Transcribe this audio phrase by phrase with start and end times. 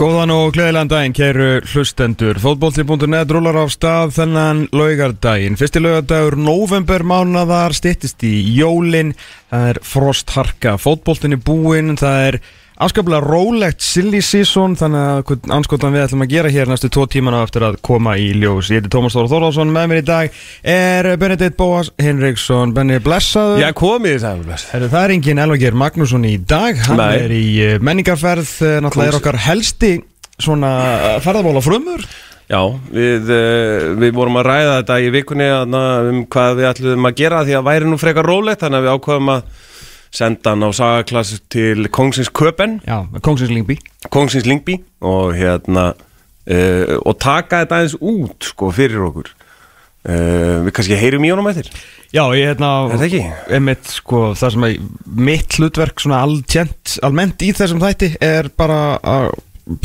[0.00, 2.38] Góðan og gleðilegan daginn, kæru hlustendur.
[2.40, 5.58] Fótbolti.net rúlar á stað þennan laugardaginn.
[5.60, 9.12] Fyrsti laugardagur november mánadar stittist í jólin.
[9.52, 10.72] Það er frostharka.
[10.80, 11.98] Fótboltin er búinn.
[12.00, 12.38] Það er
[12.80, 14.76] afskaplega rólegt silly season.
[14.78, 18.30] Þannig að anskotan við ætlum að gera hér næstu tvo tímana eftir að koma í
[18.36, 18.70] ljós.
[18.72, 19.74] Ég heiti Tómas Þóra Þórðarsson.
[19.74, 20.40] Með mér í dag
[20.76, 22.74] er Benedikt Bóas Henriksson.
[22.76, 23.60] Benni, blessaður.
[23.62, 24.42] Já, komið það.
[24.72, 27.12] Herru, það er engin Elvager Magnússon í dag, hann Nei.
[27.20, 29.94] er í eh, menningarferð, eh, náttúrulega er okkar helsti
[30.40, 30.74] svona
[31.24, 32.04] ferðabóla frumur.
[32.50, 33.28] Já, við,
[34.00, 37.68] við vorum að ræða þetta í vikunni um hvað við ætlum að gera því að
[37.68, 39.68] væri nú frekar rólegt þannig að við ákvaðum að
[40.14, 43.78] senda hann á sagaklass til Kongsins Köpen, Já, Kongsins Lingby.
[44.10, 49.30] Kongsins Lingby og hérna uh, og taka þetta aðeins út sko fyrir okkur.
[50.00, 51.68] Uh, við kannski heyrum í honum eftir.
[52.10, 54.78] Já, ég hérna, Er einmitt, sko, það sem að
[55.28, 59.28] mitt hlutverk svona almennt í þessum þætti er bara að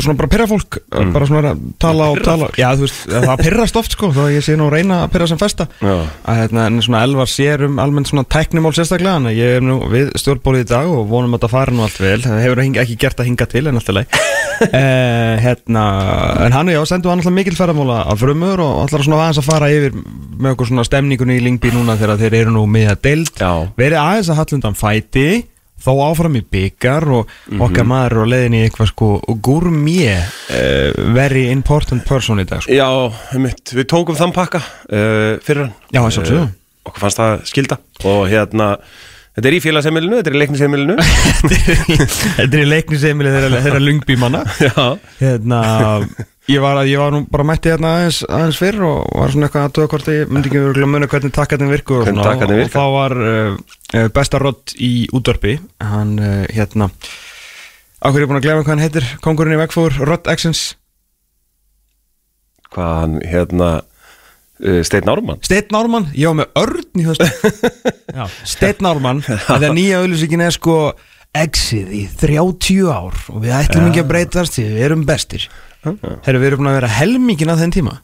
[0.02, 3.80] svona bara pyrra fólk, bara svona að tala og tala, já þú veist, það pyrrast
[3.80, 5.68] oft sko, þá ég sé nú að reyna að pyrra sem festa.
[5.82, 9.78] Að hérna, en svona elvar sér um almennt svona tæknimál sérstaklega, en ég er nú
[9.92, 12.20] við stjórnbólið í dag og vonum að það fari nú allt vel.
[12.26, 14.20] Það hefur ekki gert að hinga til en alltaf leið
[14.82, 15.86] eh, hérna,
[16.46, 19.42] en hann og ég sendu hann alltaf mikil ferðamóla af frumur og allar svona aðeins
[19.42, 22.94] að fara yfir með okkur svona stemningunni í Lingby núna þegar þeir eru nú með
[22.96, 23.36] að deild.
[23.40, 23.52] Já.
[23.78, 25.28] verið aðeins að hallundan fæti
[25.86, 29.10] þó áfram í byggar og okkar maður á leiðinni í eitthvað sko
[29.46, 32.74] gourmet uh, very important person í dag sko.
[32.74, 32.88] Já,
[33.36, 35.76] einmitt, við tókum þann pakka uh, fyrir hann.
[35.94, 36.46] Já, að sjálfsögðu.
[36.48, 36.56] Eh,
[36.90, 38.70] okkur fannst það skilda og hérna,
[39.38, 40.96] þetta er í félagsheimilinu, þetta er í leiknisheimilinu.
[42.36, 44.86] Þetta er í leiknisemili þeirra, þeirra lungby manna Já.
[45.22, 45.62] hérna,
[46.52, 49.48] ég var, að, ég var nú bara mætti hérna aðeins, aðeins fyrr og var svona
[49.48, 52.74] eitthvað að tóða hvort ég myndi ekki örugglega muna hvernig takkarnir virku og, og, og
[52.74, 53.56] þá var uh,
[54.14, 55.58] besta rott í útvarpi.
[55.84, 56.92] Hann uh, hérna
[58.06, 59.10] Akkur er ég búin að glemja hvað hann heitir?
[59.24, 60.76] Kongurinn í vegfór, Rott Exens
[62.76, 63.70] Hvað hann, hérna,
[64.62, 65.42] uh, Steinn Ármann.
[65.48, 67.30] Steinn Ármann, ég var með örn í höstu
[68.54, 69.24] Steinn Ármann.
[69.26, 70.80] Þegar nýja auðlýsingin er sko
[71.36, 73.16] Exið í 30 ár.
[73.34, 75.48] Og við ætlum ekki að breytast því við erum bestir
[75.86, 77.96] Herru, við erum búin að vera helmingin að þenn tíma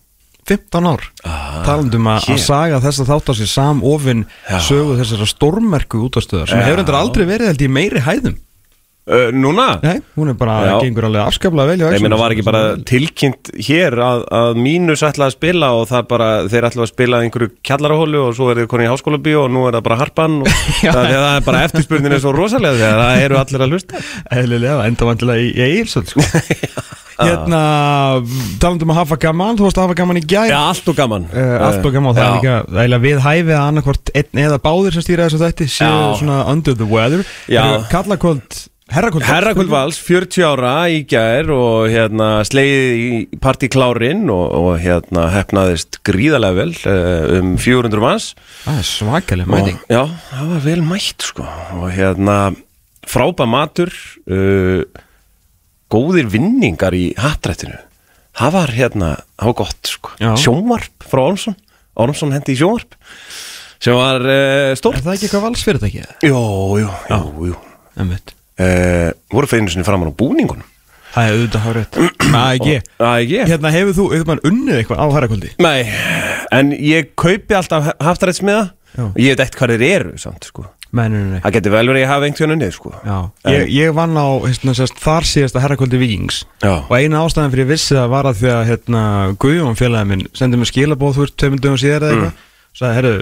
[0.50, 2.40] 15 ár ah, Talandum að, hér.
[2.42, 4.56] saga þess að þátt á sér samofin Já.
[4.66, 8.40] sögu þessara stórmerku útastöðar sem hefur endur aldrei verið held í meiri hæðum
[9.12, 9.80] Uh, núna?
[9.81, 10.74] Nei, hún er bara, Já.
[10.86, 12.03] gengur alveg afskaplega vel í Ég Exum.
[12.06, 16.28] meina var ekki bara tilkynnt hér að, að mínus ætla að spila og það bara,
[16.53, 19.66] þeir ætla að spila einhverju kjallarahólu og svo er þið konið í háskóla og nú
[19.66, 20.53] er það bara harpan og
[20.86, 23.94] það, það er bara eftirspurnin er svo rosalega þegar það eru allir að hlusta
[27.27, 27.61] Hérna,
[28.61, 30.49] talandum að hafa gaman Þú varst að hafa gaman í gær.
[30.51, 31.29] Já, allt og gaman.
[31.33, 32.33] Uh, allt og gaman og það Já.
[32.37, 35.87] líka er eiginlega við hæfið að annarkvort einn eða báðir sem stýra þessu þætti séu
[35.87, 36.11] Já.
[36.21, 37.23] svona under the weather.
[37.91, 38.57] Kallakvöld,
[38.91, 45.27] herrakvöld Herrakvöld Vals, 40 ára í gær og hérna slegið í partíklárin og, og hérna
[45.35, 48.31] hefnaðist gríðarlega vel uh, um 400 manns.
[48.65, 49.79] Það er svakaleg og, mæting.
[49.91, 50.03] Já,
[50.33, 51.47] það var vel mætt sko.
[51.79, 52.41] Og hérna
[53.07, 53.95] frábæð matur
[54.29, 54.83] uh,
[55.91, 57.78] góðir vinningar í hattrættinu.
[58.38, 60.13] Það var hérna, það var gott sko.
[60.40, 61.57] Sjónvarp frá Ormsson.
[62.00, 62.96] Ormsson hendi í sjónvarp.
[63.81, 66.03] Sem var uh, Er stórt það ekki eitthvað valsfyrirtæki?
[66.28, 66.41] Jú,
[66.84, 66.91] jú,
[67.50, 67.57] jú.
[68.00, 68.35] Einmitt.
[68.62, 70.68] Uh, voru fyrir einu sinni framan á búningunum?
[71.12, 75.50] Það er auðvitað hárið ekki Hérna hefur þú, maður unnið eitthvað á herrakvöldi?
[75.59, 75.80] Nei,
[76.56, 79.03] en ég kaupi alltaf haftrættsmiða Já.
[79.09, 81.40] og ég veit ekkert hvað þeir eru samt sko Nei, nei, nei.
[81.40, 82.90] Það getur vel verið að hafa einhvern unnið sko.
[83.07, 83.18] Já,
[83.53, 86.74] ég, ég vann á hérna, sérst, þar síðasta herrakvöldi vikings Já.
[86.84, 89.03] og eina ástæðan fyrir ég vissi það var að því að hérna,
[89.40, 92.44] Guðjón félagið minn sendi mér skilabóð þú ert tveimur dögum síðar eða eitthvað.
[92.72, 93.16] Og sagði, herru,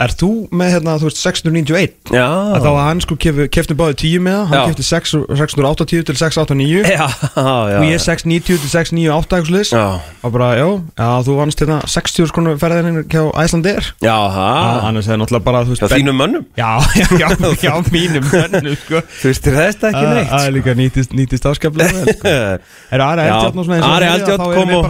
[0.00, 1.92] er þú með hérna, þú veist, 691?
[2.14, 2.24] Já.
[2.56, 4.62] Að þá að hann sko kef, kefti báði 10 með það, hann Já.
[4.70, 7.06] kefti 6, 680 til 689 Já,
[7.36, 9.84] já og ég 690 til 698 eitthvað slis Já,
[10.24, 15.10] og bara, já, já, þú vannst hérna 60 skonu ferðin hjá Æslandir já, það annars
[15.10, 16.44] er náttúrulega bara, þú Já, veist, þínum mönnum?
[16.56, 17.28] Já, já, já,
[17.68, 19.04] já, mínum mönnu, sko.
[19.20, 22.34] Þú veist, þetta ekki Það neitt það er líka nýtist, nýtist áskaplega vel, sko.
[22.94, 24.80] Er Ari Já, Eldjátt nú svona þá erum við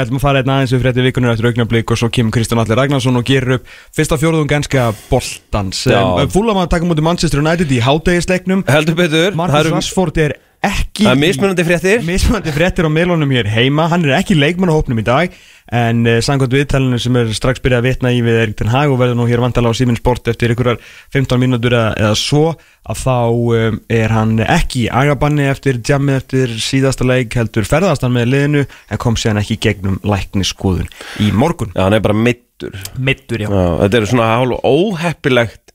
[0.00, 2.60] bara ætlum að fara einn aðeins við frétti vikunur eftir augnablík og svo kemur Kristján
[2.62, 5.84] Allir Ragnarsson og gerir upp fyrsta fjóruðum ganska boltans.
[5.86, 6.02] Já.
[6.34, 9.38] Fúlam að taka mútið Manchester United í hátegisleiknum Heldur betur.
[9.38, 10.36] Marcus Rashford er
[10.66, 12.02] ekki Það er mismunandi fréttir.
[12.04, 13.86] Mismunandi fréttir á meilunum hér heima.
[13.88, 15.36] Hann er ekki í leikmannahópnum í dag
[15.70, 18.90] en uh, samkvæmt viðtalinu sem er strax byrjað að vitna í við Erik Ten Hag
[18.92, 20.80] og verður nú hér vantala á Simin Sport eftir ykkurar
[21.14, 22.42] 15 mínútur eða, eða svo
[22.90, 28.04] að þá um, er hann ekki í agabanni eftir jammið eftir síðasta leik heldur ferðast
[28.04, 30.90] hann með liðinu en kom sér ekki í gegnum læknisskoðun
[31.22, 31.72] í morgun.
[31.76, 33.48] Já, hann er bara mittur mittur já.
[33.48, 35.70] Já, þetta er svona hálf óheppilegt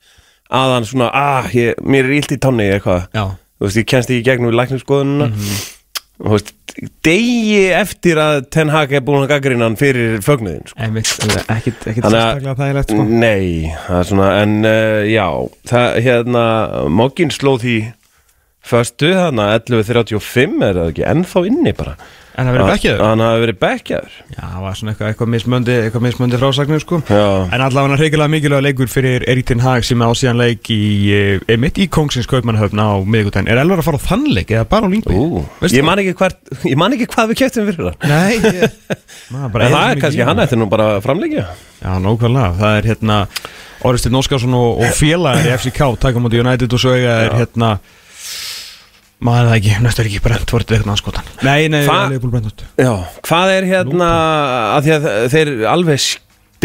[0.53, 3.25] að hann svona, ah, ég, mér er illt í tánni eitthvað, Já,
[3.59, 5.57] þú veist, ég kennst ekki í gegnum við lækningsskoðununa Mhm.
[6.19, 6.53] og þú veist,
[7.07, 10.79] degi eftir að Ten Hag er búin að gaggrina hann fyrir fögnuðin, sko.
[12.11, 13.03] að- sérstaklega þægilegt sko.
[13.03, 15.27] Nei, það er svona, en uh, já,
[15.71, 17.77] það, hérna, Moggin sló því
[18.65, 21.95] föstu, þannig að 11.35 er það ekki ennþá inni bara.
[22.35, 24.15] En það verið bekkjaður Hann hafi verið bekkjaður.
[24.35, 27.23] Já, það var svona eitthvað, eitthvað mismöndi eitthvað mismöndi frásagnir sko Já.
[27.55, 30.79] En allavega hann hreikilega mikilvæg leikur fyrir Erik Ten Hag sem á síðan leik í
[31.15, 34.67] eh, einmitt í Kongsins Kaupmannahöfn á miðvikudaginn Er Elvar að fara á þann leik eða
[34.75, 35.15] bara á Lingby?
[35.15, 36.35] Ú, Veistu ég man, ekki hvar,
[36.67, 38.07] ég man ekki hvað við kjöptum fyrir það.
[38.11, 38.79] Nei, ég,
[39.31, 41.45] maður bara En það er kannski, hann ætti nú bara að framleggja.
[41.79, 43.19] Já, nákvæmlega, það er hérna
[43.85, 47.75] Orðistir Nóskarsson og, og félagar í FCK taka móti United og eiga er hérna
[49.23, 51.31] maður það ekki, næstu er ekki Brentford eitthvað anskotan.
[51.43, 52.63] Nei, nei, Hva- það er Leopold Brentford.
[52.77, 52.93] Já,
[53.29, 54.11] hvað er hérna,
[54.75, 55.99] að því að þeir alveg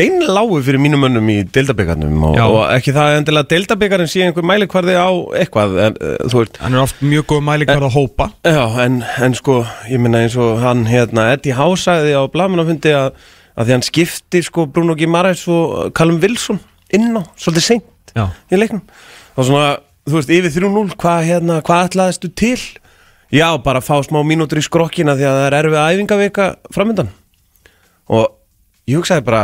[0.00, 2.44] steinláu fyrir mínum mönnum í deildabyggarnum og, Já.
[2.47, 5.11] og ekki það endilega deildabyggarinn sé einhver mælikvarði á
[5.43, 8.29] eitthvað, en, uh, þú veist, Hann er oft mjög góð mælikvarð að hópa.
[8.47, 9.58] Já, en, en sko,
[9.91, 13.12] ég minna eins og hann hérna, Eddie Howe sagði á blamunafundi að,
[13.58, 16.61] að því hann skipti sko Bruno Guimaraes og Callum Wilson
[16.97, 18.82] inn á, svolítið seint Já, í leiknum.
[19.37, 19.75] Og svona,
[20.11, 22.59] þú veist, yfir 3-0 hvað hérna, hvað ætlaðistu til?
[23.31, 27.12] Já, bara fá smá mínútur í skrokkina því að það er erfið æfingavika framöndan
[28.11, 28.25] og
[28.91, 29.43] ég hugsaði bara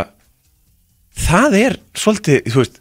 [1.27, 2.81] það er svolítið, þú veist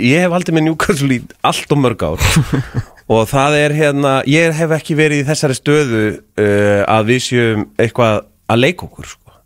[0.00, 2.24] ég hef aldrei með Newcastle í allt og mörg ár
[3.12, 7.66] og það er hérna, ég hef ekki verið í þessari stöðu uh, að við séum
[7.80, 9.36] eitthvað að leika okkur sko.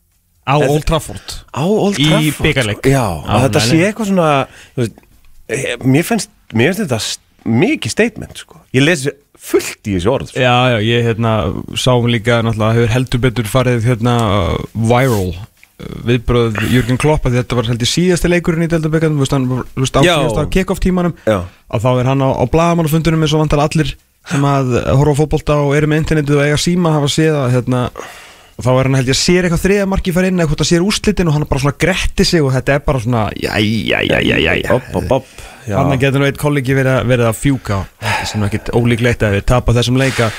[0.49, 2.81] á Old Trafford á Old Í Trafford bikarleik.
[2.81, 2.93] sko.
[2.93, 4.31] Já, að þetta sé eitthvað svona
[4.75, 5.05] þú veist,
[5.49, 7.01] eh, mér finnst, mér finnst þetta
[7.45, 8.61] mikið statement sko.
[8.75, 9.13] ég lesi
[9.45, 10.41] fullt í þessu orð sko.
[10.41, 11.35] Já, já, ég hérna
[11.77, 15.45] sáum líka náttúrulega hefur heldur betur farið hérna uh, viral uh,
[16.09, 18.71] viðbröð Jürgen Klopp að þetta var heldur síðasti leikurinn í
[20.17, 23.65] þú veist, á kick-off tímanum að þá er hann á, á blagamannafundunum eins og vantar
[23.67, 23.95] allir
[24.25, 27.51] sem að horfa á fótbolta og eru með internetið og eiga síma hafa séð að
[27.59, 27.81] hérna
[28.55, 30.63] og þá er hann held ég að sér eitthvað þriða marki fara inn eða hvort
[30.63, 33.25] að sér úrslitin og hann bara svona gretti sig og þetta er bara svona,
[34.71, 35.54] Bob, bob, bob Já.
[35.69, 37.07] Þannig getur nú eitt kollegi verið, að-
[37.41, 37.79] fjúka.
[38.25, 40.31] Sem er ekkit ólíklegt að við tapa þessum leika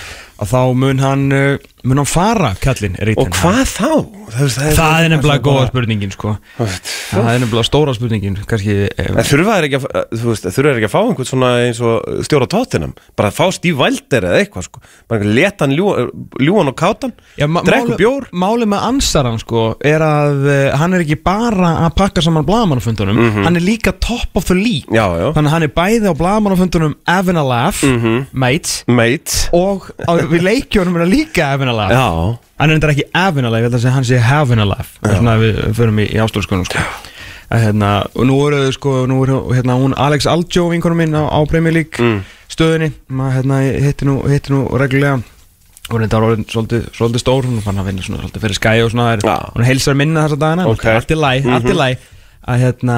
[0.41, 3.89] að þá mun hann uh, mun hann fara, kallinn og hvað þá?
[4.25, 6.31] Það, veist, Það er nefnilega góða bara- spurningin sko.
[6.57, 10.99] Það er nefnilega stóra spurningin kannski, En eh, þurfa þær ekki, að- ekki að fá
[11.03, 14.81] einhvern svona eins og stjóra tóttinam bara að fá Steve Wilder eða eitthvað sko.
[15.11, 18.27] Bara að leta hann ljúan, og kátan drekku bjór.
[18.33, 23.21] Málið með ansaran sko er að uh, hann er ekki bara að pakka saman blagamannafundunum
[23.45, 24.89] hann er líka top of the league.
[24.89, 27.83] Já, já, Þannig að hann er bæði á blagamannafundunum having a laugh,
[28.33, 32.05] mate mate og á, við leikjónum er hann líka having a laugh Já,
[32.59, 34.67] Hann er þetta ekki having a life, ég held að segja hann sé having a
[34.69, 36.83] life Það er svona að við förum í, í ástóðskonum sko.
[37.51, 41.23] að, hérna, Og nú eru sko Nú eru hérna, hún Alex Aljo vinkonum minn á,
[41.27, 42.23] á Premier League Mm.
[42.55, 45.17] stöðinni maður hérna, hitti nú, hitti nú reglulega
[45.89, 48.83] og þetta var orðin svolítið, svolítið stór hún fann að vinna svona svolítið fyrir skæi
[48.85, 49.35] og svona er, Já.
[49.53, 50.85] hún heilsar minna þessa dagana Ok.
[50.89, 51.87] allt í læ, allt í læ
[52.45, 52.95] að hérna,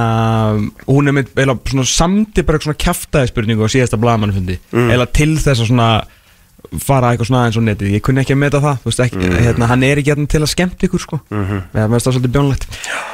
[0.88, 4.90] hún er með eila, svona samdi bara svona kjaftaði spurningu á síðasta blaðmannfundi mm.
[4.96, 5.90] eða til þess að svona
[6.84, 9.70] fara eitthvað svona eins og netið, ég kunni ekki að meta það veist ekki, hérna,
[9.72, 11.62] hann er ekki hérna til að skemmt ykkur sko, mm -hmm.
[11.74, 12.64] það er svolítið bjónlegt.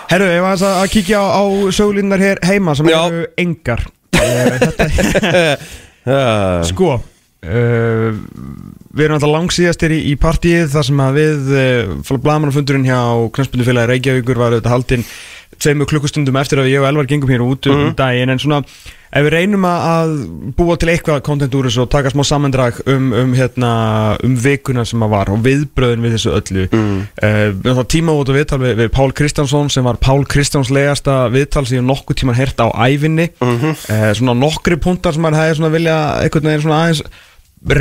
[0.09, 3.81] Herru, ég var að, kíkja á, á sögulínar hér heima sem eru engar.
[6.63, 7.01] Sko
[7.43, 8.13] uh,
[8.93, 12.99] Við erum alltaf langsíðastir í, í partíið þar sem að við uh, blagamannafundurinn hjá
[13.33, 15.05] Knastbundufélagi Reykjavíkur var auðvitað haldinn
[15.61, 18.61] tveimur klukkustundum eftir að ég og Elvar gengum hér út um daginn en svona
[19.13, 20.13] ef við reynum að-
[20.57, 23.73] búa til eitthvað kontent úr þessu og taka smá sammendrag um, um, hérna,
[24.23, 27.03] um vikuna sem að var og viðbröðin við þessu öllu mm.
[27.21, 31.65] uh, tíma út og viðtal við, við Pál Kristjánsson sem var Pál Kristjáns legasta viðtal
[31.67, 33.29] sem ég nokkuð tíman hert á ævinni.
[33.39, 37.03] Uh, svona nokkri punktar sem maður hefði svona vilja einhvern veginn svona aðeins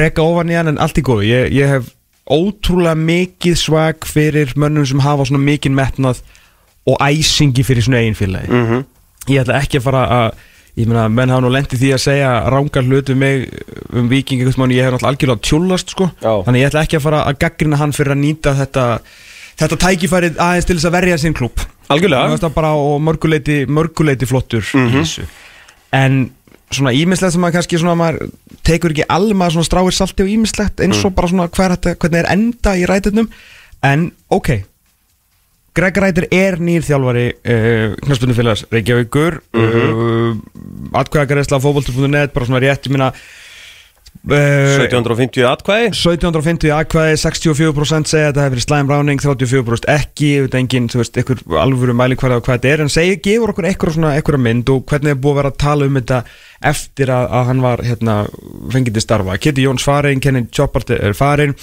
[0.03, 1.27] reka ofan í hann en allt í góðu.
[1.27, 1.91] Ég, ég hef
[2.29, 6.23] ótrúlega mikið svag fyrir mönnum sem hafa svona mikið metnað
[6.87, 8.85] og æsingi fyrir svona eigin félagi Mhm.
[9.29, 10.33] ég ætla ekki að fara að
[10.77, 13.49] ég meina, menn hafa nú lendið því að segja rángar hlutu mig
[13.93, 16.11] um viking ég hef náttúrulega algjörlega tjúlast sko.
[16.23, 16.43] Já.
[16.47, 19.01] þannig ég ætla ekki að fara að gaggrina hann fyrir að nýta þetta
[19.61, 21.61] þetta tækifærið aðeins til þess að verja sinn klúb
[21.93, 22.49] Algjörlega.
[22.55, 25.27] Bara og mörguleiti, mörguleiti flottur í þessu
[25.93, 26.31] en
[26.73, 28.31] svona ímislegt sem maður kannski svona maður
[28.65, 29.05] tekur ekki
[29.37, 32.87] maður svona stráir salti og ímislegt eins og bara svona hver hvernig er enda í
[32.89, 33.29] ræturnum
[33.85, 34.63] en ok
[35.73, 39.39] Greg Rætur er nýr þjálfari uh, knastbundufélags Reykjavíkur.
[39.57, 39.95] Mm -hmm.
[39.97, 43.17] uh, atkvæðagaræsla fótboltur.net bara svona rétt, ég minna uh,
[44.29, 45.89] 1750 atkvæði?
[45.97, 50.89] 1750 aðkvæði, 64% segja að þetta hefur verið slæm ráning, 34% ekki við veit engin,
[50.93, 54.45] þú veist, einhver alvöru á hvað þetta er, en segir, gefur okkur eitthvað svona eitthvað
[54.45, 56.23] mynd og hvernig er búið að vera að tala um þetta
[56.61, 58.27] eftir að, að hann var hérna,
[58.71, 61.57] fengið til starfa, Kitty Jóns farin Kenny Choppart er farin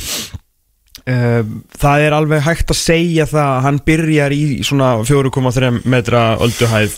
[1.09, 6.97] það er alveg hægt að segja það að hann byrjar í svona 4,3 metra ölduhæð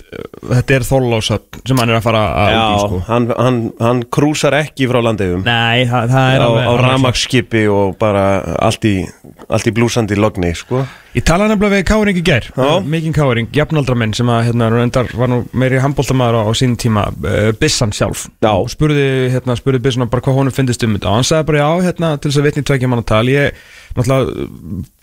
[0.51, 3.01] þetta er þóllásöp sem hann er að fara að út í Já, sko.
[3.07, 8.25] hann, hann, hann krúsar ekki frá landeigum Nei, það, það á, á ramagsskipi og bara
[8.57, 8.95] allt í,
[9.47, 10.83] allt í blúsandi logni sko.
[11.11, 12.45] Ég talaði nefnilega við Káring í gær.
[12.87, 17.09] Mikinn Káring, jafnaldramenn sem að hérna, reyndar, var nú meiri handbóltamaður á, á sín tíma
[17.11, 18.29] uh, Bissan sjálf.
[18.39, 18.53] Já.
[18.53, 19.03] Og spurði,
[19.33, 21.11] hérna, spurði Bissan bara hvað honum finnist um þetta.
[21.11, 23.61] Og hann sagði bara já, hérna, til þess að vitni tveikja mann að tala ég,
[23.97, 24.47] náttúrulega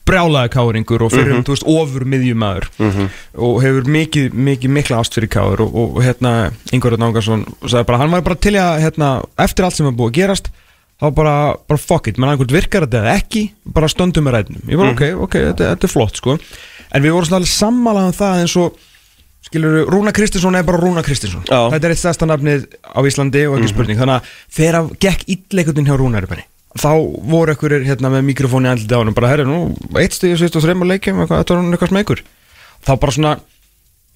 [0.09, 2.69] brjálaði Káringur og fyrir um, þú veist, ofur miðjumæður
[3.45, 6.33] og hefur mikið, mikið, mikla ást fyrir Káur og, og, hérna,
[6.73, 9.11] Ingvar Nágarsson sagði bara, hann var bara til að, hérna,
[9.45, 10.49] eftir allt sem er búið að gerast
[10.99, 11.35] þá bara,
[11.71, 14.93] bara fuck it, menn einhvern virkar þetta eða ekki, bara stöndum með ræðnum ég var
[14.93, 16.37] ok, ok, þetta, þetta er flott sko.
[16.89, 18.79] En við vorum svona sammálaðan það eins og
[19.49, 21.45] skilur, Rúna Kristinsson er bara Rúna Kristinsson.
[21.47, 21.69] Já.
[21.73, 25.27] þetta er eitt stærsta nafnið á Íslandi og ekki spurning, þannig að þegar að gekk
[25.37, 26.91] illeikutin hjá Rúna Erbenni þá
[27.31, 30.65] voru ekkur hérna með mikrofóni andliti á hann bara, herri, nú, eitt stíð, sýst og
[30.67, 32.23] þreymur leikjum eitthvað, þetta var hann eitthvað smegur
[32.85, 33.33] þá bara svona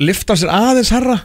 [0.03, 1.17] lifta sér aðeins herra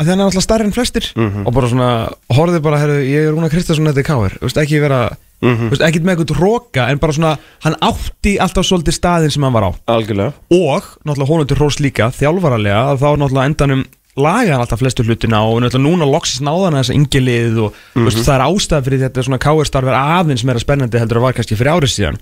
[0.00, 1.10] að hann er alltaf stærri en flestir.
[1.16, 1.90] Og bara svona,
[2.34, 5.04] horfði bara, herru, ég er Rúna Kristinsson þetta er veist, ekki vera
[5.44, 7.34] þú veist, ekki með eitthvað róka, en bara svona
[7.66, 9.70] hann átti alltaf svolítið staðin sem hann var á.
[9.94, 10.32] Algjörlega.
[10.54, 13.84] Og náttúrulega til hrós líka þjálfaralega að þá náttúrulega endanum
[14.14, 18.22] laga hann alltaf flestu hlutina og náttúrulega núna loksist náðan þessa yngjulið og mm veist,
[18.24, 21.38] það er ástæð fyrir þetta svona káir starf er aðeins meira spennandi heldur að var
[21.38, 22.20] kannski fyrir árið síðan.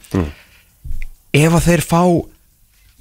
[1.32, 2.02] Ef að þeir fá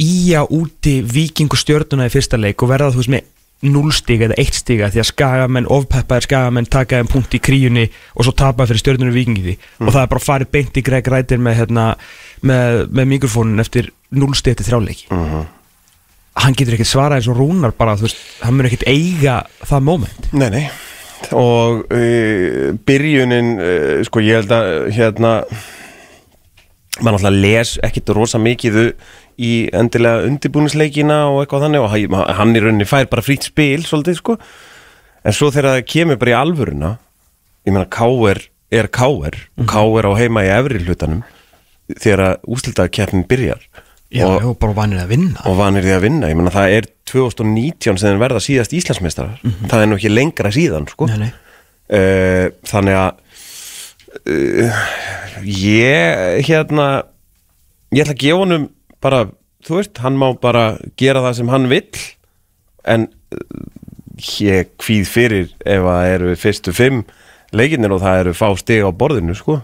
[0.02, 3.30] íja úti vikingu stjörnuna í fyrsta leik og verða þú veist með
[3.62, 7.88] 0 stiga eða 1 stiga því að skagamenn, ofpeppaðir skagamenn taka þeim punkt í kríunni
[8.16, 11.10] og svo tapa fyrir stjörnunu vikingi því og það er bara farið beint í Greg
[11.14, 11.88] Rætir með, hérna,
[12.42, 15.22] með, með mikrofónin eftir 0 stiga til þrjáleiki
[16.42, 19.86] hann getur ekkert svarað eins og rúnar bara, þú veist, hann mun ekkert eiga það
[19.88, 20.32] moment.
[20.32, 20.64] Nei, nei.
[21.38, 25.36] Og uh, byrjunin uh, Sko ég held að hérna
[27.02, 28.80] maður náttúrulega les ekkit rosa mikið
[29.40, 34.18] í endilega undirbúnisleikina og eitthvað þannig og hann, í rauninni fær bara frýtt spil svolítið
[34.20, 34.38] sko
[35.22, 36.92] en svo þegar það kemur bara í alvöruna
[37.68, 38.42] ég meina K.R.
[38.74, 39.38] er K.R.
[39.62, 40.10] og K.R.
[40.10, 41.22] á heima í efri hlutanum
[41.92, 43.64] þegar að úslitakeppnin byrjar
[44.12, 46.74] Já, og, og bara vanir að vinna og vanir því að vinna ég meina það
[46.80, 49.38] er 2019 sem verða síðast Íslandsmeistarar
[49.72, 51.30] það er nú ekki lengra síðan sko Nei, nei.
[51.96, 53.40] uh, þannig að
[54.28, 54.82] uh,
[55.48, 56.88] ég hérna
[57.92, 58.68] ég ætla að gefa honum
[59.04, 59.26] bara,
[59.66, 62.04] þú veist, hann má bara gera það sem hann vill
[62.90, 63.42] en uh,
[64.42, 67.04] ég kvíð fyrir ef að eru fyrstu fimm
[67.56, 69.62] leikinnir og það eru fá stig á borðinu sko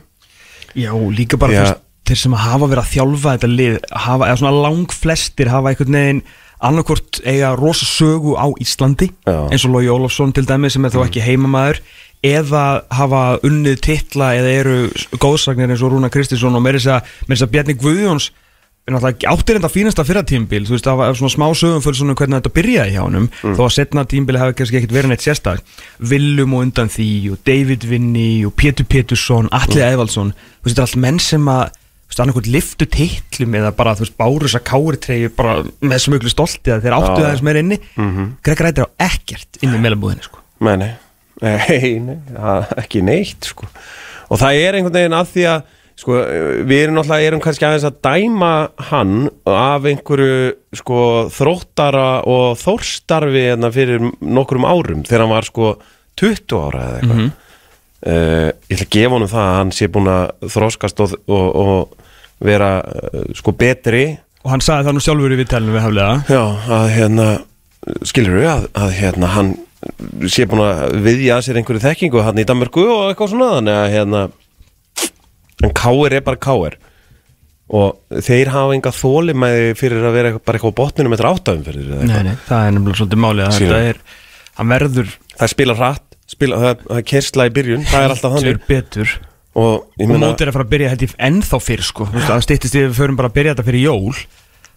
[0.78, 1.78] Já, líka bara Já.
[2.08, 5.98] þeir sem hafa verið að þjálfa þetta lið hafa, eða svona lang flestir hafa einhvern
[5.98, 6.26] veginn
[6.68, 9.46] annarkvort eiga rosa sögu á Íslandi Já.
[9.46, 9.54] Mm.
[9.54, 11.82] eins og Lógi Ólafsson til dæmi sem er þó ekki heimamaður
[12.26, 12.66] eða
[12.98, 14.78] hafa unnið titla eða eru
[15.22, 18.47] góðsagnir eins og Rúna Kristinsson og að, meira þess að Bjarni Guðjóns er
[18.94, 22.14] náttúrulega áttir enda fínasta fyrra tímbil þú veist, það var svona smá sögum fyrir svona
[22.16, 25.60] hvernig þetta byrjaði hjá honum, þó að setna tímbili hafi kannski ekkert verið neitt sérstak
[26.00, 29.88] Willum og undan því og David Vinny og Pétur Pétursson, Atli mm.
[29.90, 33.72] Eðvaldsson þú veist, þetta er allt menn sem að þú veist, annarkvæmt liftu titlum eða
[33.76, 35.54] bara, þú veist, báru þess að kári treyju bara
[35.84, 37.78] með smöglu stolti að þeir áttu það eins meira inni.
[38.48, 40.40] Greg Rætir á ekkert inn í meðlambúðinni, sko.
[40.64, 40.96] Nei, nei,
[41.44, 41.92] nei,
[43.12, 43.20] nei
[45.98, 46.20] sko.
[46.68, 48.54] við erum náttúrulega erum kannski aðeins að dæma
[48.92, 49.16] hann
[49.50, 51.02] af einhverju sko,
[51.34, 55.76] þróttara og þórstarfi hérna fyrir nokkrum árum þegar hann var sko
[56.18, 57.22] 20 ára eða eitthvað.
[57.26, 57.36] Mm
[58.06, 62.46] ég ætla að gefa honum það að hann sé búin að þróskast og, og, og
[62.46, 64.06] vera uh, sko betri.
[64.46, 66.44] Og hann sagði það nú sjálfur í viðtælinu við haflega Já,
[66.78, 67.30] að hérna
[68.08, 69.56] skilur við að, að hérna hann
[70.30, 73.80] sé búin að viðja að sér einhverju þekkingu hann í Danmörku og eitthvað svona þannig
[73.82, 74.22] að hérna
[75.66, 76.78] en káir er bara káir
[77.68, 81.90] og þeir hafa enga þólimæði fyrir að vera bara eitthvað á botninu með áttöfum fyrir
[81.98, 83.74] eða Nei, nei, það er nefnilega svolítið málið að Síðan.
[83.74, 84.00] þetta er,
[84.60, 88.36] hann verður það spila hratt spila, það, það er kersla í byrjun það er alltaf
[88.38, 88.60] þannig.
[88.68, 89.14] Betur.
[89.58, 90.12] Og og
[90.44, 93.38] er að fara að byrja ég ennþá fyrr sko, það styttist við förum bara að
[93.40, 94.18] byrja þetta fyrir jól.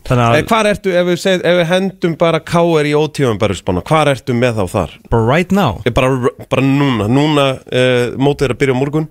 [0.09, 3.41] Þannig Eh, að Hvar ertu, ef við, segð, ef við hendum bara káir í ótífum
[3.43, 4.95] bara spána, hvar ertu með þá þar?
[5.13, 5.83] bara right now.
[5.93, 9.11] Bara, bara núna, núna uh, mótið er að byrja morgun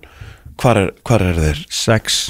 [0.60, 1.64] hvar er, hvar er þeir?
[1.72, 2.20] sex.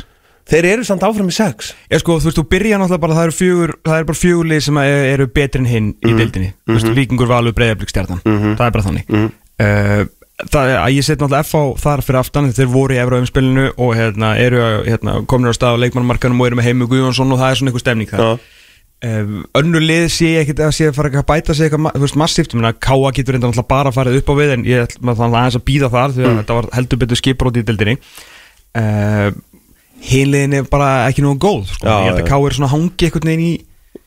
[0.51, 1.75] Þeir eru samt áfram í sex.
[1.93, 4.49] Ég sko, þú veist, þú byrja náttúrulega bara, það eru fjögur, það eru bara fjögur
[4.51, 6.49] lið sem að eru betri en hinn í deildinni.
[6.67, 8.23] Þú veist, Víkingur, Valur, Breiðablík, Stjarnan.
[8.25, 9.13] Það er bara þannig.
[9.61, 10.03] Uh,
[10.49, 13.93] það, að ég set náttúrulega F á þar fyrir aftan þeir voru í Evróumspilinu og
[13.99, 17.53] hérna, eru hérna, komin á stað á leikmannmarkanum og eru með Heimi Guðjónsson og það
[17.53, 18.41] er svona einhver stemning það
[19.01, 22.03] Um, önnur lið sé ég ekkert að sé að fara eitthvað að bæta sig eitthvað
[22.03, 24.83] veist, massíft, ég meina Káa getur reynda náttúrulega bara farið upp á við en ég
[24.85, 27.95] ætla þannig aðeins að býða þar því að þetta var heldur betur skiprót í dildinni
[28.77, 29.31] uh,
[30.05, 31.87] hinliðin er bara ekki nógu góð sko.
[31.87, 32.29] Já, ég held að.
[32.31, 33.53] Káa er svona hangi einhvern veginn í,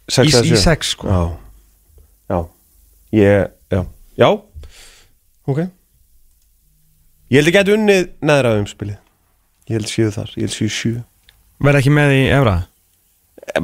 [0.09, 0.59] sex í, eða í sjö.
[0.63, 1.09] sex sko.
[1.09, 1.21] Já,
[2.33, 2.39] já.
[3.19, 3.81] Ég, já,
[4.21, 4.29] já.
[5.49, 5.63] Ok.
[7.33, 8.99] Ég held að geta unnið neðra umspilið
[9.69, 10.93] Ég held séu þar, ég held séu sjö.
[11.63, 12.55] Verða ekki með í Evra?
[12.59, 12.72] En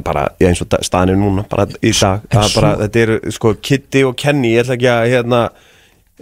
[0.04, 4.16] bara, eins og staðinu núna bara í dag, er bara, þetta eru sko Kitty og
[4.20, 5.40] Kenny, ég ætla ekki að hérna,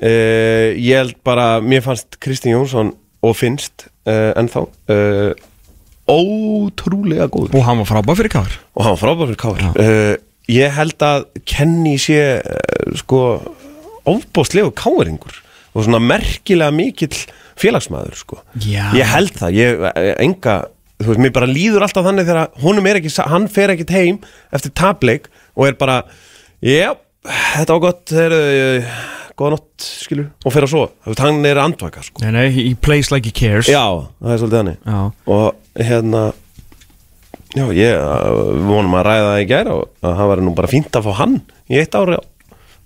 [0.03, 5.33] uh, ég held bara mér fannst Kristinn Jónsson og finnst uh, ennþá uh,
[6.09, 7.59] ótrúlega góður.
[7.59, 10.15] Og hann var frábæð fyrir Káar og hann var frábær fyrir uh,
[10.49, 12.23] ég held að Kenny sé
[13.03, 13.23] sko
[14.09, 15.43] ofbóðslegu káringur
[15.75, 17.15] og svona merkilega mikill
[17.59, 18.41] félagsmaður sko.
[18.63, 18.89] Já.
[18.97, 19.87] ég held það, ég
[20.23, 20.59] enga
[20.99, 24.19] þú veist, mér bara líður alltaf þannig þegar honum er ekki, hann fer ekkit heim
[24.55, 26.01] eftir tableik og er bara
[26.65, 26.91] já,
[27.29, 28.99] þetta var gott þeir, uh,
[29.39, 32.25] góða nótt, skilu og fer að svo, þú veist, hann er andvaka sko.
[32.25, 33.71] Nei, nei, he plays like he cares.
[33.71, 33.85] Já,
[34.19, 34.99] það er svolítið hannig Já.
[35.37, 36.25] og hérna
[37.55, 40.73] já, ég uh, vonum að ræða það í gæra og að það var nú bara
[40.73, 41.39] fínt að fá hann
[41.71, 42.23] í eitt ári á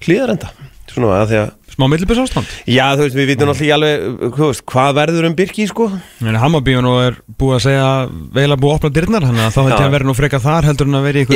[0.03, 0.53] hlýðarenda
[0.93, 4.27] svona að því að smá millibis ástand já, þú veist, við vitum náttúrulega ekki alveg
[4.29, 5.89] uh, veist, hvað verður um Birki, sko.
[6.23, 7.87] En Hammarbíun og er búið að segja
[8.37, 9.87] vel að búið að opna dyrnar þannig að þá held ég Já.
[9.87, 11.29] að vera nú freka þar heldur en að vera í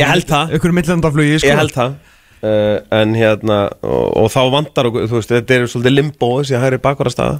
[0.57, 1.51] ykkur millandaflugi sko.
[1.51, 1.97] ég held það.
[2.47, 4.41] Uh, en hérna, og, og þá
[4.91, 7.39] okkur, þú veist, þetta er svolítið limbo þessi hægri bakvara staða.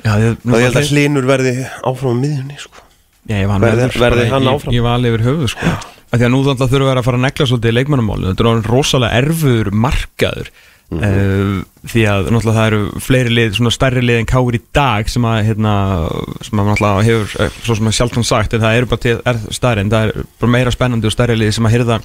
[0.00, 2.86] Já, ég, og ég held að hlinur verði áfram á miðjunni, sko.
[3.28, 4.74] Já, Verði- verði, verði hann ég, áfram?
[4.74, 5.72] Ég var alveg yfir höfuð sko.
[6.10, 8.50] Af Því að nú að þurfa að að fara að negla svolítið í leikmannamálinu Þetta
[8.50, 10.48] er rosalega erfuður markaður
[10.90, 11.04] Mhm.
[11.06, 15.08] uh, Því að náttúrulega það eru fleiri lið, svona stærri lið en káir í dag
[15.08, 15.74] sem að, hérna,
[16.44, 19.14] sem að náttúrulega hefur, eh, svo sem að sjálfsson sagt en það eru bara til,
[19.24, 21.96] er stærri en það er bara meira spennandi og stærri lið sem að hyrða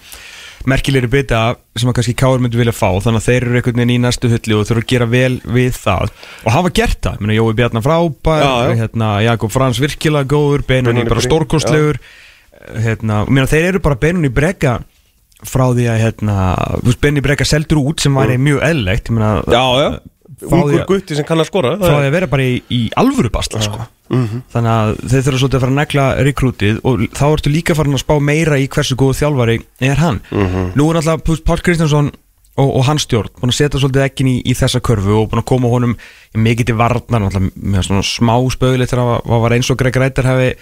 [0.72, 1.42] merkilegri bita
[1.76, 4.32] sem að kannski káir myndi vilja fá þannig að þeir eru einhvern veginn í næstu
[4.32, 6.10] hulli og þurfa að gera vel við það
[6.46, 8.76] og hafa gert það, Ég meina, Jói Bjarnar frábær Já, já.
[8.80, 12.00] Hérna, Jakob Frans virkilega góður Benunni bara stórkostlegur
[12.80, 14.80] hérna, og meina, þeir eru bara Benunni Breka
[15.44, 16.36] frá því að hérna,
[17.02, 18.62] Benunni Breka seldur út sem mjög
[19.52, 19.90] já, já,
[20.46, 22.82] frá því ungur gutti sem kann að skora frá því að vera bara í, í
[22.96, 23.86] alvöru basla sko.
[24.10, 24.44] Mhm.
[24.54, 27.98] þannig að þeir þurfa svolítið að fara að negla rekrútið og þá ertu líka farin
[27.98, 30.72] að spá meira í hversu góðu þjálfari er hann Mhm.
[30.78, 32.12] nú er alltaf Pál Kristjánsson
[32.56, 35.42] og, og hans stjórn búin að setja svolítið ekkin í, í þessa körfu og búin
[35.42, 35.98] að koma honum
[36.38, 37.26] mikið til varnar
[37.58, 38.36] með svona smá
[38.88, 40.54] til að það var eins og Greg Rættar hefði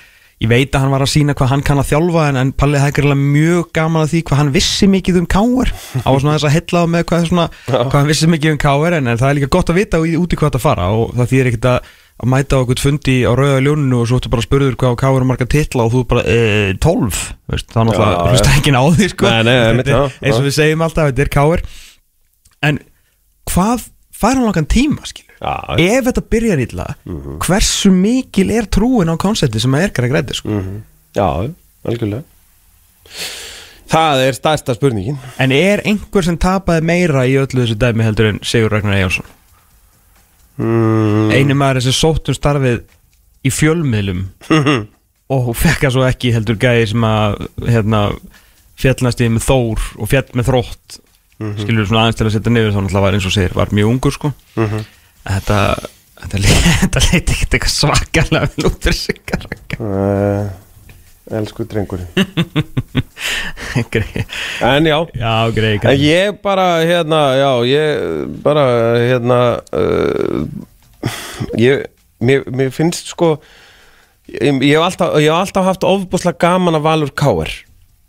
[0.42, 2.80] ég veit að hann var að sína hvað hann kann að þjálfa en, en Palli
[2.82, 6.34] það er greiðlega mjög gaman að því hvað hann vissi mikið um káir á svona
[6.38, 9.30] þess að heilla með hvað, svona, hvað hann vissi mikið um káir en, en það
[9.30, 11.92] er líka gott að vita út í hvað þetta fara og það þýðir ekkert að
[12.24, 14.98] að mæta á okkur fundi á rauða ljóninu og svo ættu bara að spurður hvað
[15.02, 16.36] káir er marga titla og þú bara e,
[16.78, 17.08] 12
[17.50, 18.28] veist, Já, náttúrulega já.
[18.30, 19.32] hlusta ekki á því sko.
[19.34, 21.64] Nei, nei, er- já, eins og við segjum alltaf þetta er káir
[22.70, 22.78] en
[23.50, 26.86] hvað fær hann langan tíma skilur Já, ef þetta byrjar illa
[27.44, 30.50] hversu mikil er trúin á konsepti sem að er græði græði sko.
[30.50, 30.78] Mhm.
[31.18, 31.28] Já,
[31.84, 32.24] algjörlega
[33.94, 38.32] Það er stærsta spurningin en er einhver sem tapaði meira í öllu þessu dæmi heldur
[38.32, 39.28] en Sigur Ragnar Ejánsson
[40.58, 41.30] mm.
[41.36, 42.82] einu maður sem sótt um starfið
[43.44, 44.24] í fjölmiðlum
[45.34, 48.02] og fekk að svo ekki heldur gæði sem að hérna,
[48.80, 51.00] fjallnast í með Þór og fjall með þrótt
[51.60, 53.90] skilur svona aðeins til að setja niður þá náttúrulega var eins og segir, var mjög
[53.94, 54.86] ungur sko Mhm.
[55.28, 55.60] Þetta
[56.24, 56.42] þetta,
[56.84, 60.52] þetta leiti ekkert eitthvað svakalega vel út fyrir Ragnar uh,
[61.40, 62.10] Elsku drengurinn
[63.94, 64.26] Grei-
[64.62, 64.98] En já.
[65.18, 68.66] Já, greið En ég bara, hérna, já, ég bara,
[69.02, 69.40] hérna
[69.74, 70.44] uh,
[71.60, 71.86] ég,
[72.24, 73.38] mér, mér finnst sko
[74.30, 77.50] ég, ég, hef alltaf, ég hef alltaf haft ofbúslega gaman að valur káir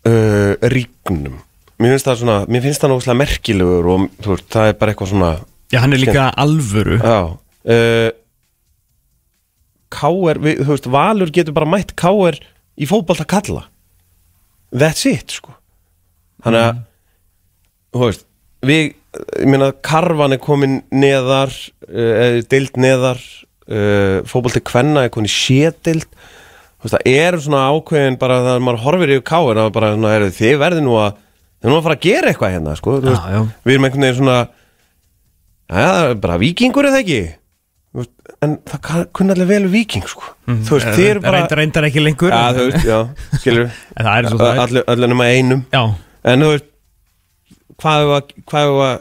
[0.06, 1.38] uh, ríknum.
[1.80, 4.92] Mér finnst það svona, mér finnst það náttúrulega merkilegur og þú veist, það er bara
[4.94, 5.32] eitthvað svona
[5.74, 6.98] já, hann er líka alvöru.
[7.02, 8.10] Já uh,
[9.94, 12.40] káir, við, þú veist, valur getur bara mætt káir
[12.74, 13.66] í fótbolta kalla.
[14.74, 15.54] That's it, sko.
[16.44, 16.80] Þannig að
[17.94, 18.26] þú veist,
[18.66, 18.82] við
[19.14, 21.52] ég meina karvan er komin neðar
[21.86, 23.20] uh, deild neðar
[23.70, 28.64] uh, fótbolti kvenna er komin í sédild þú veist, það er svona ákveðin bara þegar
[28.66, 31.86] maður horfir yfir káir að bara, svona, er, þið verði nú að þið nú að
[31.86, 32.96] fara að gera eitthvað hérna, sko.
[32.98, 33.40] Þú Já, veist, já.
[33.64, 34.38] við erum einhvern veginn svona
[35.70, 37.22] það er bara vikingur það ekki?
[38.44, 40.26] En það kunni allir vel viking, sko.
[40.44, 42.98] Þú veist, þið eru bara reyndar, reyndar ekki lengur já, þú veist, já,
[43.40, 45.62] skilur en það svo það allir, allir nema einum.
[45.72, 45.82] Já,
[46.24, 46.70] En þú veist
[47.80, 48.94] hvað er að, að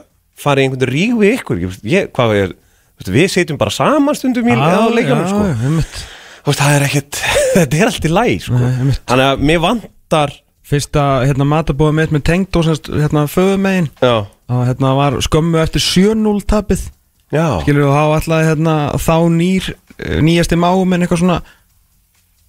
[0.43, 1.63] fara í einhvern rík við ykkur?
[1.89, 2.56] Ég, hvað er,
[2.93, 5.43] Þú veist, Við setjum bara saman stundum í á leikjunum sko.
[5.49, 7.21] Þú veist, Það er ekkert,
[7.58, 8.62] þetta er allt í læg sko.
[9.10, 14.13] Þannig að mér vantar Fyrsta hérna, matabóða mitt með tengd og hérna, föðumegin Já,
[14.54, 16.88] og hérna var skömmu eftir 7-0 tapið.
[17.34, 21.42] Já, skilur og þá ætlaði hérna, þá nýr eh, nýjasti máuminn eitthvað svona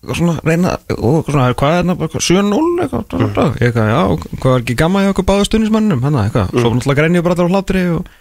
[0.05, 3.57] eitthvað svona reyna og svona, hvað er hérna, bara eitthvað, 7-0 eitthvað, mm.
[3.65, 4.03] eitthvað, já,
[4.43, 7.39] hvað var ekki gamma í okkur báðu stundismannum, hann eitthvað, svo var náttúrulega grenju bara
[7.41, 8.13] á hlátri og,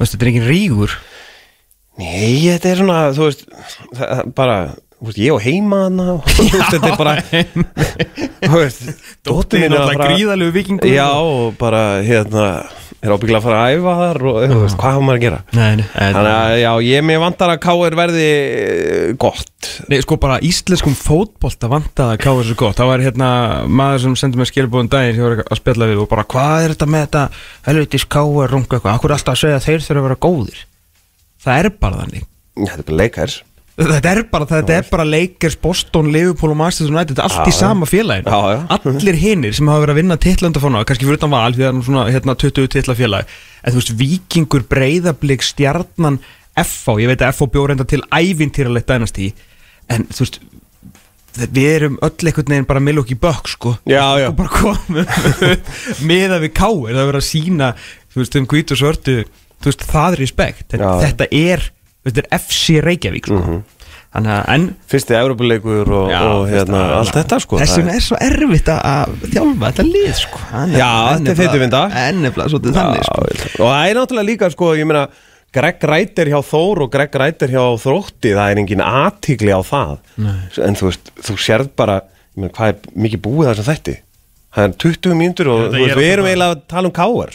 [0.00, 0.98] veist, þetta er engin rígur.
[1.98, 3.46] Nei, þetta er svona, þú veist,
[4.00, 4.58] það, bara,
[4.98, 7.14] þú veist, ég og heima hana og þú veist, þetta er bara,
[8.42, 8.84] þú veist,
[9.28, 12.48] Dóttir er fara- gríðalegu vikingur Já, og bara, hérna,
[12.98, 15.40] er ábyggilega að fara að æfa þar og, þú veist, hvað hafa maður að gera?
[15.54, 17.96] Nei, nei, Þannig að, já, ég mér vantar að K.R.
[17.98, 19.68] verði eh, gott.
[19.90, 23.28] Nei, sko bara íslenskum fótbolta vantaði að káða þessu gott Það var hérna
[23.80, 26.74] maður sem sendi mér skilbúðum daginn sem var að spjalla við og bara hvað er
[26.74, 27.24] þetta með þetta
[27.68, 30.64] helvitis káða runga eitthvað Akkur er alltaf að segja að þeir þurfa að vera góðir
[31.44, 32.26] Það er bara þannig
[32.58, 33.38] þetta er bara leikars.
[33.78, 37.14] Þetta er bara, þetta er bara Lakers, Boston, Liverpool og Manchester United.
[37.14, 38.58] Þetta er allt í Já, sama félagin Já, já.
[38.74, 41.86] Allir hinnir sem hafa verið að vinna titlöndafóna kannski fyrir utan val því það er
[41.86, 43.36] svona hérna, 20 titlafélag.
[43.62, 46.18] En þú veist, Víkingur, Breiðablík, Stjarnan
[46.58, 49.30] FH, ég veit að FH bjóð reynda til ævintýralegt dænastí
[49.94, 50.40] en þú veist
[51.38, 53.76] við erum öll einhvern veginn bara Milwaukee Bucks sko.
[53.86, 54.28] Já, já.
[54.30, 55.04] og bara komum
[56.10, 57.72] meða við káir, það er verið að sína
[58.10, 59.16] þú veist, um hvítu svörtu
[59.62, 61.68] þú veist, það er respekt, þetta er
[62.06, 63.62] þetta er FC Reykjavík sko.
[64.08, 67.58] Þannig að, en Fyrsti Európa-leikur og, Já, og hérna, fyrsta- allt þetta, sko.
[67.60, 70.38] Þess það vegna er svo erfitt að- að þjálfa þetta lið sko.
[70.48, 71.36] Já, þetta er
[72.54, 73.64] svolítið þannig sko.
[73.64, 75.08] og það er náttúrulega líka sko, ég meina
[75.52, 79.98] Greg Ræter hjá Þór og Greg Ræter hjá Þrótti það er engin aðtíkli á það.
[80.16, 80.40] Nei.
[80.64, 82.00] en þú veist, þú sérð bara
[82.36, 83.96] meina, hvað er mikið búið þessum þætti
[84.56, 87.32] það er 20 mínútur og er við erum eiginlega að tala um káar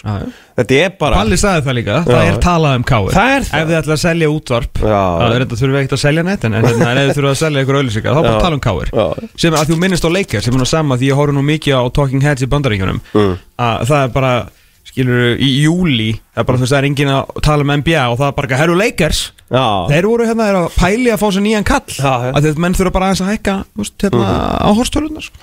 [0.58, 2.32] þetta er bara Palli sagði það líka, það Já.
[2.34, 3.20] er talað um það.
[3.54, 5.04] Ef þið ætla að selja útvarp Já.
[5.22, 7.32] Það er þetta þurfum við ekkert að selja neitt En, en, en ef þið þurfum
[7.34, 9.06] að selja ykkur auðlýsingar Þá bara tala um káir Já.
[9.46, 11.78] Sem að þú minnist á leikar Sem er nú sama því ég horf nú mikið
[11.78, 13.38] á Talking Heads í bandaríkjunum Mm.
[13.62, 14.34] Að það er bara
[14.84, 18.02] Skilur í júli Það er bara þú veist það er engin að tala um NBA
[18.12, 19.22] Og það er bara Herru leikars
[19.54, 21.94] já, Þeir voru hérna þeir að pæli að fá sér nýjan kall.
[21.94, 25.42] Já, að þetta menn þurfa bara aðeins að hækka veist, hérna, á horstölunar sko.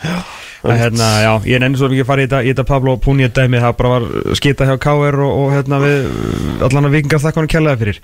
[0.66, 3.36] að, hérna, já, ég nenni svo mikið að fara í þetta, í þetta Pablo Puniet
[3.38, 4.08] dæmi það bara var
[4.40, 6.10] skita hjá KR og, og hérna við
[6.68, 8.00] allan að vikingar þakka hann kjallaði fyrir.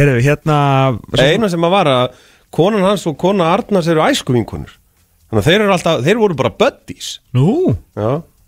[0.00, 0.58] Herru, hérna
[1.20, 2.22] eina sem að var að
[2.54, 4.72] konan hans og kona Arnars eru æskuvinkunur
[5.28, 6.20] þannig að þeir eru alltaf, þeir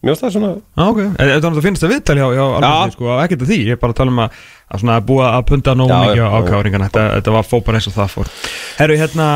[0.04, 0.98] mér finnst það svona á, ok.
[1.06, 3.80] En Þetta er finnst það viðtal hjá, hjá alveg, sko, ekkert að því, ég er
[3.80, 6.46] bara að tala um að, að svona búa að punta nóg mikið á, á já.
[6.50, 8.32] káringana þetta, þetta var fór bara eins og það fór.
[8.80, 9.28] Herru, hérna,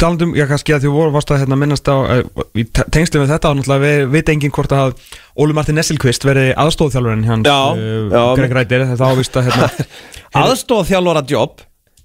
[0.00, 3.24] talandum, já kannski að því voru varst að hérna, minnast á uh, í te- tengslum
[3.26, 4.96] við þetta, náttúrulega við veit enginn hvort að
[5.34, 8.22] Óli Martin Nesselqvist verði aðstóðþjálfurinn hans Já, uh, já.
[8.40, 9.70] Greg Rættir, þetta ávist að hérna,
[10.44, 11.62] aðstofþjálfara jobb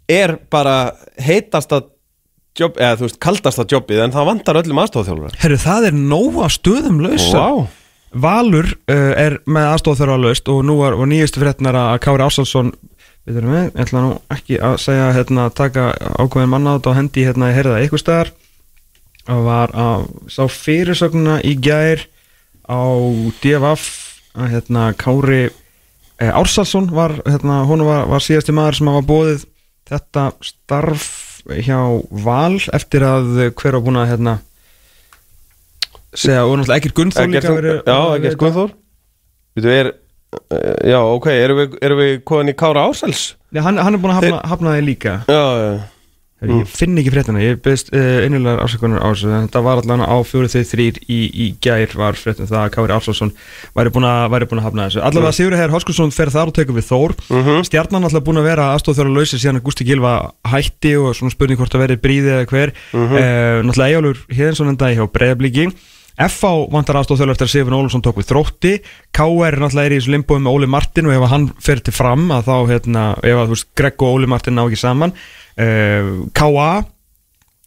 [0.09, 0.77] er bara
[1.21, 1.83] heitasta
[2.61, 6.39] jobb, eða þú veist, kaldasta jobbið en það vantar öllum aðstofþjálfara herru, það er nóg
[6.45, 7.43] af stöðum lausa.
[7.43, 7.75] Vá.
[8.09, 12.71] Valur uh, er með aðstóðþjálfara laust og nú er, og nýjustu fréttnar að Kári Ásalsson
[13.29, 16.91] við erum með, ég ætla nú ekki að segja hérna, taka ákveðin manna á þetta
[16.91, 18.31] og hendi hérna, heyrði það eitthvað staðar.
[19.29, 22.01] Og var að sá fyrirsögnuna í gær
[22.65, 22.81] á
[23.43, 23.85] DFF
[24.39, 29.45] að hérna Kári eh, Ársalsson var, hérna, hún var, var síðasti maður sem hafa bóðið
[29.89, 31.07] þetta starf
[31.47, 31.79] hjá
[32.25, 34.33] Val eftir að hver var búin að hérna
[36.13, 38.71] segja, og náttúrulega ekkert Gunnþór líka verið- já, ekkert Gunnþór.
[39.59, 39.89] Þú er,
[40.87, 43.35] já, ok, erum við, erum við komin í Kára Ásels?
[43.53, 45.13] Já, hann, hann er búin að hafna, hafna því líka.
[45.27, 45.71] Já, já,
[46.39, 49.81] Heru, Ég finn ekki fréttina, ég beðist uh, innilegar afsökunar á þessu en Þetta var
[49.81, 53.33] allan á fjóru þau þrýr í, í gær var fréttin það að Kári Ársálsson
[53.75, 55.03] væri búin að, væri búin að hafna þessu.
[55.09, 57.17] Allavega Sigur Herr Horskursson fer þar og tekur við Þór.
[57.67, 60.15] Stjarnan alltaf búin að vera aðstóðþjóra lausi síðan að Gústi Gilva
[60.47, 62.75] hætti og svona spurning hvort að veri bríði eða hver.
[62.95, 65.71] Uh, Náttúrulega Eyjálfur Héðinsson endaði hjá Breiðablíki
[66.19, 68.71] FH vantar aðstóðþjóla eftir að Sifun Ólafsson tók við þrótti.
[69.15, 72.25] KR náttúrulega er í þessu limbói með Óli Martin og ef hann fer til fram
[72.35, 75.13] að þá hérna, ef að þú veist Greg og Óli Martin ná ekki saman
[75.59, 76.71] KA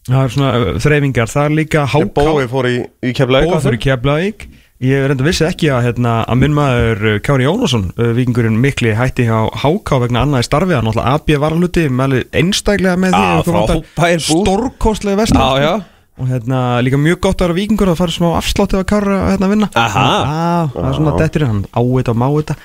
[0.09, 3.83] það er svona uh, þreifingar þar líka HK Bói fór í, í Keflavík Bói fyrir
[3.87, 4.49] Keflavík.
[4.83, 9.29] Ég reynda vissi ekki að hérna, að minn maður uh, Kári Jónasson, vikingurinn mikli hætti
[9.29, 10.75] hjá HK vegna annaði starfi.
[10.75, 14.43] Að náttúrulega AB var hluti með alveg einstaklega með því ef ykkur vantar frábær búð.
[14.43, 15.31] stórkostlega
[15.63, 15.73] já
[16.21, 19.15] og hérna líka mjög gott að vera vikingur að fara smá afslátt ef að kára
[19.31, 19.69] hérna að vinna.
[19.81, 20.03] Aha.
[20.05, 22.57] Já, það er svona detturinn, hann á þetta og má þetta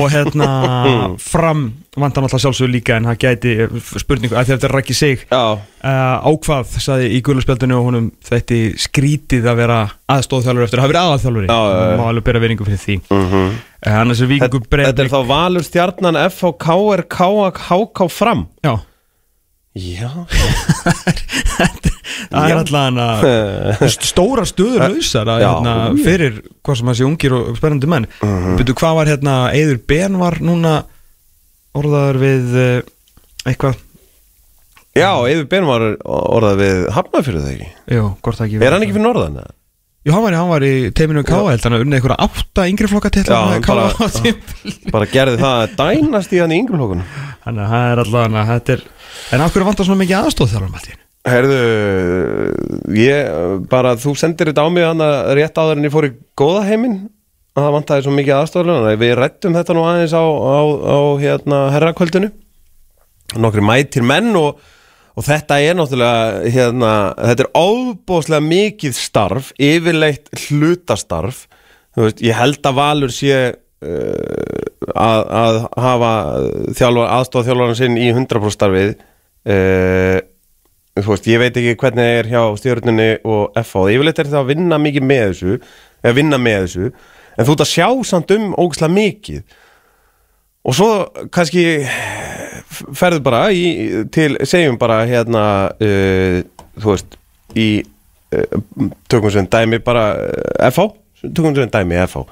[0.00, 0.48] og hérna
[1.20, 3.52] fram vantar náttúrulega sjálfsögur líka en það gæti
[4.00, 5.26] spurningu að þetta er rækki sig.
[5.28, 5.60] Uh,
[6.24, 9.78] ákvað, saði í guðlarspjaldinu og honum þetta skrítið að vera
[10.16, 11.94] aðstóðþjálfur eftir að hafa verið já, já.
[12.00, 12.98] má alveg bera veringu fyrir því.
[13.12, 13.54] Mm -hmm.
[13.86, 18.46] uh, annars er vikingur Þetta er þá Valur stjarnan FH KR KA HK fram.
[18.64, 18.78] Já,
[19.76, 20.08] Já
[22.30, 27.34] það er alltaf stóra stöður lausar að, Já, hérna, fyrir hvað sem að sé ungir
[27.36, 28.30] og spennandi menn uh.
[28.56, 28.72] -huh.
[28.72, 30.78] hvað var hérna, Eður Ben var núna
[31.76, 32.80] orðaður við uh,
[33.44, 33.76] eitthvað,
[34.96, 38.86] Já, Eður Ben var orðað við Hafnarfjörðu þegar ekki jú, hvort það ekki Er hann
[38.86, 39.38] ekki fyrir norðan?
[39.44, 39.54] eða?
[40.06, 41.42] Jú, hann var, hann var í teiminu K.A.
[41.50, 45.56] held hann að unnið einhverja átta yngri flokka til hann bara- Þannig Bara gerði það
[45.66, 47.08] að dænast í hann í yngrum hlókunum
[47.46, 48.84] að það er alltaf þetta er
[49.34, 51.02] En af hverju vantar svona mikið aðstóð þjálfum alltaf?
[51.26, 51.56] Herðu,
[52.94, 56.12] ég bara, þú sendir þetta á mig hann að rétt áður en ég fór í
[56.38, 56.98] góða heiminn.
[57.56, 61.58] Að það vantaði svo mikið aðstoflega við rættum þetta nú aðeins á, á, á hérna
[61.74, 62.30] herrakvöldinu.
[63.42, 64.60] Nokkri mætir menn og,
[65.18, 66.92] og þetta er náttúrulega hérna,
[67.32, 71.46] þetta er óbóðslega mikið starf yfirleitt hlutastarf.
[71.98, 74.62] Veist, ég held að Valur sé uh,
[74.94, 76.14] að, að hafa
[76.76, 78.96] þjálfar, aðstofa þjálfarinn sinn í 100% starfið
[79.46, 80.18] uh,
[80.96, 84.42] þú veist, ég veit ekki hvernig það er hjá stjórnunni og FH, yfirleitt er það
[84.42, 85.56] að vinna mikið með þessu
[86.02, 86.90] eða vinna með þessu
[87.36, 89.42] en þú ert að sjá samt um ógislega mikið.
[90.66, 90.90] Og svo
[91.34, 91.66] kannski
[92.96, 93.66] ferðu bara í,
[94.12, 96.40] til, segjum bara hérna uh,
[96.76, 97.18] þú veist
[97.56, 97.68] í
[98.34, 98.56] uh,
[99.10, 100.08] tökum sem dæmi bara
[100.72, 100.88] FH,
[101.28, 102.26] tökum sem dæmi FH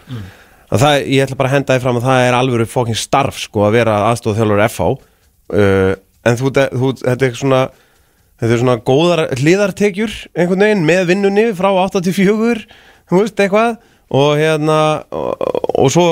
[0.74, 3.38] að það, ég ætla bara að henda því fram að það er alvöru fókin starf
[3.44, 5.92] sko að vera aðstofa þjálfur FH uh,
[6.24, 7.62] en þú, þú, þetta er svona
[8.40, 12.64] þetta er svona góðar hliðartekjur einhvern veginn með vinnunni frá 8 til 4
[13.10, 13.76] þú veist eitthvað.
[14.14, 14.78] Og hérna
[15.16, 15.44] og,
[15.80, 16.08] og svo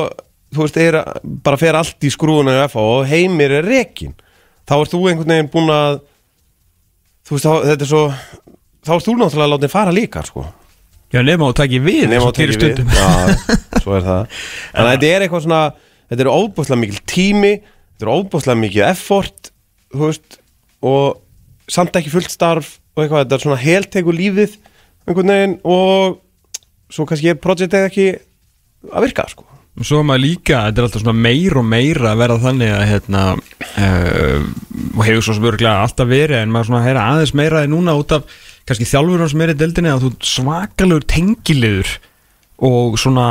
[0.52, 0.98] þú veist er,
[1.44, 4.14] bara fer allt í skrúuna og heimir er rekin
[4.68, 6.00] þá ert þú einhvern veginn búin að
[7.28, 8.02] þú veist þá, þetta er svo
[8.82, 10.44] þá ert þú náttúrulega að láta þig fara líka sko.
[11.12, 12.96] Já, nema og taki við Nefn eins á gerir tekið við.
[12.96, 14.36] Já, svo er það.
[14.80, 15.64] Að þetta er eitthvað svona
[16.12, 19.51] Þetta er óbúslega mikil tími Þetta er óbúslega mikið effort
[19.92, 20.38] Þú veist
[20.82, 21.20] Og
[21.70, 24.58] samt ekki fullt starf Og eitthvað, þetta er svona helteku lífið
[25.06, 26.20] einhvern veginn Og
[26.92, 28.06] svo kannski er projektið ekki
[28.92, 29.46] að virka, sko
[29.80, 32.72] Og Svo er maður líka, þetta er alltaf svona meir og meira að vera þannig
[32.76, 34.48] að hérna uh,
[34.92, 37.94] og hefur svo sem örgulega alltaf verið en maður svona heyra aðeins meira en núna
[37.96, 38.26] út af
[38.68, 41.94] kannski þjálfurinn sem er í deildinni að þú ert svakalegur tengiliður
[42.68, 43.26] og svona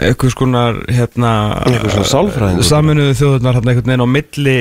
[0.00, 1.32] eitthvað skonar hérna
[1.68, 2.66] Einhver svona sálfræðingur.
[2.66, 4.56] saminuðu þjóðurnar hérna einhvern veginn á milli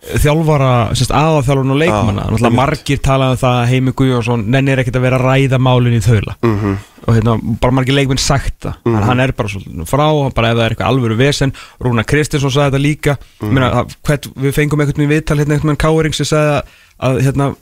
[0.00, 4.80] þjálfara, sérst aðalþjálfurinn og leikmanna, Já, náttúrulega margir talað um það að Heimi Guðjónsson nennir
[4.80, 6.76] ekkert að vera að ræða málin í þaula mm -hmm.
[7.06, 9.02] og hérna, bara margir leikminn sagt það mm Mhm.
[9.08, 12.70] hann er bara svolítið frá, bara ef það er eitthvað alvöru vesen Rúna Kristinsson sagði
[12.70, 13.52] þetta líka Mhm.
[13.52, 16.62] Meina, að, hvern, við fengum einhvern veginn viðtal hérna einhvern veginn Káring sem sagði að,
[17.00, 17.54] að hérna,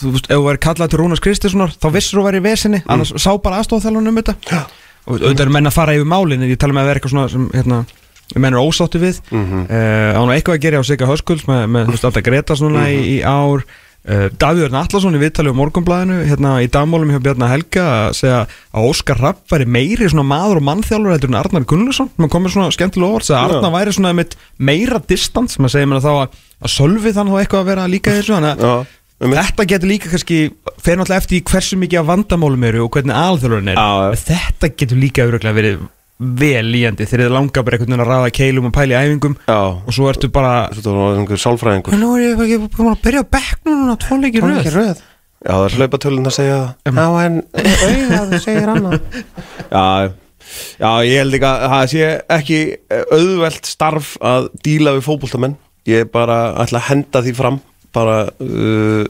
[0.00, 2.76] þú veist, ef þú væri kallað til Rúnas Kristinssonar þá vissir þú væri í veseni,
[2.84, 2.88] Mhm.
[2.90, 4.34] annars sá bara aðstofþjálfun um þetta
[5.06, 7.10] og auðvitað eru menn að fara yfir málin en ég tala með að vera eitthvað
[7.10, 7.84] svona sem hérna,
[8.36, 9.66] menn eru ósáttu við mm Mhm.
[9.66, 10.32] -hmm.
[10.34, 12.98] eitthvað að gera á Sigga Höskulds með, með alltaf Gretas núna Mhm.
[12.98, 13.64] í, í ár
[14.00, 18.46] Uh, Davíður Allarsson í viðtali á morgunblæðinu hérna í dagmálum hjá Bjarnar Helga að segja
[18.72, 22.54] að Óskar Rapp væri meiri svona maður og mannþjálfur heldur en Arnar Gunnlaugsson maður komið
[22.54, 26.28] svona skemmtilega orð að Arnar væri svona með meira distans maður segir mér þá að,
[26.64, 28.86] að Sölvi þannig þá eitthvað að vera líka þessu þannig að
[29.20, 30.38] um þetta getur líka kannski
[30.80, 34.16] fer náttúrulega eftir í hversu mikið af vandamálum eru og hvernig alþjálfurinn er Já.
[34.16, 35.78] þetta getur líka örugglega verið
[36.20, 39.58] vel líjandi þegar þið langar bara einhvern veginn að raða keilum og pæli æfingum Já,
[39.72, 41.96] og svo ertu bara svo það var einhver sálfræðingur.
[42.00, 44.68] Nú er ég ekki búin að byrja á bekknum núna tvoleiki röð.
[44.74, 45.00] röð?
[45.40, 46.98] Já, það er hlaupatölun að segja það.
[47.00, 47.38] Já, en
[47.86, 48.98] auðvitað segir annað.
[49.70, 49.86] Já,
[50.82, 52.60] já, ég held ekki að það sé ekki
[53.16, 55.56] auðvelt starf að díla við fótboltamenn.
[55.88, 57.56] Ég er bara ætla að henda því fram
[57.96, 59.08] bara, uh,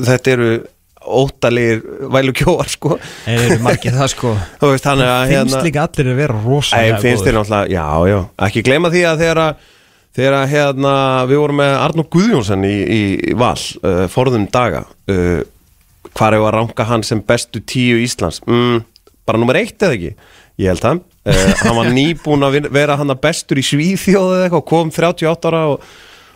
[0.00, 0.48] þetta eru
[1.06, 1.80] óttalegir
[2.12, 2.96] vælukjóar sko.
[3.24, 4.34] Þeir eru margir það sko.
[4.60, 8.12] Þú veist, þannig að hérna- Finnst líka allir að vera rosalega finnst þér náttúrulega, já,
[8.12, 8.18] já.
[8.48, 9.24] Ekki gleyma því að
[10.16, 10.92] Þegar að hérna,
[11.28, 15.42] við vorum með Arnór Guðjónsson í, í, í val uh, forðum daga uh,
[16.16, 18.38] hvar hefur að ranka hann sem bestu tíu Íslands?
[18.48, 18.78] Mm,
[19.28, 20.14] bara nummer eitt eða ekki?
[20.62, 24.46] Ég held það, uh, hann var nýbúin að vera hann að bestur í Svíþjóð eða
[24.46, 25.84] eitthvað kom 38 ára og,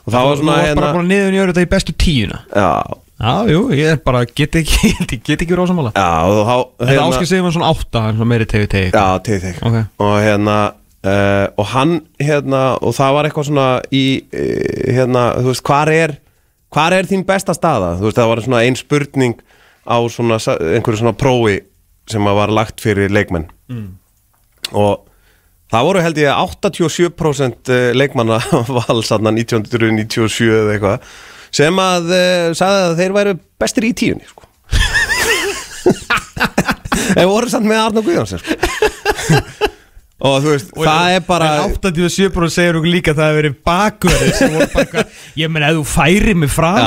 [0.04, 1.96] og það var Þú svona var bara hérna, búin að niður nýjör þetta í bestu
[2.04, 2.42] tíuna.
[2.52, 2.68] Já,
[3.20, 4.90] Já, jú, ég er bara, get ekki,
[5.26, 5.90] get ekki rosamála.
[5.92, 9.06] Já, og þá Þetta áskil segir maður svona átta, hann svona meiri tegi tegi Já,
[9.26, 9.76] til þig Ok.
[10.06, 10.54] og hérna
[11.04, 15.92] uh, og hann hérna og það var eitthvað svona í uh, hérna, þú veist, hvar
[15.92, 16.16] er
[16.70, 17.92] hvar er þín besta staða?
[18.00, 19.36] Þú veist, það var svona ein spurning
[19.84, 21.58] á svona, sa- einhverju svona prófi
[22.10, 23.48] sem að var lagt fyrir leikmenn.
[24.72, 25.04] Og
[25.70, 28.38] það voru held ég 87% leikmanna
[28.76, 31.10] vals þarna 1997 eða eitthvað
[31.54, 34.42] sem að uh, sagði að þeir væru bestir í tíunni sko.
[37.18, 38.52] en voru samt með Arnó Guðjónsson sko.
[40.20, 43.54] og þú veist, það er bara En 87% segir okkur líka að það hefur verið
[44.82, 45.06] eitthvað,
[45.40, 46.82] Ég meina, ef þú færi mig fram Já,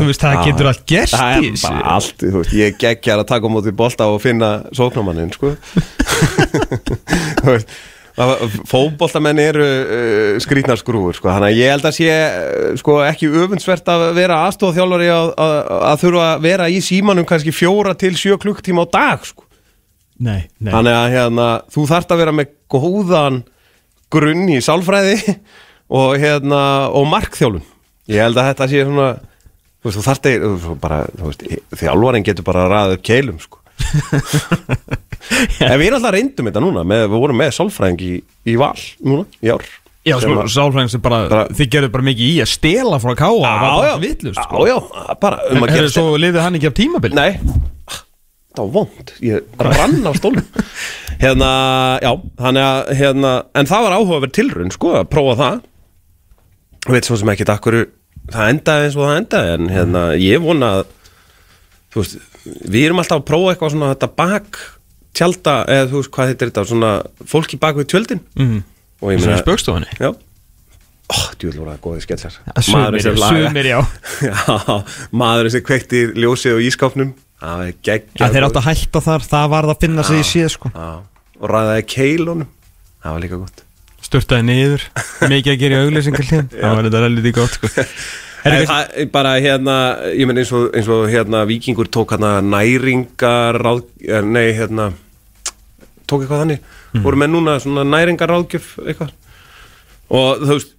[0.00, 0.42] Þú veist, það já.
[0.48, 3.70] getur allt gerst Það er bara allt, þú veist, ég geggjar að taka á móti
[3.82, 5.48] bolta og finna sóknarmannin, sko
[7.42, 7.68] Þú veist
[8.68, 11.30] Fótboltamenn eru uh, skrýtnar skrúfur, sko.
[11.32, 15.54] Þannig að ég held að sé, uh, sko, ekki öfundsvert að vera aðstofþjálfari að, að,
[15.88, 19.48] að þurfa að vera í símanum kannski fjóra til sjö klukktíma á dag, sko.
[20.22, 20.70] Nei, nei.
[20.70, 23.42] Þannig að hérna, þú þarft að vera með góðan
[24.12, 25.18] grunn í sálfræði
[25.98, 27.64] og, hérna, og markþjálun
[28.10, 31.44] Ég held að þetta sé svona þú, veist, þú þarft að bara, þú veist,
[31.80, 33.60] þjálfarinn getur bara að ræða upp keilum sko.
[35.62, 38.12] En við erum alltaf reyndum þetta núna með, við vorum með sálfræðing í,
[38.50, 38.74] í val
[39.06, 39.64] núna, í ár.
[40.02, 43.36] Já, sko, sálfræðing sem bara, bara- þið gerðu bara mikið í að stela frá káa
[43.38, 44.64] já, bara vitlust já, sko.
[44.66, 44.78] já,
[45.22, 47.28] bara um að gera svo lifið hann ekki af tímabil Nei,
[48.56, 50.48] það var vond Ég rann á stólum
[51.22, 51.50] Hérna,
[52.02, 52.10] já,
[52.42, 53.32] þannig að hérna,
[53.62, 55.60] En það var áhugaverð tilraun, sko Að prófa það.
[56.90, 57.78] Veit svo sem ekki akkur
[58.32, 60.84] Það endaði eins og það endaði En hérna, ég vona að
[61.94, 62.18] Þú veist,
[62.74, 64.60] við erum alltaf að prófa eitthvað svona Þetta bak
[65.16, 66.92] tjalda Eða þú veist, hvað heitir þetta Svona
[67.28, 68.22] fólki bak við tjöldin.
[68.38, 68.62] Mhm.
[69.02, 70.12] Og ég meina, í spöggstofunni já.
[71.12, 73.80] Voru það góði sketsar Sumir, já,
[74.30, 74.76] já
[75.10, 77.10] maðurinn sem kveikti ljósið á ískápnum
[77.42, 80.26] Það var Já, geggjað þeir áttu að hætta þar, það varð að finna sig í
[80.28, 80.70] síð sko.
[81.42, 82.50] Og ræðaði keilunum.
[83.02, 83.62] Það var líka gott.
[84.02, 84.84] Sturtaði niður,
[85.30, 87.70] mikið að gera í auglýsingar Það var þetta lítið gott sko.
[88.42, 89.74] Það er bara hérna
[90.18, 94.88] Ég menn eins og, eins og hérna Víkingur tók hérna næringar ráð, eh, Nei, hérna
[96.12, 97.02] Tók eitthvað þannig Mhm.
[97.06, 99.12] Voru með núna svona næringar ráðgjöf eitthvað
[100.12, 100.78] Og þú veist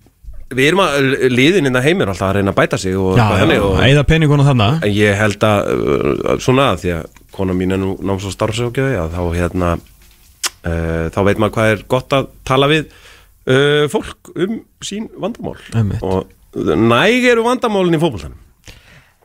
[0.54, 3.64] Við erum að liðin innan heimir alltaf að reyna að bæta sig og já, þannig
[3.66, 4.04] og, eða
[4.52, 8.36] þannig ég held að uh, svona að því að kona mín er nú náms og
[8.36, 13.88] starfsögjöði að þá hérna uh, þá veit maður hvað er gott að tala við uh,
[13.96, 16.06] fólk um sín vandamál Einmitt.
[16.06, 16.30] og
[16.78, 18.38] næg eru vandamálin í fótboltanum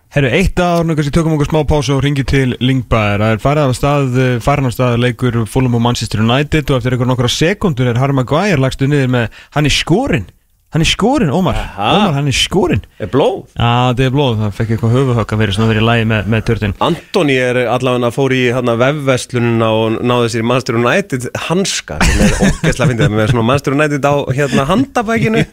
[0.09, 3.41] Herru, eitt ár, nú kannski tökum okkur smá pásu og ringi til Lingbaer Það er
[3.43, 7.11] farið af stað, eh, farin af stað leikur Fulham og Manchester United og eftir einhver
[7.11, 10.25] nokkra sekundur er Harry Maguire lagstu niður með hann er skorinn,
[10.75, 11.57] hann er skorinn, Ómar.
[11.57, 11.87] Aha.
[11.97, 12.83] Ómar, hann er skorinn.
[13.01, 13.47] Er blóð?
[13.55, 16.29] Já, það er blóð, það fekk eitthvað höfuhögg að vera svona verið í lagi með,
[16.35, 21.27] með törtin Antoni er allavega fór í hérna, vefverslunina og náði sér í Manchester United
[21.49, 21.99] hanska.
[22.05, 25.47] Sem er ógeðslega fyndið með svona Manchester United á hérna handabækinu.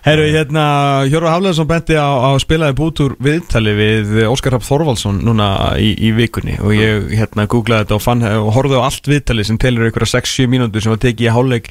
[0.00, 0.64] Herru, hérna,
[1.12, 6.14] Hjörður Hafleðarsson benti á, á spilaði bútur viðtali við Óskar Rapp Þorvaldsson núna í, í
[6.16, 6.56] vikunni.
[6.64, 10.08] Og ég hérna googlaði þetta og, fann, og horfði á allt viðtali sem telur ykkur
[10.08, 11.68] 6-7 mínútur sem var tekið í hálfleik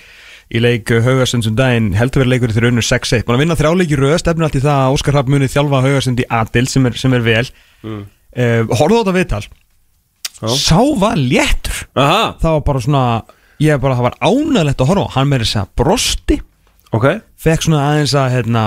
[0.49, 1.91] í leik Haugarsund um daginn.
[1.97, 4.83] Heldur verið leikur þegar unnur 6-1 búin að vinna þrjáleiki röð, stefnir allt í það
[4.85, 7.45] að Óskar Rapp muni þjálfa Haugarsund í Adil sem er, sem er vel.
[7.85, 8.05] Mm.
[8.33, 9.43] uh, horfði á þetta viðtal.
[10.55, 11.83] Sá var léttur.
[11.99, 13.03] Aha, það var bara svona
[13.59, 16.39] ég bara, það var ánægilegt að horfa hann með þess að brosti
[16.95, 17.06] ok
[17.39, 18.62] fekk svona aðeins að hérna,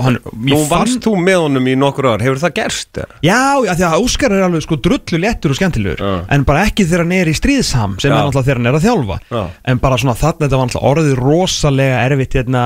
[0.00, 3.00] hann, Nú ég fann, þú með honum í nokkur ár, hefur það gerst?
[3.02, 3.18] eða?
[3.26, 6.12] já, já, því að Óskar er alveg sko drullu léttur og skemmtilegur Já.
[6.32, 8.14] en bara ekki þegar hann er í stríðsham sem Já.
[8.14, 9.42] er náttúrulega þegar hann er að þjálfa Já.
[9.74, 12.64] en bara svona þarna þetta var náttúrulega orðið rosalega erfitt hérna,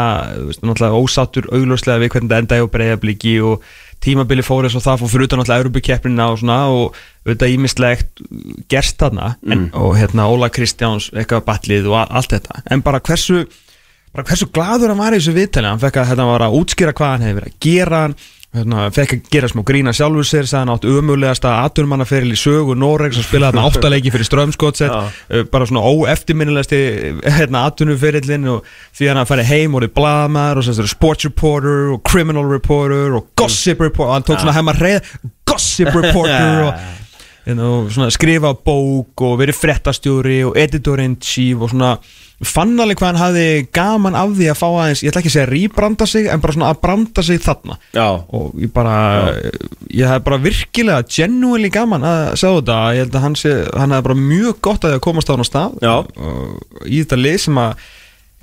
[0.61, 3.67] náttúrulega ósáttur augljóslega við hvernig þetta endaði og breyðabliki og
[4.07, 8.25] tímabili fór þess og það fór fyrir utan náttúrulega Európa-keppnina og svona og auðvitað ímislegt
[8.71, 13.47] gerst þarna en, og hérna Óla Kristjáns eitthvað batlið og allt þetta en bara hversu
[14.17, 15.69] bara hversu gladur hann var í þessu viðtali.
[15.69, 18.01] Hann fekk að hérna var að útskýra hvað hann hefði verið að gera.
[18.57, 23.19] Hérna, fekk að gera smá grína sjálfur sér hann átt umulegasta aturmannaferil í sögu Noregs
[23.21, 26.79] og spilaði hann áttaleiki fyrir strömskotset uh, bara svona óeftirminnilegasti
[27.37, 31.91] hérna aturnuferillin og því hann að færi heim og er blaðmaður og sérst sports reporter
[31.99, 35.05] og criminal reporter og gossip reporter og hann tók svona heim að reyða
[35.53, 37.06] gossip reporter og
[37.47, 41.97] svona, skrifa bók og verið frettastjóri og editor-in-chief og svona
[42.45, 45.37] fann alveg hvað hann hafði gaman af því að fá aðeins, ég ætla ekki að
[45.37, 47.79] segja rýbranda sig en bara svona að branda sig þarna.
[47.97, 48.97] Já, og ég bara
[49.89, 53.39] ég hef bara virkilega genuinely gaman að sjá þetta, ég held að hann,
[53.81, 55.79] hann hafði bara mjög gott að því að komast á hann á stað.
[55.81, 55.95] Já.
[56.85, 57.87] í þetta lið sem að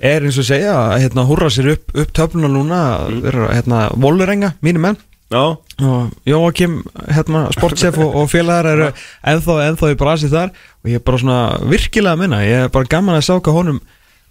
[0.04, 3.44] er eins og segja að hérna, húrra sér upp, upp töfluna núna mm.
[3.54, 4.98] hérna, vollurenga, mínu menn
[5.40, 6.78] og Jóakim,
[7.10, 8.88] hérna, sportsef og, og félagar eru
[9.26, 11.38] ennþá, ennþá í brasi þar og ég er bara svona
[11.70, 13.80] virkilega að minna, ég er bara gaman að sjá hvað honum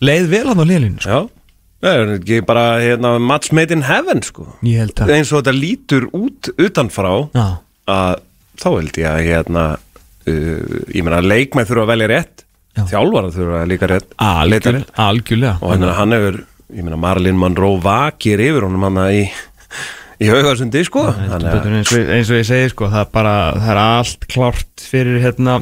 [0.03, 1.23] leið vel hann á liðlinu sko.
[1.83, 6.07] Það er bara hérna, match made in heaven sko ég að eins og þetta lítur
[6.15, 7.47] út utanfrá Já,
[7.91, 8.21] að
[8.61, 12.85] þá held ég að hérna uh, ég meina leikmenn þurfa að velja rétt Já.
[12.89, 15.57] þjálfara þurfa að líka rétt Algjörlega, algjörlega.
[15.61, 16.39] og hann, hefur,
[16.73, 19.27] ég meina Marlin Monroe vakir yfir honum hann í,
[20.23, 21.07] í haugasundi sko.
[21.11, 25.19] Eins, og, eins og ég segi sko, það er bara, það er allt klárt fyrir
[25.23, 25.59] hérna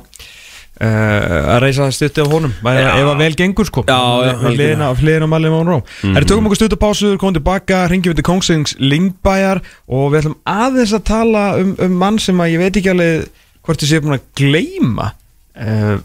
[0.81, 2.53] uh, að reysa stutti af honum.
[2.63, 2.93] Já.
[2.95, 3.83] ef að vel gengur sko.
[3.87, 6.27] Hliðina hliðina á Malin Monroe mm -hmm.
[6.27, 10.37] tökum okkur stutt á pásu, komum tilbaka ringjum við til Kongsings Lingbæjar og við ætlum
[10.45, 13.27] aðeins að tala um, um mann sem að ég veit ekki alveg
[13.61, 15.13] hvort ég sé búin að gleyma.
[15.55, 15.97] Uh,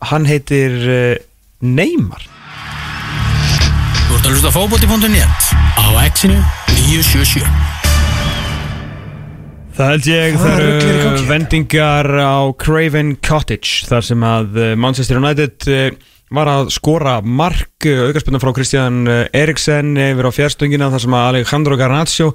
[0.00, 1.16] hann heitir uh,
[1.60, 2.26] Neymar.
[4.08, 7.71] Þú ert að hlusta á fótbolti.net á exinu 977
[9.82, 15.18] Það held ég það er eru vendingar á Craven Cottage þar sem að eh, Manchester
[15.18, 15.96] United eh,
[16.30, 19.00] var að skora mark aukarspunna frá Kristján
[19.34, 22.28] Eriksen yfir á fjárstöngina þar sem að Alejandro Garnaccio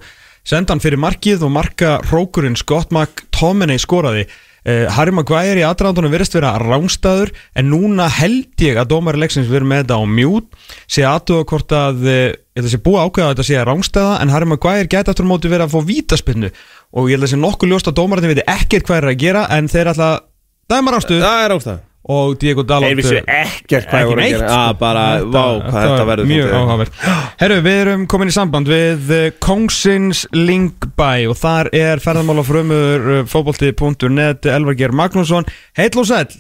[0.44, 4.28] senda hann fyrir markið og marka rókurinn Scott McTominay skoraði.
[4.68, 9.70] Harry Maguire í aðdraðandunum verðist vera rángstæður en núna held ég að dómari leiksins verið
[9.70, 10.58] með þetta á mjút
[10.92, 14.90] sé aðtuga hvort að þetta sé búið ákveða að þetta sé rángstæða en Harry Maguire
[14.92, 16.52] geti aftur móti verið að fá vítaspinnu
[16.94, 19.44] og ég held að sé nokkuð ljóst að dómarinn veit ekkert hvað er að gera
[19.58, 20.24] en þeir ætla að
[20.72, 24.48] dæma rángstuð það er ástæð og Diego Dalot Þeir vissu ekkert hvað voru að gera.
[24.48, 24.58] Sko.
[24.58, 27.00] ah, bara, vá, hvað þetta verður Mjög áhugavert.
[27.42, 34.48] Herru, við erum komin í samband við eh, Kongsins Lingbæ og þar er ferðamálafrömmur fótbolti.net
[34.54, 35.50] Elvar Geir Magnússon.
[35.76, 36.32] Heill og sæll.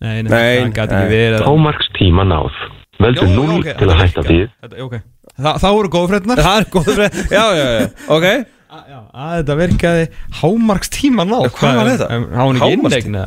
[0.00, 1.10] Nei, nei, Nei, það gæti ekki nei.
[1.14, 1.46] verið.
[1.48, 2.60] Hámarkstíma náð.
[3.00, 5.02] Veldu Jó, 0 ok, til þetta að hætta virkar.
[5.40, 7.84] Þa, Þá eru góð frétnar Það er góð fyrir Já, já, já,
[8.16, 8.26] ok.
[8.70, 10.04] Að þetta virkaði
[10.40, 12.06] hámarkstíma ná Hvað var þetta?
[12.38, 12.68] Hámarkstíma?
[12.70, 13.24] innegna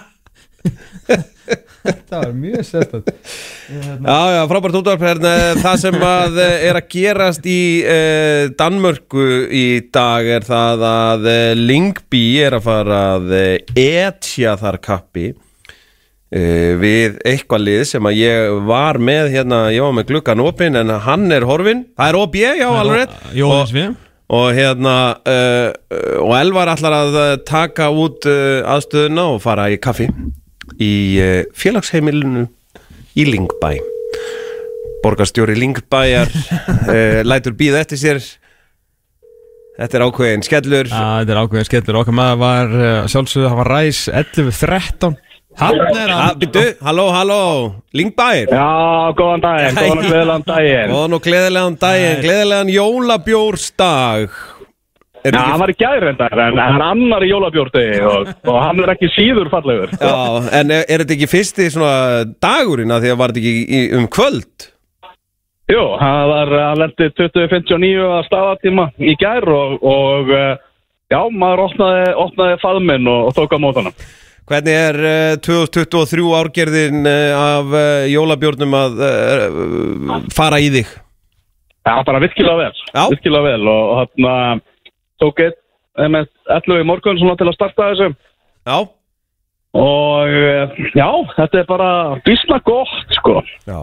[1.80, 3.06] Þetta var mjög sérstætt
[3.70, 5.32] Já, já, frábært útvarp hérna,
[5.62, 11.30] Það sem að eh, er að gerast í uh, Danmörku í dag er það að
[11.30, 13.46] uh, Lingby er að fara að uh,
[13.80, 15.30] etja þar kappi
[16.30, 20.92] við eitthvað lið sem að ég var með hérna, ég var með gluggan opinn en
[21.02, 23.18] hann er horfinn, það er OB, já, alveg rétt.
[23.74, 23.90] Við
[24.30, 25.70] og hérna uh,
[26.22, 30.06] og Elvar ætlar að uh, taka út uh, aðstöðuna og fara í kaffi
[30.78, 32.46] í uh, félagsheimilinu
[33.18, 33.72] í Lingbæ
[35.02, 36.30] borgarstjóri Lingbæjar
[37.30, 38.18] lætur býða eftir sér.
[39.80, 40.90] Þetta er ákveðin skellur.
[40.92, 41.98] Þetta er ákveðin skellur.
[42.02, 42.74] Okkar maður var
[43.08, 45.16] sjálfsögðu, hann var ræs 11-13
[45.58, 47.40] Hann er hann Býttu, halló, halló,
[47.96, 50.94] Lingbæjar Já, góðan daginn, góðan og gleðilegan daginn.
[50.94, 54.38] Og nú gleðilegan daginn, gleðilegan jólabjórsdag.
[55.20, 58.94] Já, hann var í gærendar, en hann er annar í jólabjórti og, og hann er
[58.94, 59.90] ekki síður fallegur.
[60.00, 60.14] Já,
[60.60, 63.82] en er, er þetta ekki fyrsti svona dagurinn að því að var þetta ekki í,
[63.98, 64.70] um kvöld?
[65.70, 70.56] Jú, hann var, hann lendi 2059 að staðatíma í gær og, og eh,
[71.12, 73.92] já, maður opnaði, opnaði faðminn og, og tók á mótana
[74.48, 79.02] Hvernig er uh, 2023 árgerðin uh, af uh, jólabjórnum að
[80.34, 80.94] fara í þig?
[81.86, 83.04] Já, bara virkilega vel, Já.
[83.08, 84.64] virkilega vel og hann
[85.20, 85.56] tók eitt
[85.96, 88.10] með 11 í morgun svona til að starta þessu
[88.68, 88.76] Já,
[89.76, 91.90] og eh, já, þetta er bara
[92.26, 93.38] bísna gott, sko
[93.68, 93.80] já.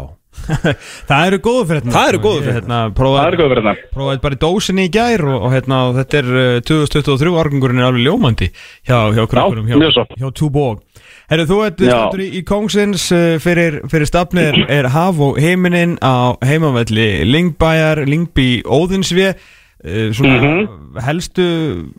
[0.47, 2.57] Það eru góðu frétnar Það eru góðu fréttirnar.
[2.57, 5.97] hérna, Það er prófaði, fyrir prófaði bara í dósinni í gær og, og, hérna, og
[5.99, 8.47] þetta er uh, 2023 árgangurinn er alveg ljómandi
[8.87, 10.05] hjá, hjá krökkunum Já, hjá, mjög svo.
[10.21, 10.81] hjá Túbóg
[11.27, 11.89] Herru, þú ert Já.
[11.91, 18.05] stættur í, í Kongsins uh, fyrir, fyrir stafnir er haf og heiminin á heimavelli Lingbæjar,
[18.07, 21.01] Lingby, Óðinsvið uh, svona Mhm.
[21.03, 21.43] helstu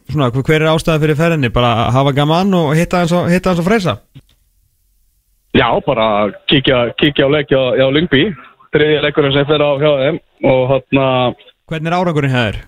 [0.08, 3.60] svona, hver er ástæða fyrir ferðinni bara hafa gaman og hitta hans og, hitta hans
[3.60, 3.98] og freysa
[5.56, 6.06] Já, bara
[6.50, 8.24] kíkja, kíkja á leik hjá, hjá Lyngby.
[8.74, 11.36] Þriðja leikurinn sem fer á hjá þeim og hann
[11.68, 12.58] Hvernig er árangurinn hér?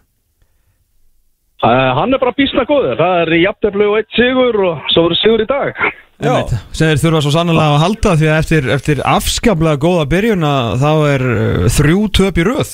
[1.64, 2.96] uh, hann er bara bísna góður.
[3.00, 5.82] Það er jafnteflu og eitt sigur og svo verður sigur í dag.
[6.20, 6.34] Já.
[6.76, 10.70] Sem þeir þurfa svo sannlega að halda því að eftir, eftir afskaplega góða byrjun að
[10.84, 12.72] þá er uh, þrjú töp í röð.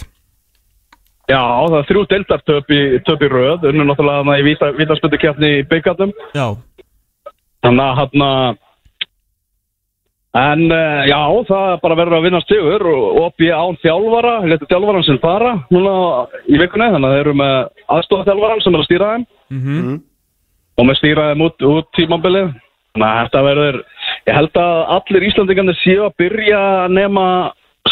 [1.26, 3.66] Já, það er þrjú deildartöp í, töp í röð.
[3.70, 6.46] Unnu náttúrulega þarna í vita, vítaspöndukefni í byggandum Já,
[7.66, 8.26] þannig að hann
[10.36, 14.68] en uh, já, það er bara verður að vinna sigur og opið án þjálfara letur
[14.72, 15.94] þjálfaran sem fara núna
[16.50, 17.56] í vikunni þannig að þeir eru með
[17.96, 19.26] aðstofa þjálfaran sem er að stýra þeim.
[19.54, 19.96] Mm
[20.76, 22.50] og með stýraðum út, út tímambilið
[22.96, 23.78] þannig að þetta verður
[24.26, 27.26] ég held að allir Íslandingarnir séu að byrja að nema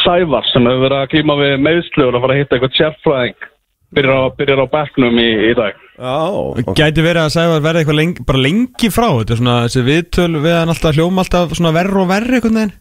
[0.03, 3.49] Sævar sem hefur verið að klíma við meðslu og að fara að hitta eitthvað sérfræðing
[3.95, 6.73] byrjar á, byrjar á bekknum í, í dag Já, ok.
[6.75, 9.83] gæti verið að segja að verða eitthvað lengi, bara lengi frá þetta er svona þessi
[9.87, 12.73] viðtöl við hann alltaf hljóma alltaf svona verri og verri einhvern veginn?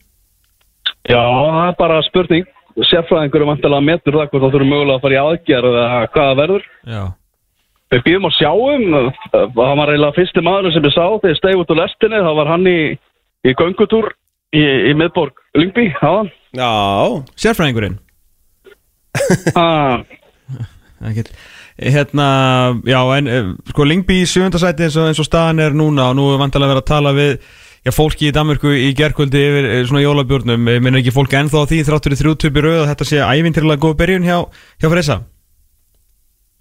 [1.04, 2.48] Já, það er bara spurning.
[2.90, 6.00] Sérfræðingur er vantilega að metur það hvort það þurfum mögulega að fara í aðgerð eða
[6.16, 6.64] hvað það verður.
[6.90, 7.04] Já,
[7.94, 11.60] við býðum að sjáum hann var eiginlega fyrsti maður sem ég sá þegar ég stegi
[11.62, 12.80] út úr lestinni, þá var hann í,
[13.46, 14.10] í göngutúr
[14.58, 16.14] í, í miðborg Lyngby, já
[16.58, 16.72] Já,
[17.46, 18.00] Sérfræðingurinn?
[19.54, 20.02] Ah,
[21.06, 21.30] Ekkert.
[21.74, 22.28] Hérna,
[22.86, 26.18] já, en eh, sko Lingby í sjöndasæti eins og, eins og staðan er núna og
[26.20, 27.32] nú er vantilega verið að tala við
[27.82, 31.84] já, fólki í Danmörku í gerkvöldi yfir eh, svona jólabjörnum, minnur ekki fólki ennþá því
[31.88, 34.38] þráttur í þrjútubi rauð að þetta sé ævintirlega góð byrjun hjá,
[34.84, 35.20] hjá Freysa?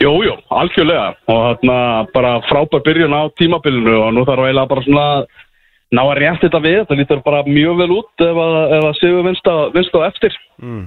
[0.02, 1.12] Jú, jú, algjörlega.
[1.30, 1.76] Og þarna
[2.14, 5.26] bara frábær byrjun á tímabilinu og nú þarf eiginlega bara svona að
[5.92, 8.98] ná að rétt þetta við, þetta lítur bara mjög vel út ef að, ef að
[8.98, 9.52] séu vinst
[9.94, 10.36] á eftir.
[10.62, 10.84] Mm.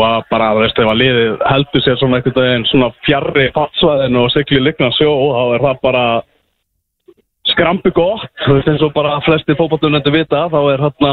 [0.00, 3.46] Og að bara, þú veist, ef að liðið heldur sér svona einhvern veginn svona fjarrri
[3.56, 6.04] fattsvæðinu og sigli likna sjó, þá er það bara
[7.50, 11.12] skrampi gott, þú veist, eins og bara flesti fótballunendur vita, þá er hérna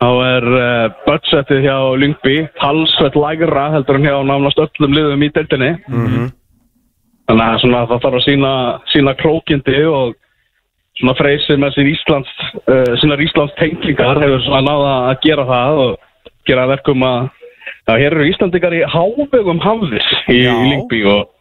[0.00, 5.32] þá er uh, budgetið hjá Lyngby talsveit lægra heldur en hjá námast öllum liðum í
[5.36, 6.30] deildinni Mhm.
[7.28, 8.52] þannig að svona, það þarf að sína,
[8.94, 10.14] sína klókindi og
[10.98, 12.32] svona freysir með sín Íslands
[12.64, 15.92] uh, sínar Íslands tengingar hefur svona náða að gera það og
[16.48, 17.28] gera verkum að
[17.90, 21.32] Já, hér eru Íslandingar í hávegum hafðis í, í Lyngby og,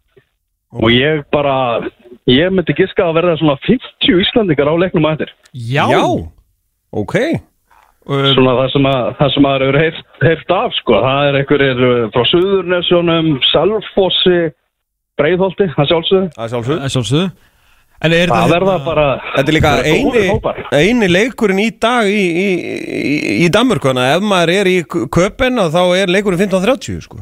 [0.74, 1.86] og ég bara,
[2.30, 5.36] ég myndi giska að verða svona 50 Íslandingar á leiknum að eftir.
[5.54, 6.02] Já, Já.
[6.90, 7.16] ok
[8.10, 10.96] Uh, Svona það sem að, það sem að eru heyrt, heyrt af, sko.
[11.04, 14.40] Það er einhverjir uh, frá Suðurnesjónum, Salfossi,
[15.20, 16.30] Breiðholti, það sjálfsögðu.
[18.00, 19.06] En er Það verða bara...
[19.36, 20.22] Þetta er líka eini,
[20.72, 22.46] eini leikurinn í dag í, í,
[23.00, 27.20] í, í Danmörku ef maður er í köpen þá er leikurinn 15.30 sko.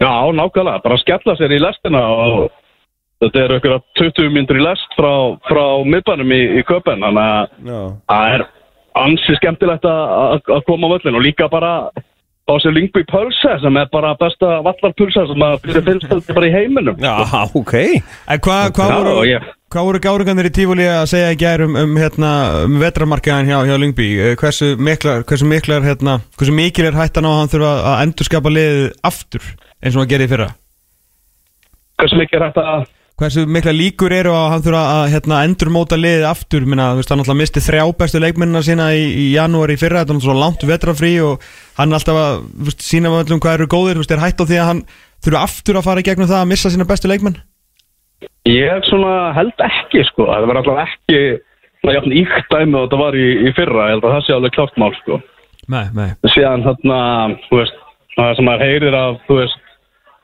[0.00, 2.48] Já, nákvæmlega, bara skella sér í lestina og
[3.20, 5.10] þetta eru einhverja 20 myndur í lest frá,
[5.50, 7.80] frá miðbænum í, í köpen, þannig að Já.
[8.12, 8.44] það er
[9.04, 11.72] ansi skemmtilegt að- að að koma á völlin og líka bara
[12.48, 16.36] á sér lingbu í pölse sem er bara besta vallarpulsa sem að byrja finnst þetta
[16.38, 16.96] bara í heiminum.
[17.02, 17.14] Já,
[17.54, 17.74] ok.
[18.32, 21.76] En hvað hva voru, ég- hva voru gáringarnir í tífúli að segja í gær um,
[21.76, 22.30] um, hérna,
[22.64, 24.08] um vetramarkaðan hjá, hjá Lyngby?
[24.30, 28.02] Eh, hversu miklar, hversu miklar hérna, hversu mikil er hættan á að hann þurfa að
[28.06, 29.44] endurskapa liðið aftur
[29.84, 30.48] eins og hann gerði í fyrra?
[32.00, 32.86] Hversu mikið er þetta að
[33.18, 36.66] hversu mikla líkur eru að hann þurfa að hérna, endurmóta liðið aftur?
[36.68, 40.04] Minna, þú veist, hann alltaf misti þrjá bestu leikmennina sína í, í janúar í fyrra,
[40.04, 41.46] þetta er náttúrulega langt vetrafrí og
[41.80, 44.48] hann er alltaf að veist, sína öllum hvað eru góðir, þú veist, er hætt á
[44.48, 44.84] því að hann
[45.26, 47.40] þurfa aftur að fara í gegnum það að missa sína bestu leikmenn?
[48.48, 51.20] Ég svona held ekki sko, það verður alltaf ekki
[51.82, 54.36] svona jafn íkt dæmi og þetta var í, í fyrra, ég held að það sé
[54.36, 55.18] alveg klárt mál sko.
[55.68, 56.08] Nei, nei.
[56.32, 57.00] Síðan þarna,
[57.48, 57.82] þú veist,
[58.14, 59.60] það sem maður heyrir af, þú veist,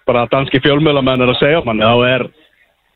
[0.08, 2.26] bara danski fjölmjölamenn er að segja manni, þá er,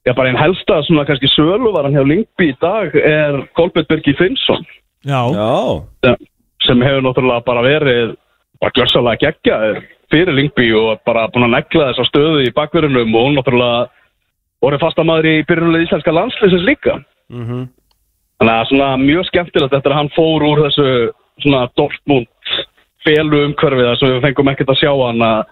[0.08, 4.64] já bara einn helsta svona kannski söluvaran hjá Lyngby í dag er Kolbjörn Birgi Finnsson
[5.06, 6.16] Já, Já, sem,
[6.66, 8.16] sem hefur náttúrulega bara verið
[8.58, 13.26] bara glössalega geggjaður fyrir Lyngby og bara búin að negla þessa stöðu í bakverðinum og
[13.28, 13.86] hún náttúrulega
[14.64, 16.96] voru fastamæður í byrjunulega íslenska landsleisins líka.
[17.30, 17.68] Mhm.
[18.38, 20.88] Þannig að svona mjög skemmtilegt eftir að hann fór úr þessu
[21.42, 22.26] svona Dortmund
[23.04, 25.46] felu umhverfið þar sem við fengum ekkert að sjá hann að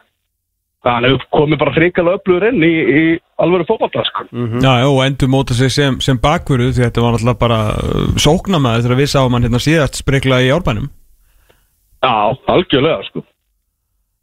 [0.86, 3.02] að hann hefur komið bara hrikalega öflugur inn í, í
[3.42, 4.26] alvöru fótballta sko.
[4.32, 8.14] já, já, og endur móta sig sem, sem bakvöru því þetta var náttúrulega bara uh,
[8.22, 10.88] sóknamaður þegar við sáum hann hérna síðast sprikla í árbænum
[12.06, 12.12] Já,
[12.52, 13.24] algjörlega sko.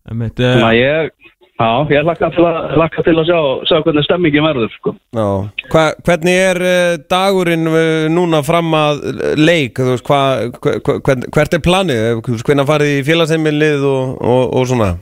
[0.07, 3.77] Einmitt, Þannig uh, að ég, já, ég lakka til að, lakka til að sjá, sjá
[3.83, 4.93] hvernig stemmingin verður sko.
[5.15, 5.27] já
[5.73, 9.03] hva, Hvernig er uh, dagurinn uh, núna fram að
[9.39, 10.21] leik Þú veist, hva,
[10.63, 14.93] hva, hvert er planið Hvernig farið í félagsheimilið og, og, og svona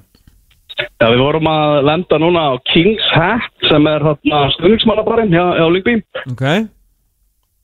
[0.79, 5.65] Já, við vorum að lenda núna á King's Hat sem er hérna stundingsmannabarinn hjá, hjá
[5.71, 5.95] Lyngby.
[6.31, 6.45] Ok.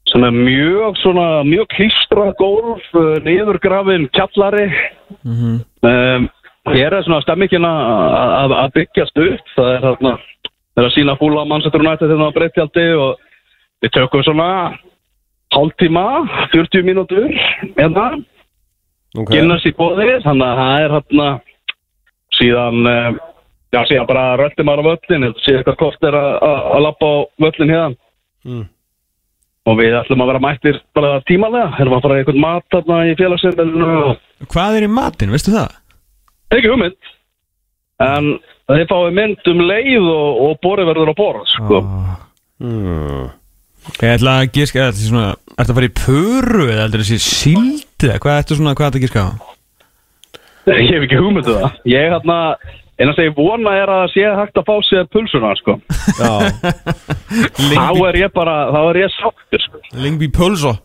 [0.07, 4.71] Sem er mjög svona, mjög klístra gólf, uh, niðurgrafin kjallari.
[5.23, 5.61] Mhm.
[5.83, 6.29] um,
[6.67, 9.45] Hér er svona stemmingin að- byggjast upp.
[9.55, 10.11] Það er hérna,
[10.75, 13.15] það er að sína fúla mannsettur nættið þegar það er breyttjaldi og
[13.81, 14.77] við tökum svona
[15.55, 16.05] hálftíma,
[16.51, 17.31] 40 mínútur
[17.77, 18.23] hérna,
[19.15, 19.37] okay.
[19.37, 21.41] Guinness í bóði, þannig að það er hérna
[22.37, 23.17] síðan uh,
[23.73, 27.05] já, síðan bara röldi maður á völlin síðan eitthvað kost er að- að að lappa
[27.11, 27.15] á
[27.45, 27.95] völlin hérna
[28.47, 28.63] Mm.
[29.67, 33.15] og við ætlum að vera mættir bara tímalega erum að fara eitthvað mat þarna í
[33.19, 35.73] félagsefninu og Hvað er í matinn, veistu það?
[36.55, 37.09] ekki hugmynd
[38.07, 38.29] en
[38.69, 41.81] þið fáið mynd um leið og, og borið verður á borð sko.
[41.81, 42.15] Ah.
[42.63, 43.27] mm.
[44.03, 48.19] Ég ætla að gíska, er þetta að fara í pöru eða heldur þessi síld eða
[48.23, 48.39] hvað
[48.77, 49.29] hvað ertu að gíska á?
[50.81, 52.37] ég hef ekki hugmynd um það ég hérna,
[52.97, 55.77] eina sem ég vona er að sé hægt að fá sér pulsuna sko.
[57.77, 59.81] Þá er ég bara, þá er ég sáttur sko.
[59.95, 60.77] Lingby pulso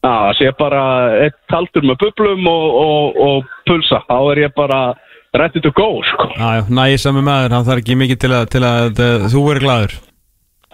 [0.00, 0.82] Já, það sé bara
[1.26, 3.98] eitt kaldur með bublum og, og, og pulsa.
[4.08, 4.78] Þá er ég bara
[5.36, 6.30] ready to go, sko.
[6.38, 9.66] Já, já, næsami maður, hann þarf ekki mikið til að, til að, að þú verður
[9.66, 9.98] glaður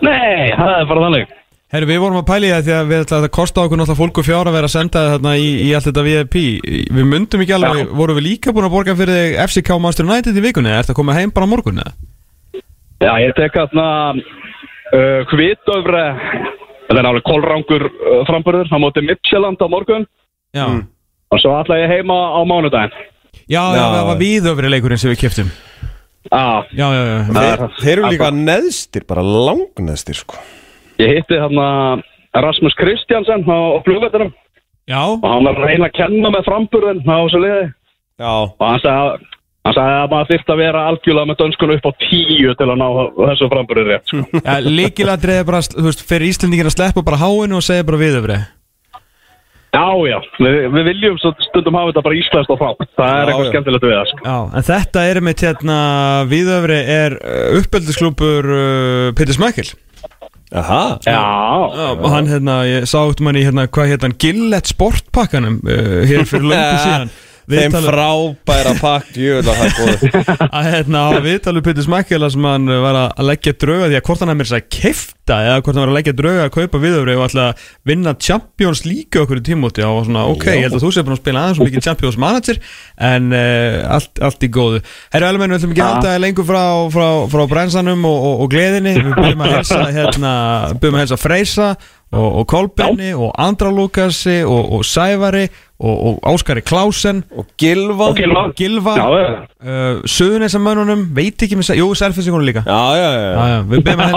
[0.06, 1.34] Nei, það er bara þannig
[1.74, 4.22] Herru, við vorum að pæli það því að við ætlaði að kosta okkur náttúrulega fólku
[4.22, 6.36] fjár að vera að senda það þarna í, í allt þetta VIP
[6.94, 7.88] Við myndum ekki alveg, Já.
[7.98, 10.70] vorum við líka búin að borga fyrir þig FCK Master United í vikunni?
[10.70, 11.94] Eða ertu að koma heim bara morgun eða?
[13.02, 16.04] Já, ég tek þarna uh, Hvitöfre
[16.86, 20.06] Það er nálega kólrangur uh, framburður Það móti Midtjylland á morgun.
[20.54, 20.66] Já,
[21.34, 22.94] Og svo ætla ég heima á mánudaginn.
[23.50, 23.86] Já, já, Já.
[23.96, 25.50] það var viðöfri leikurinn sem við kiptum
[26.30, 30.38] Já, Já, já, já, Þeir, þeir eru líka neðstir, bara langneðstir sko
[31.02, 31.68] ég hitti þarna
[32.36, 34.32] Rasmus Kristjansen á, á flugvettunum
[34.88, 37.64] já, og hann var reyna að kenna með framburðin á þessu liði.
[38.20, 39.30] Já, og hann sagði,
[39.66, 42.76] hann sagði að maður þyrfti að vera algjörlega með dönskunum upp á tíu til að
[42.82, 42.86] ná
[43.22, 44.42] þessu framburðin rétt sko.
[44.46, 48.02] já líkiladrið er bara, þú veist, fyrir Íslandingin að sleppa bara háinu og segja bara
[48.04, 48.38] viðöfri
[49.76, 52.86] Já, já, við, við viljum svo stundum hafa þetta bara íslenskt og fátt.
[52.96, 53.50] Það er Já, eitthvað já.
[53.52, 54.20] skemmtilegt við það sko.
[54.24, 55.78] Já, en þetta er með hérna
[56.30, 57.16] viðöfri er
[57.58, 59.66] uppöldisklúpur uh, Petur Smækil
[60.54, 60.98] Aha.
[61.02, 61.12] Já,
[61.74, 66.02] Já, og hann hérna, ég sá út mann í hérna, hvað hérna, Gillette sportpakkanum uh,
[66.06, 67.10] hér fyrir löngu síðan
[67.46, 72.72] Þeim frábæra pakk Jöfnlega það er góð að hérna á viðtalu Pétur Smakkela sem hann
[72.82, 75.84] var að leggja drauga því að hvort hann er mér að kefta eða hvort hann
[75.84, 79.44] var að leggja drauga að kaupa viðöfri og ætla að vinna Champions League okkur í
[79.46, 81.86] tímóti og svona ok, ég held að þú sé búin að spila aðeins og mikið
[81.86, 82.60] Champions Manager
[83.10, 84.82] en uh, allt, allt í góðu.
[85.14, 86.62] Herru Elmenn, við ætlum ekki að halda lengur frá,
[86.94, 88.96] frá, frá brænsanum og, og, og gleðinni.
[88.98, 90.32] Við byrjum að helsa hérna,
[90.80, 91.68] byrjum að helsa Freysa
[92.12, 95.46] og, og Kolbenni og Andra Lukasi og, og Sævari
[95.78, 102.46] og, og Áskari Klausen Og Gilva Gilva Gilva uh, Suðunesamönnunum, veit ekki með, jú, selfinsingunum
[102.46, 102.62] líka.
[102.66, 104.12] Já, já, já, Já, já, við beðum að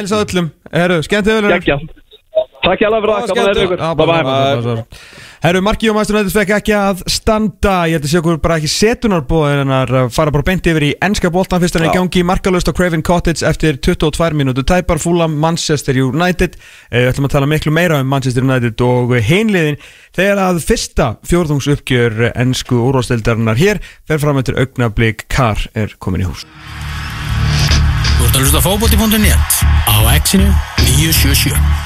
[0.00, 0.50] helsa, öllum.
[0.72, 1.84] Helsa öllum.
[2.64, 4.84] Takk hjá alveg fyrir það,
[5.44, 7.72] að Herru, Marki og Mæstur Nættis fekk ekki að standa.
[7.84, 10.88] Ég held að sé okkur bara ekki setunarbúð en að fara bara beint yfir í
[11.04, 12.22] ennska boltan fyrst er í gangi.
[12.24, 16.56] Markalust á Craven Cottage eftir 22 minútu tæpar fúla Manchester United.
[16.88, 19.76] Eh, Við ætlum að tala miklu meira um Manchester United og hinliðin.
[20.16, 26.30] Þegar að fyrsta fjórðungsuppgjör ennsku úrvastildarinnar hér fer fram eftir augnablík Kar er komin í
[26.30, 26.48] hús.
[28.16, 30.48] Þú ert að hlusta á fótbolti.net á exinu
[30.88, 31.83] 977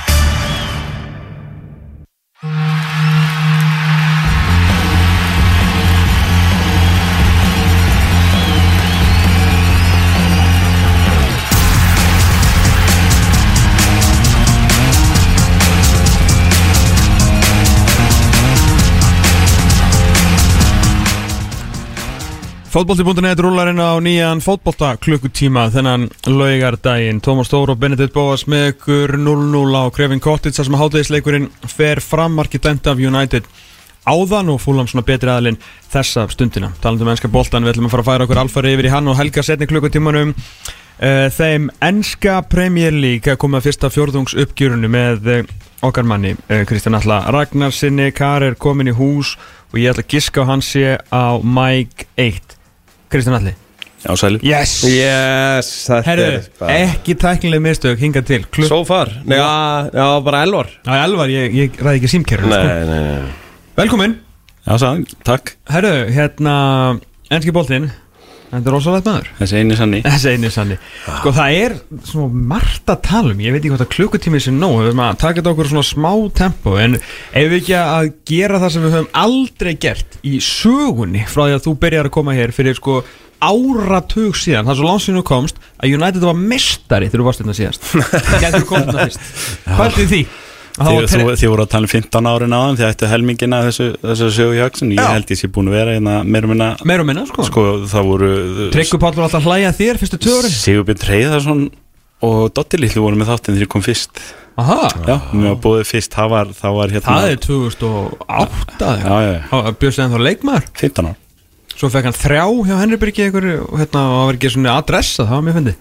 [22.79, 27.19] Fótbolti.net rúlar inn á nýjan fótbolta klukkutíma þennan laugardaginn.
[27.19, 31.99] Tómas Stór og Benedikt Bóas með ykkur 0-0 á Krefin Cottage þar sem hátegisleikurinn fer
[31.99, 33.49] fram markið dæmt af United.
[34.07, 35.59] Áðan og fúlam svona betri aðlinn
[35.91, 36.71] þessa stundina.
[36.79, 39.11] Talandi um ennska boltan, við ætlum að fara að færa okkur alfari yfir í hann
[39.11, 40.31] og helga setni klukkutímanum.
[41.03, 46.63] Uh, þeim ennska Premier League koma að fyrsta fjórðungs uppgjörunu með uh, okkar manni uh,
[46.63, 49.35] Kristján Alla Ragnarsinni, Kar er komin í hús
[49.73, 52.58] og ég ætla að giska á hans sé á Mike 1
[53.09, 53.55] Kristján Alli
[54.05, 58.45] Já, sæli Yes, Yes, þetta Herru, er bara ekki tæknileg mistök hinga til.
[58.55, 59.11] Klukk So far.
[59.27, 60.71] Nei, já, já, bara elvar.
[60.87, 62.61] Á Elvar, ég, ég ræði ekki símkerfin sko.
[62.63, 63.65] Nei, nei, nei.
[63.81, 64.15] Velkomin.
[64.69, 65.57] Já, sæl, takk.
[65.73, 66.55] Herru, hérna
[67.35, 67.91] Enski boltinn
[68.49, 69.29] Þetta er rosalegt maður.
[69.39, 69.99] Þessi eini sanni.
[70.07, 70.79] Þessi einu sanni.
[71.05, 71.75] Sko það er
[72.09, 73.43] svona margt að tala um.
[73.45, 74.79] Ég veit ekki hvort að klukkutími sé nóg.
[74.79, 76.75] Við höfum að taka þetta okkur svona smá tempo.
[76.81, 81.45] En ef við ekki að gera það sem við höfum aldrei gert Í sögunni Frá
[81.45, 83.03] því að þú byrjar að koma hér fyrir sko
[83.39, 87.59] áratug síðan Það er svo þú komst Að United var mestari þegar þú varst þetta
[87.61, 87.89] síðast.
[88.43, 89.33] Gætur þú komst þetta fyrst.
[89.69, 90.23] Hvað er því?
[90.79, 94.55] Að Þið, voru að tala um 15 árin áðan Þið ættu helmingina þessu, þessu sögu
[94.57, 97.09] í högsun Ég held ég sé búin að vera hérna meira og minna Meir og
[97.09, 98.31] minna sko, Sko, það voru
[99.19, 100.55] var alltaf að hlæja að þér fyrstu árin.
[100.55, 101.65] Sigurbjörn Reyðarsson
[102.29, 104.23] og Dotti Lillu voru með þáttinn þegar ég kom fyrst.
[104.59, 106.15] Aha, Já, mér var búið fyrst.
[106.17, 110.71] Það var, það var hérna það er 2008 Já, já, já, Björst eða þá leikmaður.
[110.83, 111.17] 15 ár
[111.79, 115.45] Svo fekk hann þrjá hjá Henrybyrgi og hérna, það var ekki svona adressa, það var
[115.47, 115.75] mjög fyndi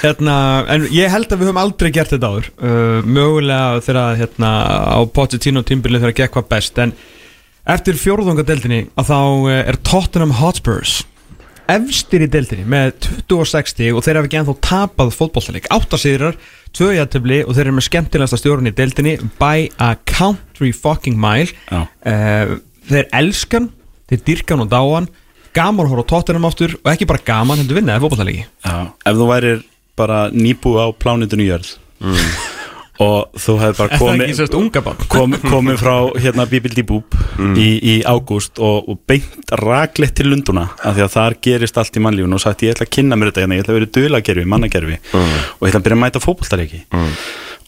[0.00, 0.36] hérna,
[0.72, 2.48] En ég held að við höfum aldrei gert þetta áður.
[2.56, 4.52] Uh, Mögulega þegar hérna,
[4.96, 6.94] á Pochettino tímbili þegar gekk hvað best En
[7.68, 11.02] eftir fjórðungadeldinni að þá uh, er Tottenham Hotspurs
[11.72, 12.96] Efstir í deldinni með
[13.30, 16.34] 2060 og þeir hafa ekki ennþá tapað fótbolltaleik Áttasýðrar,
[16.74, 21.52] tvö jættöfli og þeir eru með skemmtilegasta stjórn í deldinni By a country fucking mile.
[21.70, 22.56] Uh,
[22.88, 23.68] Þeir elskan,
[24.10, 25.06] þeir dyrkan og dáan
[25.56, 28.76] gaman að horfa á tóttunum aftur og ekki bara gaman hendur vinna eða fótballtaleiki Já,
[29.04, 29.62] ef þú værir
[29.98, 31.76] bara nýbúið á plánitinu jörð
[33.02, 35.06] og þú hefði bara komið ekki sérst unga barn?
[35.10, 37.16] kom, komið frá hérna Bíbildi Búb
[37.56, 41.96] í, í ágúst og, og beint raklegt til Lunduna af því að þar gerist allt
[41.98, 43.90] í mannlífun og sagt ég ætla að kynna mér þetta hérna, ég ætla að vera
[43.96, 46.84] dulagerfi, mannagerfi og ég ætla að byrja að mæta fótboltaleiki.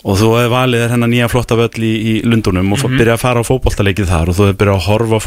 [0.04, 3.16] Og þú hefði valið þér hennar nýja flotta völl í, í Lundunum og mm byrja
[3.16, 5.24] að fara á fótboltaleikið þar og þú hefði byrjað að horfa á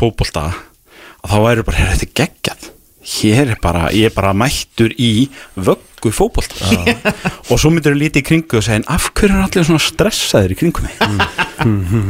[1.28, 2.68] og þá væri bara, "Heyrðu, þetta er geggjað.
[3.08, 6.68] Hér er bara, ég er bara mættur í vöggu fótbolta.
[7.52, 9.80] Og svo myndir þú lítið í kringu og segja en af hverju er allir svona
[9.80, 10.98] stressaðir í kringu mig?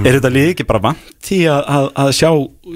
[0.07, 2.31] Er þetta líka ekki bara vant í að, að, að sjá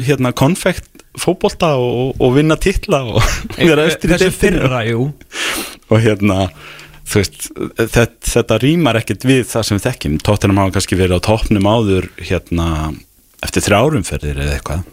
[0.06, 0.86] hérna konfekt
[1.18, 3.26] fótbolta og, og vinna titla og
[3.58, 6.46] vera eftir Þessu fyrra, og hérna
[7.10, 7.50] veist,
[7.82, 11.68] þetta, þetta rýmar ekkert við það sem við þekkjum, tóttinam hafa kannski verið á toppnum
[11.68, 12.68] áður hérna
[13.42, 14.86] eftir þrjárumferðir eða eitthvað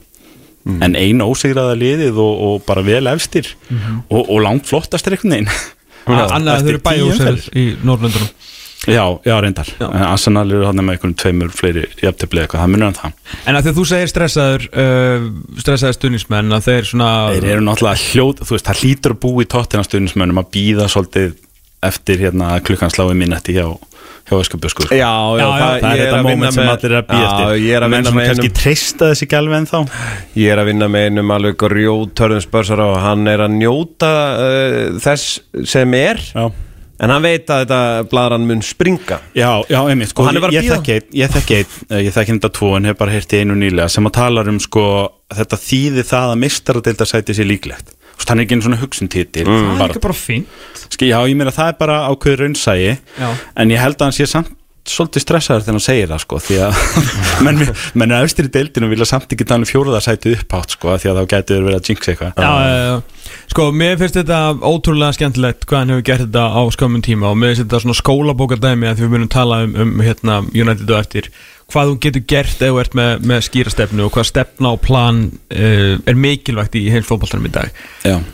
[0.68, 3.50] en ein ósigraða liðið og, og bara vel efstir.
[4.08, 5.50] Og, og langt flottast einhvern veginn.
[6.08, 7.48] Annað að þau eru umferðir.
[7.52, 8.30] í Norrlöndunum
[8.86, 9.66] Já, já, reyndar.
[9.80, 9.88] Já.
[9.90, 13.16] En Arsenal eru hann með einhvern tveimur fleiri jafntöfli eitthvað, það munur hann það.
[13.42, 15.26] En að því að þú segir stressaður uh,
[15.64, 19.44] stressaður stuðnismenn að þeir svona Þeir eru náttúrulega hljóð, þú veist, það hlýtur að búa
[19.44, 21.34] í tóttinastöðnismönnum að býða svolítið
[21.86, 23.66] eftir hérna klukkan slái minnetti hjá,
[24.28, 27.08] hjá Öskubjöskur Já, já, Já, já, það, Það er þetta moment sem allir er að
[27.10, 27.64] býja Já, eftir.
[27.64, 29.78] ég er að Menn vinna sem með kannski einum treysta þessi alveg en þá
[30.42, 34.80] Ég er að vinna með einum alveg grjótörðum spörsar og hann er að njóta uh,
[35.02, 35.38] þess
[35.70, 36.22] sem er.
[36.34, 36.48] Já.
[36.98, 39.20] En hann veit að þetta blaðran mun springa.
[39.30, 41.76] Já, já, einmitt, sko, Og hann er bara að ég þekki einn, ég þekki einn,
[41.92, 44.42] eh, ég þekki þetta tvo en hef bara heyrt í einu nýlega sem að tala
[44.50, 44.86] um sko,
[45.30, 47.94] þetta þýði það að mistaradeildarsæti sé líklegt.
[47.94, 50.46] Þú veist, hann er ekki einn svona hugsun titil Það er ekki bara fín
[50.88, 53.28] ski, Já, ég meina það er bara ákveður raunsægi Já.
[53.30, 54.54] en ég held að hann sé samt
[54.88, 56.78] svolítið stressaður þegar hann segir það sko því að
[57.44, 57.62] menn,
[58.00, 61.30] menn er í deildinu vilja samt ekki tala um fjóruðarsæti upphátt sko því að þá
[61.34, 63.34] getur verið að jinx eitthvað Já, já, já.
[63.52, 67.38] Sko, mér finnst þetta ótrúlega skemmtilegt hvað hann hefur gert þetta á skömmun tíma og
[67.40, 71.00] mér finnst þetta svona skólabókardæmi að því við munum tala um, um hérna, United og
[71.02, 71.30] eftir
[71.68, 74.80] hvað þú getur gert ef þú ert með, með skýra stefnu og hvað stefna og
[74.84, 77.82] plan uh, er mikilvægt í heils fótballtanum í dag.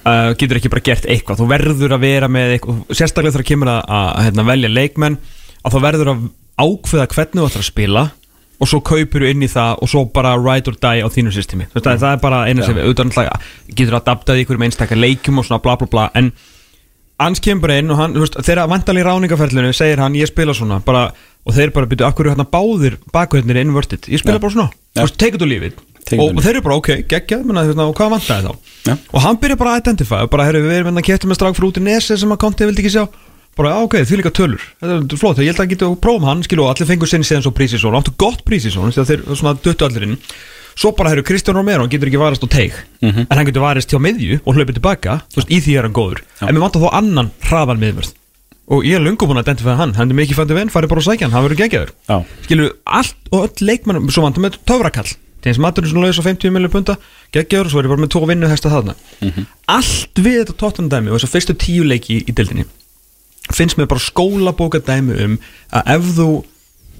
[0.06, 1.40] Uh, getur ekki bara gert eitthvað.
[1.42, 5.18] Þú verður að vera með eitthvað sérstaklega þegar kemur að, að, að hérna, velja leikmenn
[5.64, 8.06] að þá verður að ákveða hvernig þú ætlar að spila
[8.62, 11.34] og svo kaupir þú inn í það og svo bara ride or die á þínu
[11.34, 11.66] systemi.
[11.66, 15.00] Mm það er bara eina sem við auðvitað náttúrulega getur adaptað í ykkur með einstakar
[15.00, 16.30] leikjum og svona bla bla bla en
[17.18, 20.80] hans kemur inn og hann, þegar vantal í ráningaferlinu segir hann ég spila svona.
[20.84, 21.08] Bara,
[21.44, 24.44] og þeir bara byrju, akkur eru hérna báðir bakhverjnir inverted, ég spila Já.
[24.44, 24.70] bara svona.
[24.96, 25.76] Veist, take it or leave it.
[26.04, 28.48] Take it og, or og þeir eru bara ok, geggjað, menna, hérna, og hvað vantaði
[28.48, 28.72] þá?
[28.88, 28.94] Já.
[29.12, 31.58] og hann byrja bara að identify og bara, herru, við erum hérna kæftum með strák
[31.58, 33.04] frá út í nesi sem að konti vildi ekki sjá.
[33.54, 34.64] Bara, já, ok, því líka tölur.
[34.82, 37.28] Þetta er flott, ég held að hann geti prófum hann, skilu, og allir fengur sinni
[37.28, 40.16] síðan svo prísisón, áttu gott prísisón þegar þeir svona duttu allir inn.
[40.74, 42.74] Svo bara, herru, Kristján Romero, hann getur ekki varast á teig.
[43.04, 45.20] En hann getur varist hjá miðju og hlaupið tilbaka.
[45.30, 46.24] Þú veist, í því er hann góður.
[46.42, 48.10] En mér vantar þó annan hraðan miðvörð
[48.68, 49.96] og ég er lungum búin að identify hann.
[49.98, 51.44] Hann er mikið fændi venn, farið bara á sækjan, hann.
[51.44, 51.92] Verður geggjaður.
[52.08, 55.10] Já, skilur allt og öll leikmennum svo vantum með töfrakall.
[55.44, 56.94] Til eins maturinn svona laus á 50 millir punta
[57.36, 58.94] geggjaður og svo er ég bara með tvo vinnu hesta þarna.
[59.68, 62.64] Allt við þetta tóttan dæmi og þessar fyrstu tíu leiki í, í dildinni
[63.52, 65.34] finnst mér bara skólabóka dæmi um
[65.74, 66.28] að ef þú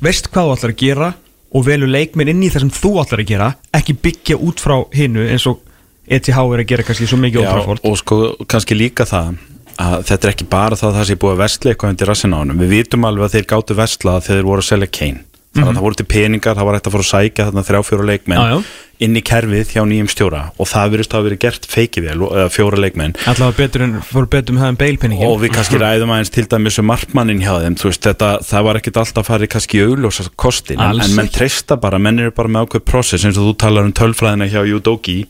[0.05, 1.11] veist hvað þú ætlar að gera
[1.55, 3.49] og velur leikminn inn í það sem þú ætlar að gera
[3.79, 5.63] ekki byggja út frá hinnu eins og
[6.05, 8.19] ETH er að gera kannski svo mikið já og sko
[8.51, 9.39] kannski líka það
[9.83, 12.35] að þetta er ekki bara það að það sé búið að vestla eitthvað undir rassin
[12.35, 15.25] á honum, við vitum alveg að þeir gáttu vestla þegar þeir voru að selja Kane
[15.55, 17.81] þannig að það voru til peningar, það var hægt að fara að sækja þarna þrjá
[17.89, 18.57] fjóra leikmenn já.
[19.05, 20.41] inn í kerfið hjá nýjum stjóra.
[20.59, 23.15] Og það virðist að verið gert feikið vel, eða fjóra leikmenn.
[23.31, 26.47] Allavega betur en fór betur með það en beilpenningi og við kannski ræðum aðeins til
[26.51, 29.85] dæmis um markmannin hjá þeim, þú veist, þetta, það var ekkit alltaf farið kannski í
[29.89, 33.51] augljósa kostin Alls en menn treysta bara, menn eru bara með ákveð process eins og
[33.51, 35.21] þú talar um tölfræðina hjá Judogi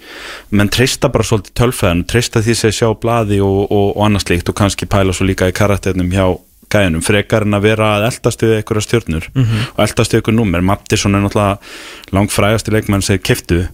[0.54, 4.52] menn treysta bara svolítið tölfræðinu treysta því sem sjá blaði og, og, og annars líkt
[4.52, 6.26] og kannski pæla svo líka í karakternum hjá
[6.74, 10.66] gæðinum, frekar en að vera að eldast við einhverja stjórnur og eldast við einhver númer,
[10.72, 13.64] Mattisson er náttúrulega langt frægasti leikmann sem kiftu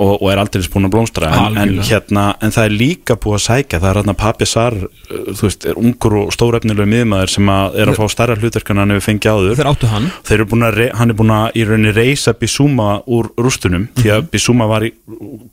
[0.00, 3.36] og, og er aldrei búin að blómstra en, en, hérna, en það er líka búið
[3.36, 4.88] að sækja það er hérna Papi Sar uh,
[5.34, 8.80] þú veist, er ungur og stórefnilega miðmaður sem að er að fá starra hlutverk en
[8.82, 9.56] hann hefur fengið áður.
[9.60, 10.08] Þeir áttu hann.
[10.50, 14.14] Búin að, hann er búin að í rauninni reysa Bissúma úr rústunum því Mhm.
[14.16, 14.92] að Bissúma var í,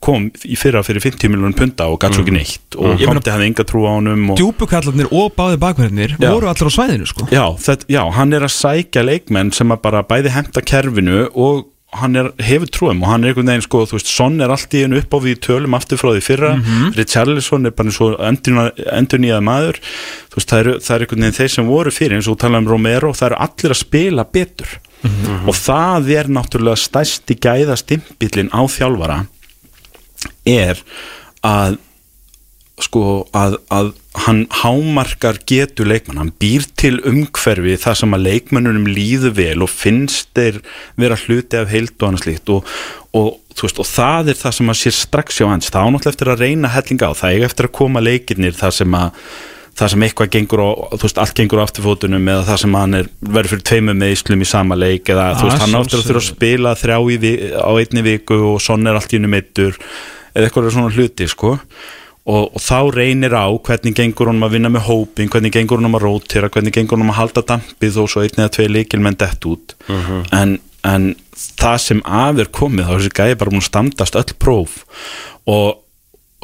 [0.00, 2.98] kom í fyrra fyrir 50 miljonum punta og gætt svo ekki neitt og Mhm.
[2.98, 6.72] Ég meina- komti hefði enga trú á og, djúbukallarnir og báði bakverðinir voru allir á
[6.72, 7.26] svæðinu sko.
[7.30, 11.66] Já, þetta, já, hann er að sækja leikmenn sem að bara bæði hemta kerfinu og
[11.92, 14.74] hann er, hefur trúum og hann er einhvern veginn sko, þú veist, Son er allt
[14.76, 16.92] í einu upp á við tölum aftur frá því fyrra, Mhm.
[16.98, 19.80] Richarlison er bara eins og endur nýjað maður
[20.28, 22.40] þú veist, það eru, það eru einhvern veginn þeir sem voru fyrir eins og þú
[22.44, 24.68] talaði um Romero, það eru allir að spila betur
[25.02, 25.48] Mhm.
[25.48, 29.26] og það er náttúrulega stærsti gæða stimpillin á þjálfara
[30.44, 30.76] er
[31.44, 31.78] að
[32.84, 33.02] sko
[33.36, 33.90] að, að
[34.24, 39.72] hann hámarkar getur leikmann, hann býr til umhverfi þar sem að leikmannunum líður vel og
[39.72, 40.60] finnst þeir
[40.98, 42.52] vera hluti af heild og annað slíkt.
[42.54, 42.72] Og,
[43.18, 45.88] og, þú veist, og það er það sem að sér strax hjá hans, það á
[45.94, 49.22] náttúrulega eftir að reyna hellinga á, það er eftir að koma leikirnir þar sem að
[49.78, 52.98] það sem eitthvað gengur á, þú veist, allt gengur á afturfótunum eða það sem hann
[52.98, 56.08] er verið fyrir tveimum meðislum í sama leik eða þú Ah, veist, hann áttur að
[56.08, 57.18] þurfa að spila þrjá í,
[57.54, 59.78] á einni viku og sonn er allt í unum meittur
[60.34, 61.52] eða eitthvað svona hluti, sko
[62.28, 65.96] og, og þá reynir á hvernig gengur honum að vinna með hópin, hvernig gengur honum
[65.96, 69.48] að rótira, hvernig gengur honum að halda dampið og svo einni eða tvei leikilmenn dett
[69.48, 69.76] út.
[70.36, 71.08] En, en
[71.58, 74.76] það sem af er komið, þá er þessi gæði bara múin að standast öll próf.
[75.48, 75.80] Og,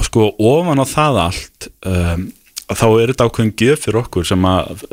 [0.00, 2.26] og sko ofan á það allt um,
[2.72, 4.84] þá er þetta ákveðin gjöf fyrir okkur sem að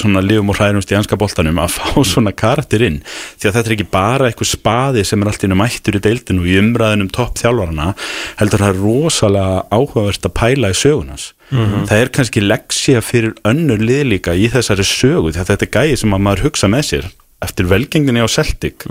[0.00, 3.00] svona lífum og hræðumst í anska boltanum að fá svona karakter inn.
[3.38, 6.42] Því að þetta er ekki bara eitthvað spaði sem er allt innum mættur í deildinu
[6.42, 7.92] og í umræðinum topp þjálfarana
[8.40, 13.80] heldur það er rosalega áhugavert að pæla í sögunas það er kannski leksja fyrir önnur
[13.82, 16.84] lið líka í þessari sögu því að þetta er gæði sem að maður hugsa með
[16.90, 17.08] sér
[17.42, 18.86] eftir velgenginni á Celtic.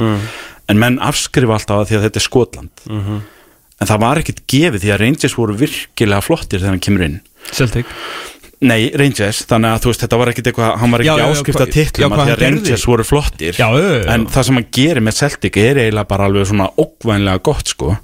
[0.70, 2.84] En menn afskrifa alltaf að því að þetta er Skotland.
[3.80, 7.20] En það var ekkert gefið því að Rangers voru virkilega flottir þegar hann kemur inn
[7.56, 7.86] Celtic
[8.62, 11.30] Nei, Rangers, þannig að þú veist, þetta var ekkert eitthvað, hann var ekki hvað- að
[11.30, 12.50] að hvað því að hann gerði?
[12.60, 14.10] Rangers voru flottir Já, já, já.
[14.14, 17.98] en það sem hann gerir með Celtic er eiginlega bara alveg svona ókvænlega gott sko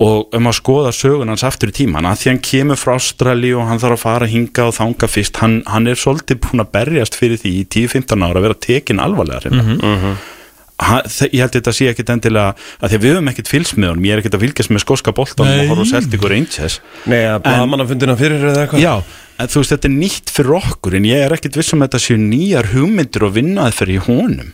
[0.00, 3.52] og um að skoða sögun hans aftur í tíman að því hann kemur frá Ástrali
[3.54, 6.72] og hann þarf að fara hinga og þanga fyrst hann, hann er svolítið búin að
[6.74, 10.16] berjast fyrir því í 10-15 ára að vera tekin alvarlega mm Mhm.
[10.74, 14.08] Ég held þetta sé ekkit endilega að því að við höfum ekkit fylgst með honum.
[14.08, 15.62] Ég er ekkit að fylgjast með skoska boltanum Nei.
[15.62, 16.78] og horfa Celtic og Rangers.
[17.10, 18.82] Nei, að blaðmanna fundina fyrir eða eitthvað?
[18.82, 18.94] Já,
[19.38, 21.92] en þú veist, þetta er nýtt fyrir okkur en ég er ekkit viss um að
[21.92, 24.52] þetta séu nýjar hugmyndir og vinnaði fyrir í honum.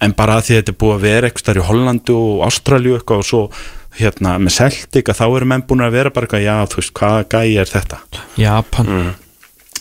[0.00, 2.44] En bara að því að þetta er búið að vera eitthvað stær í Hollandu og
[2.48, 3.42] Ástralju eitthvað og svo
[4.00, 6.94] hérna með Celtic að þá eru menn búin að vera bara eitthvað, já, þú veist,
[6.96, 7.98] hvaða gæi er þetta?
[8.40, 8.94] Japan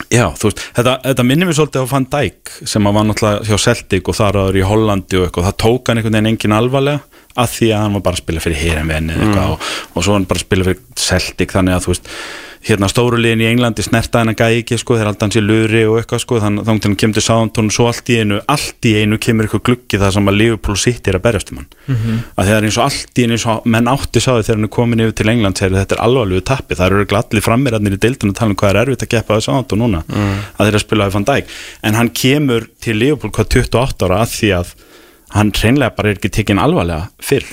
[0.09, 3.61] Já, þú veist, þetta, þetta minnir mér svolítið á Van Dijk sem var náttúrulega hjá
[3.61, 7.19] Celtic og þar áður í Hollandi og eitthvað, það tók hann einhvern veginn engin alvarlega
[7.39, 10.25] að því að hann var bara að spila fyrir hérinvenni eitthvað og, og svo hann
[10.31, 12.09] bara að spila fyrir Celtic þannig að þú veist,
[12.67, 15.43] hérna stóru liðin í Englandi snerta hann að gæi ekki sko, þeir halda hans í
[15.43, 18.87] luri og eitthvað sko, þannig að hann kemur til og svo allt í einu, allt
[18.89, 21.69] í einu kemur eitthvað gluggi það sem að Liverpool City er að berjast um hann.
[22.35, 24.73] Að það er eins og allt í einu og menn átti sáðu þegar hann er
[24.75, 28.35] komin yfir til England segir þetta er alvarlegu tappi, það eru allir frammeirarnir í deildinu
[28.35, 31.07] að tala um hvað er erfitt að keppa átt og núna að þeir að spila
[31.07, 31.55] við Van Dijk.
[31.83, 34.75] En hann kemur til Liverpool hvað 28 ára að því að
[35.37, 37.47] hann reynlega bara er ekki tekinn alvarlega fyrr.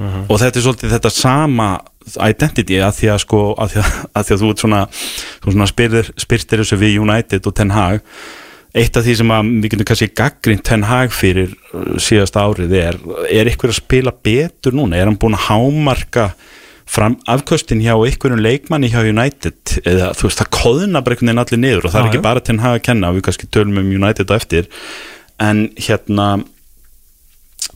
[0.00, 1.70] Og þetta er svolítið þetta sama
[2.16, 4.84] identity að því að sko að því að, að, því að þú ert svona,
[5.46, 8.06] svona spyrir, spyrtir þessu við United og Ten Hag.
[8.70, 12.76] Eitt af því sem að við getum kannski gaggrind Ten Hag fyrir uh, síðasta árið
[12.78, 16.30] er, er ykkur að spila betur núna, er hann búin að hámarka
[16.90, 19.58] fram afköstin hjá einhverjum leikmanni hjá United?
[19.84, 22.28] Eða þú veist það koðna bara einhvern veginn allir niður og það Já, er ekki
[22.30, 24.70] bara Ten Hag að kenna við kannski tölum um United á eftir.
[25.40, 26.30] En hérna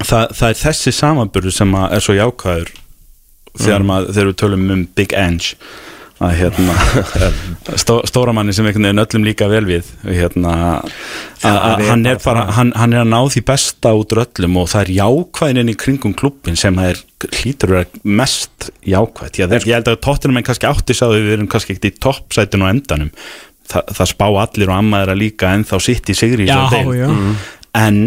[0.03, 2.73] það, það er þessi samanburður sem er svo jákvæður
[3.59, 5.57] þegar, maður, þegar við tölum um Big Ange
[6.23, 6.75] að hérna
[7.83, 10.93] stó, stóramanni sem einhvern veginn öllum líka vel við hérna að,
[11.51, 14.71] að hann er bara hann, hann er að ná því besta út úr öllum og
[14.71, 17.03] það er jákvæðin í kringum klubbin sem það er
[17.41, 21.05] hlýtur að vera mest jákvæð að þeir, ég held að tóttinum en kannski átti sá
[21.11, 23.11] við erum kannski ekkert í toppsætinu á endanum.
[23.65, 26.69] Þa, það spá allir og ammaður að líka en þá sitt í sigri í Já,
[26.95, 27.09] já.
[27.81, 28.01] en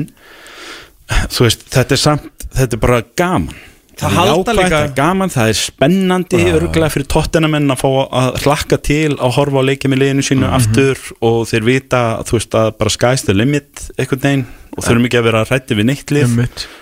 [1.33, 3.57] þú veist, þetta er samt þetta er bara gaman
[3.97, 7.81] Það er halda jákvætt, líka- það er gaman, það er spennandi örgulega fyrir tóttinamenn að
[7.81, 7.89] fá
[8.21, 12.37] að hlakka til að horfa á leikið með liðinu sínu aftur og þeir vita þú
[12.37, 14.45] veist að bara sky's the limit einhvern veginn
[14.77, 16.35] og þurfum ekki að vera hrætti við neitt lið.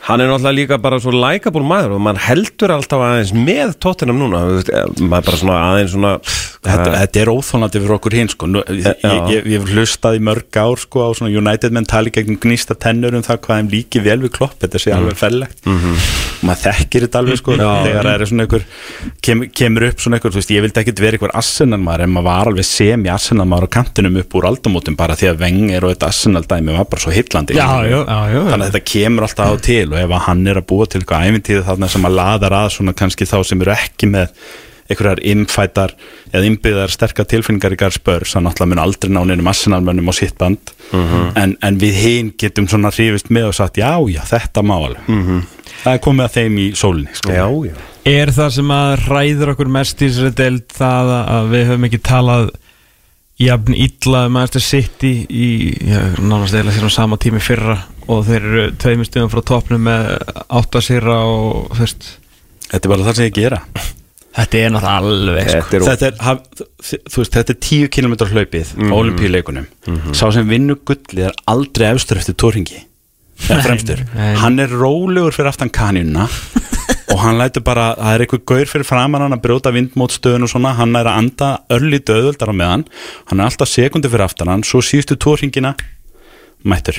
[0.06, 4.20] Hann er náttúrulega líka bara svo lækabúl maður og mann heldur alltaf aðeins með tóttinam
[4.20, 6.14] núna þú veist, eh, maður er bara svona aðeins svona
[6.66, 8.48] Þetta, þetta er óþólandi fyrir okkur hinn sko.
[8.50, 12.74] Nú, ég, hef hlustað í mörg ár sko, á svona United menn tali gegn gnýsta
[12.82, 14.56] tennur um það hvað þeim líki vel við klopp.
[14.64, 15.62] Þetta sé alveg fellegt.
[16.46, 18.66] Maður þekkir þetta alveg sko, þegar það er svona einhver
[19.22, 22.14] kem, kemur upp svona einhver þú veist, ég vildi ekkit vera einhver Arsenal maður en
[22.16, 25.86] maður var alveg semi Arsenal maður á kantinum upp úr aldamótum bara því að Wenger
[25.88, 29.28] og þetta Arsenal dæmi var bara svo hillandi Já, já, já, þannig að þetta kemur
[29.28, 32.08] alltaf á til og ef að hann er að búa til eitthvað æfintíð þarna sem
[32.10, 34.32] að laðar að svona kannski þá sem eru ekki með
[34.86, 35.96] einhverjar innfætar
[36.30, 40.14] eða innbyggðar sterkar tilfinningar í garð spörs þannig að mun aldrei ná neinum assenalmönnum á
[40.14, 40.74] sitt band.
[41.42, 45.10] En, en við hinn getum svona hrifist með og sagt já, já, þetta má alveg.
[45.82, 47.34] Það er komið að þeim í sólinni sko.
[47.34, 47.74] Já, já.
[48.06, 52.02] Er það sem að ræður okkur mest í þessari deild það að við höfum ekki
[52.06, 52.52] talað
[53.42, 55.50] jafn illa um Manchester City í
[55.84, 57.78] já, nánast eða sér á sama tími fyrra
[58.08, 60.10] og þeir eru tveimur stöðum frá toppnum með
[60.46, 62.16] áttasýra og veist.
[62.70, 63.62] Þetta er bara það sem ég gera.
[64.36, 65.62] Þetta er náttúrulega alveg sko.
[65.62, 66.66] Þetta er þetta er, haf,
[67.16, 68.98] veist, þetta er 10 km hlaupið mm -hmm.
[69.00, 72.82] olimpíuleikunum sá sem vinnur gullið er aldrei efstur eftir tóringi
[73.50, 74.36] eða fremstur, nei.
[74.40, 76.28] hann er rólegur fyrir aftan kanjuna
[77.14, 80.52] og hann lætur bara, það er eitthvað gaur fyrir framan hann að brjóta vindmótstöðun og
[80.52, 82.86] svona hann er að anda örli döðuldar á meðan
[83.30, 85.76] hann er alltaf sekundi fyrir aftan hann svo síðustu tóringina
[86.66, 86.98] mættur.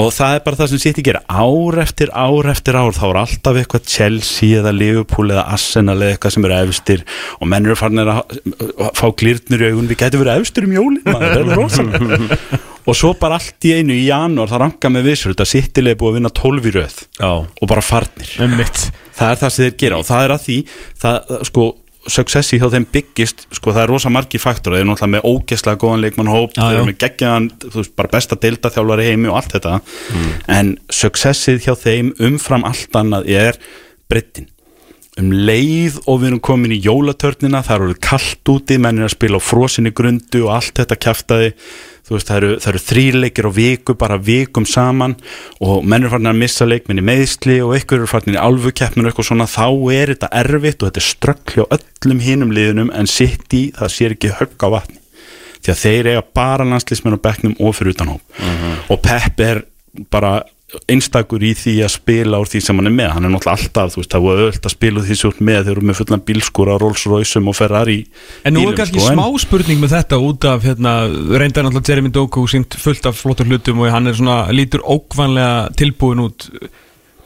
[0.00, 3.04] Og það er bara það sem sitt í gera ár eftir ár eftir ár þá
[3.10, 7.04] er alltaf eitthvað Chelsea eða Liverpool eða Arsenal eða eitthvað sem eru efstir.
[7.40, 9.90] Og menn eru farin að að fá glýrnur í augun.
[9.90, 11.00] Við getum verið efstir um jólin
[12.84, 15.46] og svo bara allt í einu í janúar það ranka með vissur þetta.
[15.48, 17.30] Sittilega búið að vinna 12 í röð Já.
[17.32, 18.34] og bara farnir.
[19.14, 20.58] Það er það sem þeir gera og það er að því
[21.04, 21.66] það, sko,
[22.10, 25.80] successi hjá þeim byggist sko, það er rosa margir faktor þeir eru náttúrulega með ógeslega
[25.82, 29.76] góðan leikmannhóp þeir eru með geggjaðan, þú veist, bara besta deildaþjálfari heimi og allt þetta.
[30.58, 33.60] En successið hjá þeim umfram allt annað er
[34.10, 34.50] breyttin
[35.20, 39.14] um leið og við erum komin í jólatörnina, það eru kallt úti menn er að
[39.14, 41.52] spila á frosinni grundu og allt þetta kjaftaði.
[42.04, 45.14] Þú veist, það eru, eru þrýleikir á viku, bara vikum saman
[45.64, 49.12] og menn eru farin að missa leikminni meðsli og ykkur eru farin í alvukeppnur og
[49.12, 53.08] eitthvað svona, þá er þetta erfitt og þetta er ströggli á öllum hinum liðunum en
[53.08, 55.00] sitt í, það sér ekki högg á vatni.
[55.64, 58.42] Því að þeir eiga bara landslýsmenn á bekknum og fyrir utanhóp
[58.92, 59.62] og Pep er
[60.12, 60.42] bara
[60.90, 63.10] einstakur í því að spila úr því sem hann er með.
[63.14, 65.32] Hann er náttúrulega alltaf, þú veist, það var öll að spila úr því sem þú
[65.34, 67.98] ert með þeir eru með fullan bílskúra, Rolls Royce og Ferrari
[68.44, 70.94] En nú er kannski sko, smá spurning með þetta út af hérna,
[71.40, 75.70] reyndar náttúrulega Jeremy Doku sínt fullt af flottur hlutum og hann er svona lítur ókvanlega
[75.78, 76.48] tilbúin út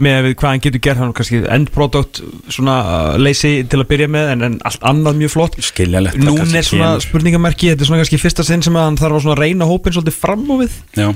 [0.03, 1.01] með hvað hann getur gert.
[1.01, 2.20] Hann er kannski endproduct
[2.55, 5.59] svona uh, leysi til að byrja með en, en allt annað mjög flott.
[5.59, 7.07] Skiljanlegt, það Nún er svona kemur.
[7.09, 10.20] spurningamerki þetta er svona kannski fyrsta sinn sem hann þarf að svona reyna hópin svolítið
[10.20, 10.78] fram á við.
[10.99, 11.09] Já,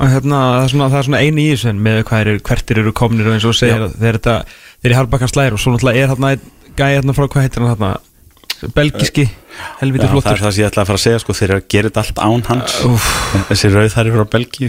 [0.00, 2.92] hérna, það, er svona, það er svona eini í þessu en með er, hvertir eru
[2.96, 4.36] komnir og eins og segir að þeir, þetta,
[4.82, 6.46] þeir í harbakkan slæðir og svo náttúrulega er hérna einn
[6.78, 7.92] gæði hérna frá hvað heitir hann hérna
[8.76, 9.24] belgiski,
[9.82, 10.32] helviti Já það flottur.
[10.32, 12.02] er það sem ég ætla að fara að segja sko, þeir eru að gera þetta
[12.06, 12.74] allt án hans.
[12.86, 13.08] Úff.
[13.50, 14.68] þessi rauð þar eru frá Belgíu.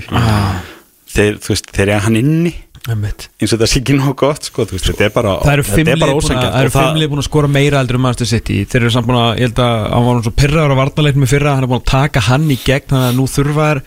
[1.14, 2.54] Þeir, þú veist, þeir eiga hann inni.
[2.84, 5.64] Eins og þetta sé ekki nóg gott sko, þú veist, þetta er bara Það eru
[5.70, 6.50] fimm þetta er bara að- ósanngjarnt.
[6.56, 8.58] það eru og það- fimm lið búin að skora meira heldur um Manchester City.
[8.66, 11.24] Þeir eru samt búin að, ég held að hann var nú svo pyrraður á varnarleiknum
[11.24, 13.82] í fyrra Hann er búin að taka hann í gegn Þannig að nú þurfa þær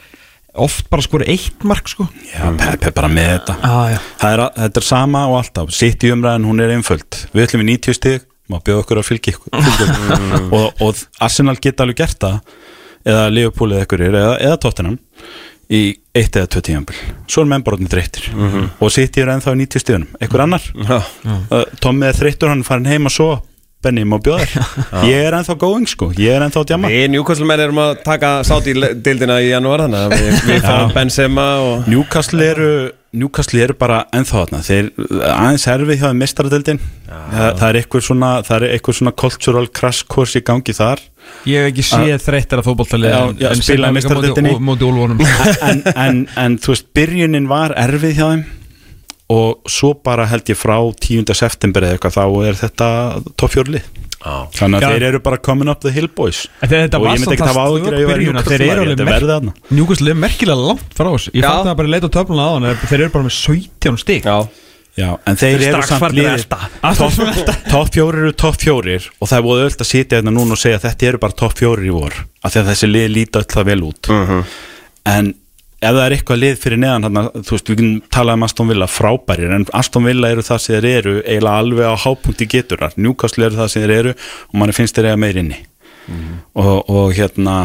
[0.62, 2.07] oft bara að skora eitt mark sko.
[2.32, 3.57] Já, Pep er bara með þetta.
[3.62, 3.90] Ah,
[4.30, 5.72] er, að- þetta er sama og alltaf.
[5.76, 7.20] Sitt í umræðin, hún er einföld.
[7.34, 10.54] Við ætlum í 90 stig, má bjóða okkur að fylgja ykkur fylgja okkur.
[10.54, 12.40] og, og Arsenal geta alveg gert það
[13.07, 14.98] eða Liverpool eða ykkur eða, eða Tottenham
[15.66, 15.80] í
[16.14, 16.96] eitt eða tvö tíðanbíl
[17.26, 18.28] svo er menn bara orðnir þreyttir
[18.78, 20.12] og sitt ég er ennþá í 90 stigunum.
[20.22, 21.00] Einhver annar, Já.
[21.02, 23.28] uh, Tommi er þreyttur hann farin heim og svo
[23.85, 24.68] Benny má bjóða þér.
[25.07, 27.91] Ég er ennþá going sko, ég er ennþá að djama Við Newcastle menn erum að
[28.07, 28.74] taka sátt í
[29.05, 32.70] dildina í janúar þannig að við, við fáum Benzema og Newcastle eru
[33.16, 34.59] Newcastle eru bara ennþá þarna.
[34.66, 34.89] Þeir
[35.31, 39.70] aðeins erfið hjá þeim mestaradöldin það, það er eitthvað svona það er eitthvað svona cultural
[39.79, 41.01] crash course í gangi þar.
[41.49, 43.22] Ég hef ekki séð þreyttara fótboltalið Já,
[43.53, 45.24] en- spila úlfónum
[45.70, 48.45] en, en, en þú veist byrjunin var erfið hjá þeim
[49.33, 51.33] og svo bara held ég frá 10.
[51.35, 52.91] september eða eitthvað þá er þetta
[53.35, 53.81] toppjörli
[54.27, 54.91] þannig að Já.
[54.91, 56.45] þeir eru bara coming up the hill boys.
[56.62, 58.95] Og ég myndi ekki hafa byrjun að þeir eru
[59.29, 59.55] þarna.
[59.70, 61.35] Njúkastlega er merkilega langt frá þessu.
[61.37, 64.01] Ég fann það bara að leita á töfluna á hann Þeir eru bara með 17
[64.03, 64.39] stík Já,
[64.97, 66.55] Já, en þeir eru strax samt.
[66.97, 70.57] Topp top fjórir eru topp fjórir og það er búið öll að sitja hérna núna
[70.57, 73.43] og segja þetta eru bara topp fjórir í vor af því að þessi lið líta
[73.43, 74.11] öll það vel út.
[75.12, 75.29] En
[75.77, 78.70] ef það er eitthvað lið fyrir neðan þarna, þú veist, við kunum talað um Aston
[78.70, 82.97] Villa frábærir en Aston Villa eru það sem þeir eru eiginlega alveg á hápunkti geturar
[82.97, 85.61] Newcastle eru það sem þeir eru og manni finnst þeir eiga meir inni.
[86.55, 87.57] Og, og hérna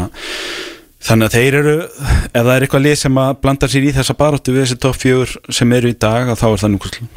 [1.02, 4.18] þannig að þeir eru ef það er eitthvað lið sem að blanda sér í þessa
[4.18, 7.08] baróttu við þessi topp fjögur sem eru í dag þá er það Newcastle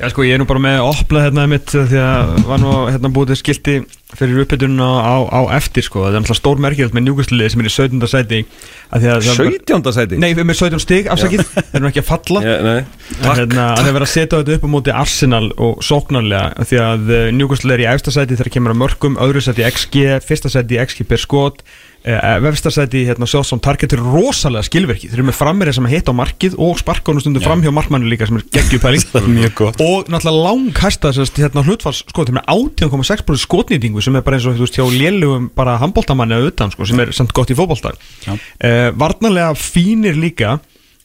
[0.00, 2.70] Já sko ég er nú bara með að opla hérna mitt því að var nú
[2.88, 3.74] hérna búið skilti
[4.16, 7.68] fyrir uppbytunum á, á, eftir sko það er náttúrulega stór merkilegt með njúkastlið sem er
[7.68, 8.08] í 17.
[8.08, 9.92] sæti að því að það- 17.
[9.98, 12.56] sæti Nei, með 17 stig afsakið, þeir eru ekki að falla Já.
[12.80, 17.14] En hérna, þeir vera að setja þetta upp á móti Arsenal og sóknarlega því að
[17.36, 21.04] Newcastle er í efsta sæti þegar kemur að mörgum, öðru sæti XG fyrsta sæti XG
[21.12, 21.60] per skot
[22.04, 25.88] uh, vefsta sæti hérna sjálfs som target er rosalega skilverki, þeir eru með frammeira sem
[25.90, 29.54] hitta á markið og sparka honum stundum fram hjá markmannu líka sem er geggjupæling er
[29.60, 34.48] og náttúrulega langhæsta hérna, hlutfalls sko, þeir eru með 18,6% skotnýtingu sem er bara eins
[34.48, 37.94] og veist hjá lélugum bara handbóltamanni að utan sko, sem er samt gott í fótbólta
[38.26, 38.34] Já.
[38.34, 40.58] uh, varnarlega fínir líka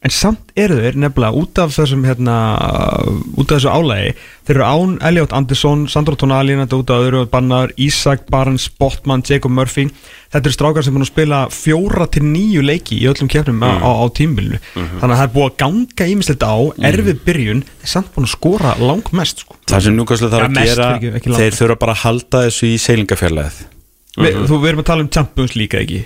[0.05, 2.35] en samt eru þeir nefnilega út af þessum hérna,
[3.41, 4.11] út af þessu álægi
[4.45, 9.23] þeir eru án Elliot Anderson, Sandro Tonali þetta út af öðru bannar, Isaac Barnes Botman,
[9.25, 9.87] Jacob Murphy.
[10.29, 13.71] Þetta eru strákar sem búin að spila fjóra til nýju leiki í öllum kefnum á,
[13.81, 16.55] á, á tímbilinu þannig að það er búið að ganga ímislegt á
[16.91, 19.57] erfið byrjun, þeir samt búin að skora langmest sko.
[19.71, 21.41] Það sem núkastlega þarf Ja, að mest, gera ekki langt.
[21.41, 23.63] Þeir þurfa bara að halda þessu í seilingafjarlæð
[24.15, 26.03] Vi, þú, við erum að tala um Champions líka ekki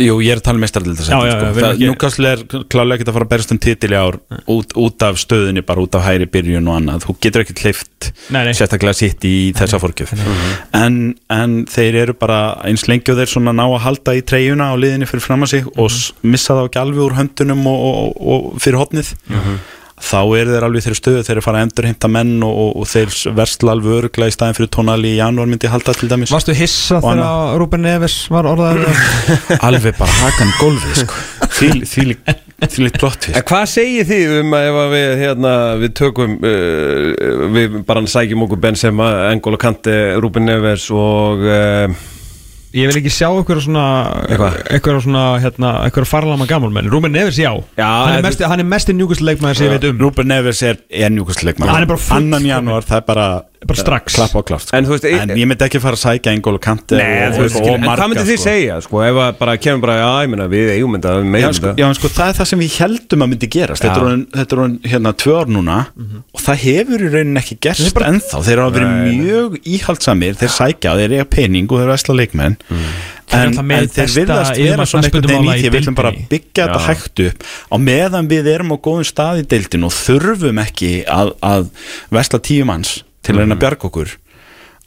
[0.00, 3.32] Jú, ég er að tala um erum ekki- Núkastlega er klálega ekki að fara að
[3.34, 4.16] berast um titil í ár
[4.48, 7.04] út, út af stöðunni, bara út af hæri byrjun og annað.
[7.04, 8.52] Þú getur ekki hleyft Nei, nei.
[8.56, 10.14] sérstaklega sitt í þessa fórgjöf
[10.80, 14.70] en, en þeir eru bara eins lengi og þeir svona ná að halda í treyjuna
[14.72, 17.84] á liðinni fyrir fram að sig og s- missa þá ekki alveg úr höndunum og,
[17.90, 19.12] og, og, fyrir hotnið
[20.00, 22.58] þá eru þeir alveg í þeirri stöðu þeir eru að fara að endurheimta menn og,
[22.62, 26.10] og, og þeir versla alveg örgla í staðin fyrir tónali í janúar myndi halda til
[26.10, 27.56] dæmis Varstu hissa þegar annað.
[27.60, 29.02] Ruben Neves var orðaður
[29.68, 31.24] alveg bara hakan gólfið sko.
[31.58, 32.06] því,
[32.84, 37.50] líkt plott En hvað segir þið um að ef að við, hérna, við tökum, uh,
[37.56, 42.00] við bara sækjum okkur Benzema, Engolo Kante, Ruben Neves og uh,
[42.70, 43.84] Ég vil ekki sjá eitthvað svona
[44.30, 44.58] Eitthvað?
[45.02, 48.92] svona, hérna, eitthvað farlama gamalmenn Ruben Neves, já, Já, hann, er mest, hann er mest
[49.26, 49.98] leikmaður sem ég veit um.
[50.04, 53.26] Rúben Neves er, er njúkastleikmann Hann er bara full- annan janúar það er bara,
[53.60, 54.14] Bara strax.
[54.16, 54.76] klapp á klárt sko.
[54.78, 57.74] En þú veist, en ég myndi ekki fara að sækja Engól og og, og, og
[57.74, 58.46] en hvað myndið þið sko.
[58.46, 61.56] segja, sko, ef að bara kemur bara, já, ég meina, við eigum þetta, við meðum
[61.58, 61.82] sko, þetta.
[61.82, 63.84] já, en sko, það er það sem við heldum að myndi gerast.
[63.84, 64.08] Þetta Já.
[64.14, 65.78] er þetta er orðin, hérna tvö ár núna
[66.32, 68.42] og það hefur í rauninni ekki gerst ennþá.
[68.48, 72.56] Þeir hafa verið mjög íhaldsamir þeir sækja, þeir eiga pening og þeir eru æsla leikmenn.
[73.30, 76.10] Eru en, en þeir virðast vera yfirmann svona einhvern veginn í því við viljum bara
[76.32, 77.44] byggja þetta hægt upp.
[77.70, 81.68] Á meðan við erum á góðum stað í deildin og þurfum ekki að, að
[82.10, 84.14] vesla tíu manns til að reyna að bjarga okkur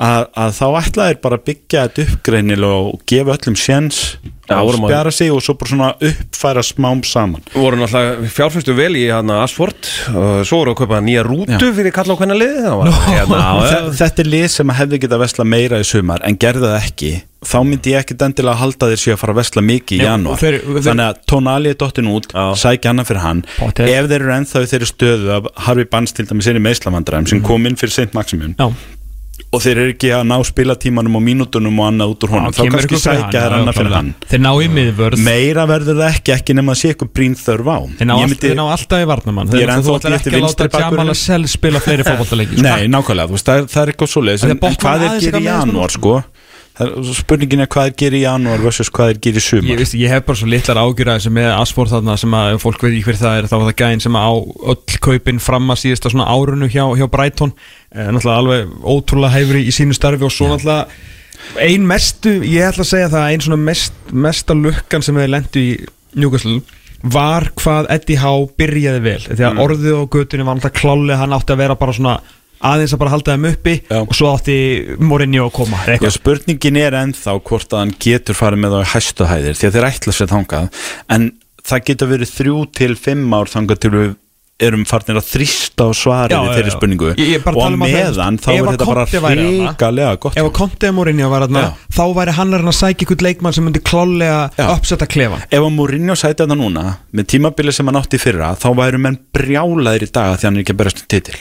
[0.02, 4.00] að, að þá ætla þeir bara að byggja þetta upp greinilega og gefa öllum séns
[4.44, 7.44] Já, og vorum að- spjara sig og svo bara svona uppfæra smám saman.
[7.56, 11.94] Voru náttúrulega fjárfæstu vel í hérna Asford og svo voru að kaupa nýja rútu fyrir
[11.96, 12.90] kalla á hvernig það var.
[13.08, 13.38] Hérna,
[13.72, 16.80] já, Þetta er lið sem hefði getað að vesla meira í sumar en gerði það
[16.82, 17.12] ekki
[17.44, 20.10] þá myndi ég ekkit endilega halda þeir sér að fara að vesla mikið í Já,
[20.12, 20.38] janúar.
[20.44, 22.44] þeir- þeir- þannig að Tonali er dottin út Já.
[22.56, 23.42] sækja hana fyrir hann.
[23.60, 23.90] Pottet.
[23.90, 27.28] ef þeir eru ennþá í þeirri stöðu að Harfi Bans til dæmis er í meislavandræðum
[27.32, 28.70] sem kom inn fyrir Saint Maximun Já,
[29.54, 32.54] og þeir eru ekki að ná spilatímanum og mínútunum og annað út úr honum.
[32.54, 34.10] Þá kannski sækja þeir hana fyrir hann.
[34.30, 35.22] Þeir ná í miðvörð.
[35.26, 37.78] Meira verður það ekki ekki nema að sé eitthvað brín þörf á.
[38.00, 40.34] Þeir ná, all, myndi- þeir ná alltaf í varnamann Ég er Þeir ennþá að eftir
[40.34, 41.12] ekki að láta Jamal bakvörðurinn.
[41.14, 42.66] Lascelles spila fleiri fótballtaleiki sko.
[42.66, 45.26] Nei, nákvæmlega, veist, það, er- það er eitthvað svoleiðis En en, þeir hvað er aðeins
[45.28, 46.16] gerir í janúar sko
[46.74, 49.96] spurningin er hvað er gerir í janúar versus hvað er gerir í Ég, sumar veist,
[50.00, 53.06] ég hef bara svo litlar ágjur að með Asford þarna sem að fólk veit ekki
[53.12, 54.34] hver það er þá var það gæðin sem að á
[54.74, 57.54] öll kaupin fram að síðasta svona árunu hjá, hjá Brighton.
[57.94, 60.88] Eh, náttúrulega alveg ótrúlega hæfri í sínu starfi og svo náttúrulega
[61.62, 65.62] ein mestu, ég ætla að segja það ein svona mest, mesta lukkan sem þeir lendu
[65.62, 65.74] í
[66.18, 66.62] Newcastle
[67.04, 69.20] var hvað Eddie Howe byrjaði vel.
[69.28, 72.22] Því að orðið á götunni var náttúrulega klálega hann átti að vera bara svona
[72.64, 74.00] aðeins að bara halda þeim uppi Já.
[74.02, 74.58] og svo átti
[75.04, 78.92] Mourinho að koma Já, spurningin er ennþá hvort að hann getur farið með þá í
[78.96, 80.84] hæstu hæðir því að þeir ætla sér þangað.
[81.16, 81.30] En
[81.64, 84.12] það getur verið þrjú til fimm ár þangað til við
[84.64, 87.08] erum farnir að þrýsta á svarið Já, í þeirri spurningu.
[87.18, 90.38] Ég- ég og um að meðan þá er að þetta bara væri hrikalega gott.
[90.38, 91.74] Ef að Conte Mourinho var Já.
[91.92, 95.74] þá væri hann að að sækja ykkur leikmann sem myndi klálega uppsetta klefan Ef að
[95.74, 100.12] Mourinho sæti þetta núna með tímabili sem hann átti fyrra þá væru menn brjálaðir í
[100.14, 101.36] dag því hann er ekki að berast um titil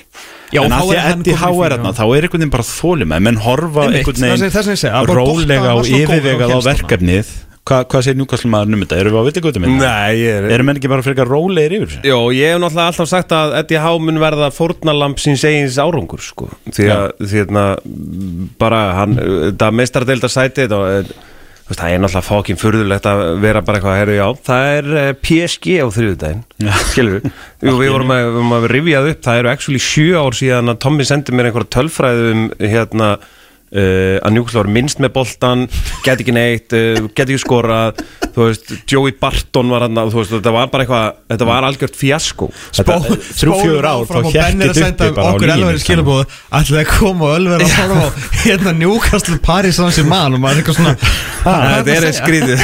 [0.53, 1.97] Já, en að því er að í Howe er fyrir, já.
[1.97, 5.17] þá er einhvern veginn bara þólum menn horfa einhvern það er- það er að veginn
[5.17, 6.77] rólega og yfirvegað á hélst þarna.
[6.83, 7.33] verkefnið
[7.63, 8.97] Hva, hvað segir njúkastlumaður um þetta?
[8.99, 9.87] Erum við á vittigötum minna?
[9.87, 12.01] Nei, ég er Erum menn ekki bara frekar rólegir yfir þessu?
[12.11, 16.19] Jó, ég hef náttúrulega alltaf sagt að Eddie Howe mun verða fórnalamp síns eigins árangur
[16.27, 16.49] sko.
[16.75, 17.77] því að því að
[18.59, 20.81] bara hann, þetta meistaradeildar sæti þetta,
[21.69, 25.13] veist, það er náttúrulega fókin furðulegt að vera bara eitthvað herri já, það er eh,
[25.23, 25.87] PSG á
[26.63, 26.73] Já.
[26.93, 27.29] skilur við,
[27.63, 30.73] Jú, við vorum að, við vorum að rifjað upp, það eru actually sjö ár síðan
[30.75, 33.13] að Tommy sendi mér einhverja tölfræðu um hérna
[33.73, 35.63] Uh, að Newcastle var minnst með boltan
[36.05, 38.03] get ekki neitt, uh, get ekki skorað
[38.35, 41.97] þú veist, Joey Barton var hann þú veist, þetta var bara eitthvað, þetta var algjört
[41.97, 42.99] fjasko Þetta-
[43.41, 46.91] þrjú, fjögur ár, er þetta senda uppi bara á okkur línunni, elveri skilabóð ætlaði að
[46.99, 48.09] koma og elveri að horfa á
[48.43, 50.95] hérna Newcastle Paris sans í mann og maður er eitthvað svona
[51.89, 52.61] þetta er skrítið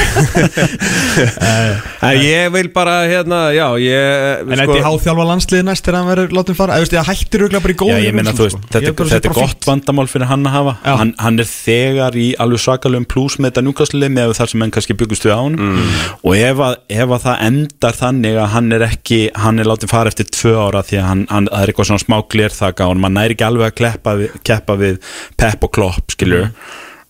[2.09, 6.09] en ég vil bara hérna, já, ég En Eddie Howe þjálfa landsliði næst þegar hann
[6.09, 6.77] verður látið fara.
[6.79, 7.91] Ég hættir auðvitað bara í góð
[8.39, 10.75] veist, þetta, þetta er gott vandamál fyrir hann að hafa.
[10.99, 14.73] Hann, hann er þegar í alveg svakalum pluss með þetta njúkastlega með þar sem hann
[14.75, 15.87] kannski byggust við á hann Mm.
[16.23, 19.93] og ef að, ef að það endar þannig að hann er ekki, hann er látið
[19.95, 23.17] fara eftir tvö ára því að hann, hann er eitthvað svona smá glérþaka og mann
[23.17, 25.01] næri ekki alveg að kleppa við, keppa við
[25.39, 26.53] pepp og klopp, skilur Mm.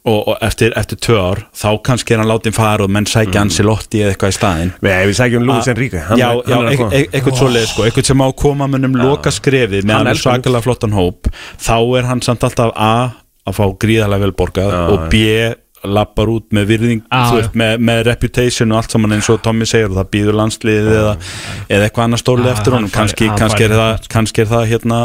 [0.10, 3.36] og, og eftir, eftir tvö ár þá kannski er hann látið fara og menn sækja
[3.36, 3.42] mm.
[3.44, 6.64] Ancelotti eða eitthvað í staðinn Nei, við sækjum Lúis Enrique hann já, er- já, hann
[6.66, 6.92] er að e- koma.
[6.96, 10.22] e- eitthvað svoleið sko, eitthvað sem á að koma munum loka skrefið með Hann er
[10.24, 11.28] svakalega flottan hóp
[11.60, 12.92] þá er hann samt alltaf A
[13.50, 15.26] að fá gríðarlega vel borgað og B
[15.80, 19.38] lappar út með virðing Já, þú veist, með, með reputation og allt saman eins og
[19.46, 21.14] Tommy segir og það býður landsliðið eða,
[21.72, 22.90] eða eitthvað annað stórlega Já, eftir honum.
[22.92, 24.98] kannski, kannski, er það, kannski er það hérna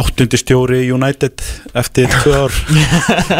[0.00, 1.44] áttundi stjóri United
[1.82, 2.56] eftir tvö ár.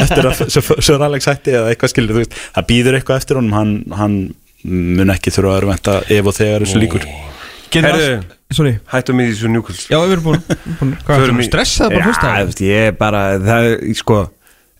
[0.03, 3.41] Eftir að Sir- Sir Alex hætti eða eitthvað skilur þú veist, það býður eitthvað eftir
[3.41, 3.57] honum.
[3.57, 4.19] Hann, hann
[5.01, 7.09] mun ekki þurfa að örventa ef og þegar þessu líkur
[7.75, 8.21] Herðu.
[8.93, 10.43] Hættum í þessu njúkuls Já, við erum búin,
[10.79, 11.41] búin Hvað er það?
[11.43, 14.19] í- Stressað bara fyrst Já, þú veist, ég er bara, það er, sko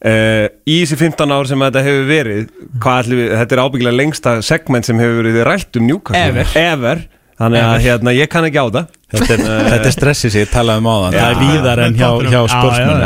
[0.05, 4.89] uh, Í þessi 15 ár sem þetta hefur verið við, þetta er ábyggilega lengsta segment
[4.89, 6.56] sem hefur verið rætt um njúkast Ever.
[6.60, 7.05] Ever.
[7.40, 9.43] Þannig að hérna, ég kann ekki á það Þetta er,
[9.74, 11.14] þetta er stressið sem ég talaði um áðan.
[11.14, 13.02] Það er víðar en hjá, hjá sportsmenn.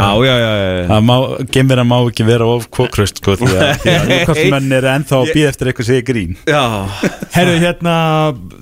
[0.88, 1.14] Það má,
[1.56, 3.62] gemir að má ekki vera of kókrust sko, því að,
[3.98, 6.32] að Newcastle-menn eru ennþá að býða eftir eitthvað segja grín.
[6.48, 6.62] Já.
[7.34, 7.94] Herru, hérna,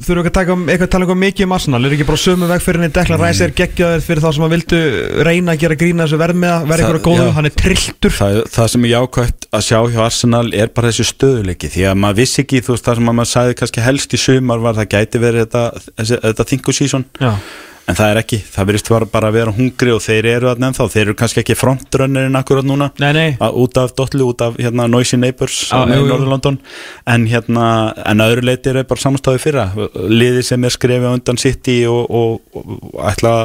[0.00, 2.08] þurfum við ekki að taka um, eitthvað að tala um mikið um Arsenal, er ekki
[2.08, 2.94] bara sömu veg fyrir henni?
[2.96, 4.80] Dekla Ræs er geggjaður fyrir þá sem að vildu
[5.28, 8.12] reyna að gera grína þessu verð með að vera Það- eitthvað góðu, hann er trilltur.
[8.16, 11.98] Það, það sem er jákvæmt að sjá hjá Arsenal er bara þessu stöðuleiki því að
[12.02, 12.60] maður vissi ekki,
[17.36, 17.54] að
[17.86, 20.86] en það er ekki, það verðist bara, að vera hungri og þeir eru þarna ennþá,
[20.92, 22.88] þeir eru kannski ekki frontrunnerinn akkurat núna.
[23.02, 23.28] Nei, nei.
[23.38, 26.00] Að, út af Dotlu, út af hérna, Noisy Neighbors Já, í.
[26.08, 26.58] Norður-London
[27.14, 27.68] en hérna,
[28.02, 29.68] en að öðru leiti er bara samstáði fyrra,
[30.10, 33.36] liði sem er skrefið undan City og, og, og ætla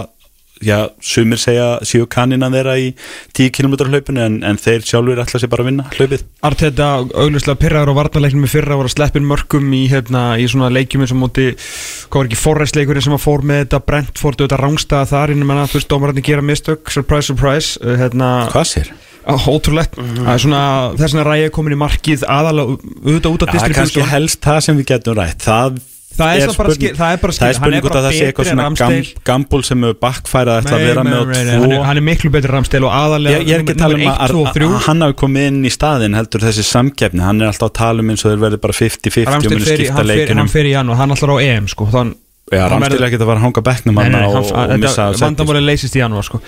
[0.65, 2.91] já, sumir segja séu kanina þeirra í
[3.37, 6.25] 10 km hlaupinu en, en þeir sjálfur ætla sér bara að vinna hlaupið.
[6.47, 10.71] Arteta auglustlega pyrraður á varnarleiknum í fyrra voru að sleppin mörgum í, hérna, í svona
[10.73, 14.47] leikjum eins og móti hvað var ekki forræsleikurinn sem að fór með þetta Brentford og
[14.49, 18.33] þetta rángstaða þar innum en að þú veist dómararnir gera mistök, surprise surprise uh, hérna,
[18.51, 18.93] Hvað sér?
[19.21, 19.95] ótrúlegt.
[19.95, 20.61] Það er svona
[20.97, 24.59] þess vegna ræði komin í markið aðalega auðvitað út af Það er kannski helst það
[24.65, 25.45] sem við getum rætt.
[25.45, 25.77] Það
[26.11, 28.25] Það er, bara skil, það er bara skil það er spurning út að það sé
[28.27, 28.95] eitthvað svona gam,
[29.29, 31.15] gambul sem hefur bakkfærað ætla að vera með
[31.51, 33.95] hann, er- hann er miklu betri ramstil og aðalega Ég, ég er ekki að tala
[33.97, 36.65] um að, 1, 2 og 3 að hann hafi komið inn í staðin heldur þessi
[36.67, 39.69] samkeppni, hann er alltaf að tala um eins og þeir verði bara 50-50 og muni
[39.71, 42.13] skipta leikunum hann fer í janúar, hann allar á EM sko, þann
[42.51, 45.05] Já, hann Ramstil er ekki að fara að hanga bekknum hann nei, og, og missa
[45.07, 45.23] þetta sæti.
[45.23, 46.41] vandamáli leysist í janúar sko.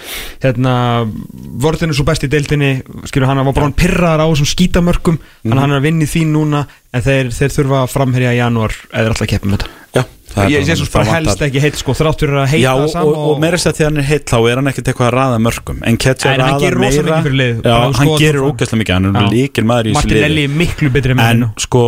[0.44, 0.74] hérna,
[1.64, 2.72] vorðin er svo best í deildinni
[3.08, 5.20] skilur hann var bara hann pyrraðar á þessum skítamörkum.
[5.44, 8.34] Þannig að hann er að vinna í því núna en þeir, þeir þurfa að framherja
[8.36, 9.80] í janúar eða alltaf að keppa með þetta.
[9.94, 10.04] Já,
[10.34, 12.88] það ég sé svo bara það helst ekki heitt sko, þráttur að heita Já, og,
[12.90, 14.88] saman og, og meira þess að því að hann er heitt þá er hann ekkert
[14.90, 17.04] eitthvað að raða mörgum en Ketja Nei, en hann raða gerir rosa meira.
[17.14, 18.48] mikið fyrir liðið, Já, hann gerir það.
[18.50, 20.50] ógæslega mikið, hann er líkil maður í þessu Martinelli liði.
[20.50, 21.84] er miklu betri með En hennu sko,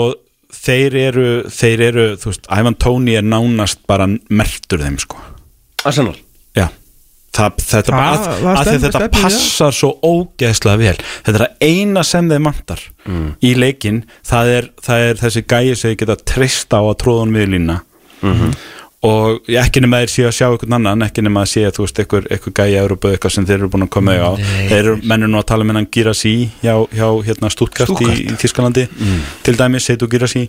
[0.65, 5.19] þeir eru þeir eru, þú veist, Ivan Tóni er nánast bara mertur þeim sko.
[5.85, 6.15] Arsenal?
[6.57, 6.67] Já.
[7.35, 9.15] Það, þetta, Það- að, að því að stefnir- þetta það.
[9.21, 10.95] passar svo ógeðslega vel.
[11.25, 12.83] Þetta er að eina sem þeir mantar
[13.43, 17.35] í leikin það er, það er þessi gæi sem þeir geta trist á að tróðan
[17.35, 17.81] við lína
[19.05, 22.01] og ekki nema þeir séu að sjá einhvern annan ekki nema að sé þú veist
[22.01, 24.31] einhver, einhver gæi í Európa eitthvað sem þeir eru búin að koma á.
[24.71, 26.33] Þeir eru mennur nú að tala með hann Girassi
[26.63, 28.19] hjá, hjá hérna Stuttgart, Stuttgart.
[28.19, 28.87] Í, í Þískalandi
[29.45, 30.47] til dæmis Seitu Girassi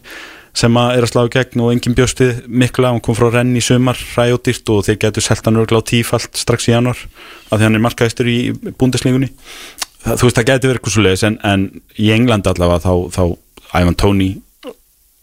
[0.57, 3.53] sem að er að slá í gegn og engin bjósti mikla, hann kom frá renn
[3.59, 6.97] í sumar ræjóttýrt og þeir getur selt hann örgla á tífalt strax í januar,
[7.51, 8.39] af því hann er markaðistur í
[8.81, 9.29] búndislingunni
[10.07, 11.67] þú veist, það getur verið eitthvað svo leiðis en, en
[12.01, 14.31] í Englandi allavega þá, þá Ivan Tóni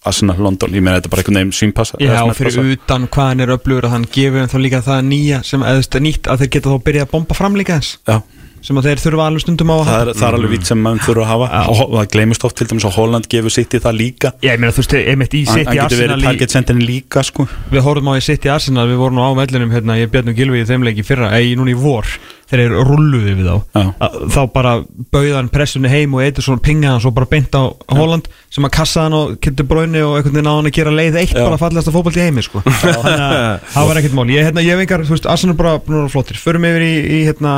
[0.10, 3.44] Arsenal London, ég meina þetta er bara einhvern veginn svínpassa Já, fyrir utan hvað hann
[3.46, 6.44] er öflugur að hann gefur þeim þá líka það nýja sem þú veist, nýtt að
[6.44, 7.92] þeir geta þá byrjað að bomba fram líka eins.
[8.10, 8.18] Já,
[8.64, 10.84] sem að þeir þurfa alveg stundum á að það er, það er alveg vitt sem
[10.84, 11.64] maður þurfa að hafa.
[11.74, 14.32] Og það gleymist oft til dæmis að Holland gefur sitt í það líka.
[14.44, 17.48] Já, ég meina þú veist, einmitt í sitt í Arsenal líka sko.
[17.74, 20.38] Við horfum á í sitt í Arsenal, við vorum nú á vellinum hérna, ég björnum
[20.38, 22.08] Gilvi í þeim leiki fyrra eða núna í vor,
[22.52, 23.84] þeir eru rulluði við þá Já.
[24.06, 24.74] að, þá bara
[25.14, 27.64] bauðan pressunni heim og eitthvað svona pinga hann svo bara beint á
[27.94, 30.94] Holland sem að kassa hann og kynntu bróinu og einhvern veginn á hann að gera
[30.94, 31.46] leið eitt Já.
[31.48, 32.64] bara fallast að fótbolt í heimi sko.
[32.84, 33.40] þannig að
[33.74, 36.42] það var ekkert mál ég, hérna, hef engar, þú veist, Arsenal bara búin að flottir
[36.42, 37.56] förum yfir í, í hérna,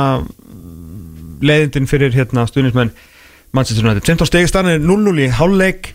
[1.42, 2.94] leiðindin fyrir hérna, stuðnismenn
[3.56, 5.92] Manchester United 15 stegistarn er 0-0 í hálfleik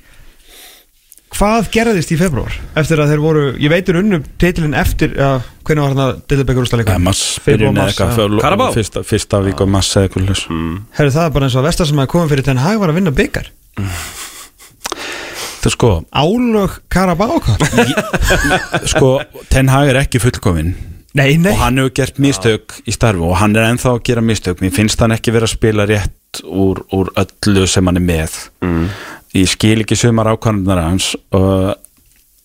[1.35, 5.85] hvað gerðist í februar eftir að þeir voru, ég veitur unnu titilin eftir, ja, hvernig
[5.85, 6.97] var hann að Dillebekkur úrstæðleika?
[7.03, 10.43] mass byrjun eða eitthvað fyrsta, fyrsta vík og mass eða eitthvað hljus
[10.99, 12.93] Herru það er bara eins og að vestar sem að koma fyrir Ten Hag var
[12.93, 13.51] að vinna byggar
[15.61, 17.61] þú sko, Álög Karabákar
[18.93, 19.11] sko
[19.51, 20.73] Ten Hag er ekki fullkominn.
[21.17, 21.51] Nei, nei.
[21.51, 24.61] Og hann hefur gert mistök í starfi og hann er ennþá að gera mistök.
[24.63, 28.37] Mér finnst hann ekki vera að spila rétt úr, úr öllu sem hann er með.
[28.63, 28.85] Mm.
[29.37, 31.73] Ég skil ekki sumar ákvarðunar hans uh,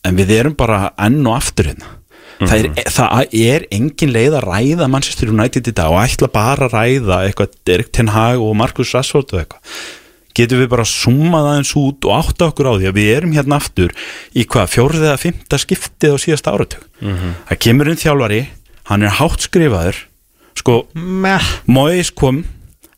[0.07, 1.93] en við erum bara enn og aftur hérna.
[2.37, 6.67] Það, er, það er engin leið að ræða Manchester United í dag og ætla bara
[6.67, 9.79] að ræða eitthvað Erik Ten Hag og Marcus Rashford og eitthvað.
[10.37, 13.57] Getum við bara summað aðeins út og átta okkur á því að við erum hérna
[13.57, 13.95] aftur
[14.37, 16.83] í hvað, fjórið eða fymta skiptið á síðasta áratug?
[17.49, 18.43] Það kemur inn þjálfari,
[18.91, 20.03] hann er hátt skrifaður.
[20.61, 21.49] Sko, Meh.
[21.73, 22.45] Mois kom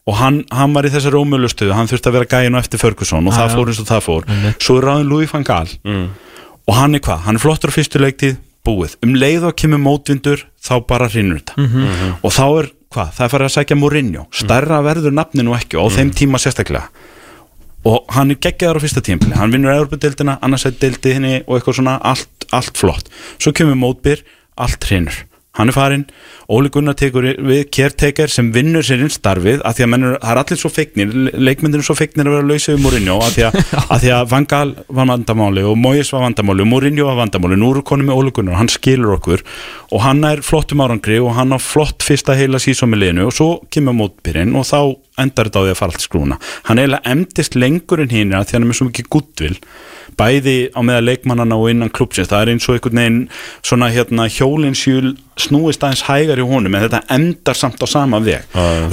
[0.08, 3.26] og hann, hann var í þessari ómjölustöðu hann þurfti að vera gæin á eftir Ferguson
[3.28, 4.28] og Já, það fór eins og það fór.
[4.56, 5.68] Svo er ráðin Louis van Gaal.
[6.68, 9.80] Og hann er hvað, hann er flottur á fyrstu leiktíð búið, um leið og kemur
[9.80, 11.68] mótvindur þá bara hrinnur þetta.
[12.24, 14.26] Og þá er hvað, það er farið að sækja Mourinho.
[14.32, 16.88] Stærra verður nafninu ekki og á þeim tíma sérstaklega.
[17.88, 21.78] Og hann er geggjaður á fyrsta tímpili, hann vinnur Európa-deildina, annarsætt deildi henni og eitthvað
[21.78, 23.08] svona allt, allt flott.
[23.38, 24.24] Svo kemur mótbyr,
[24.58, 25.27] allt hrinur
[25.58, 26.04] hann er farinn,
[26.48, 30.30] Óli Gunnar tekur við caretaker sem vinnur sér inn starfið að því að mennur, það
[30.32, 33.44] er allir svo feiknir leikmyndir er svo feiknir að vera lausið um Mourinho að því
[33.48, 33.58] að,
[33.92, 37.58] að því að Van Gaal var vandamáli og Moyes var vandamáli og Mourinho var vandamáli.
[37.60, 39.44] Nú eru konum með Óli Gunnar, hann skilur okkur
[39.92, 43.36] og hann er flottum árangri og hann á flott fyrsta heila sísón með liðinu og
[43.36, 44.80] svo kemur mótbyrinn og þá
[45.20, 46.40] endar þetta á því að fara allt skrúna.
[46.70, 49.56] Hann eiginlega emdist lengur en hinn að því hann er með svo mikið gutvill
[50.18, 53.22] bæði á meða leikmannana og innan klubsins það er eins og einhvern veginn
[53.62, 58.46] svona hérna hjólinsjúl snúist aðeins hægar í honum en þetta endar samt á sama veg.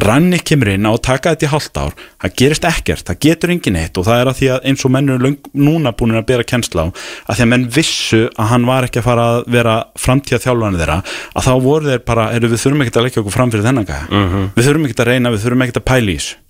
[0.05, 1.95] Ranni kemur inn á að taka þetta í hálft ár.
[2.21, 4.93] Það gerist ekkert, það getur engin eitt og það er að því að eins og
[4.93, 8.51] menn eru löng, núna búin að bera kennsla á að því að menn vissu að
[8.53, 9.75] hann var ekki að fara að vera
[10.05, 11.01] framtíða þjálfani þeirra
[11.33, 14.25] að þá voru þeir bara, við þurfum ekki að leggja okkur fram fyrir þennan gæja.
[14.55, 16.44] Við þurfum ekki að reyna, við þurfum ekki að pæla í þessu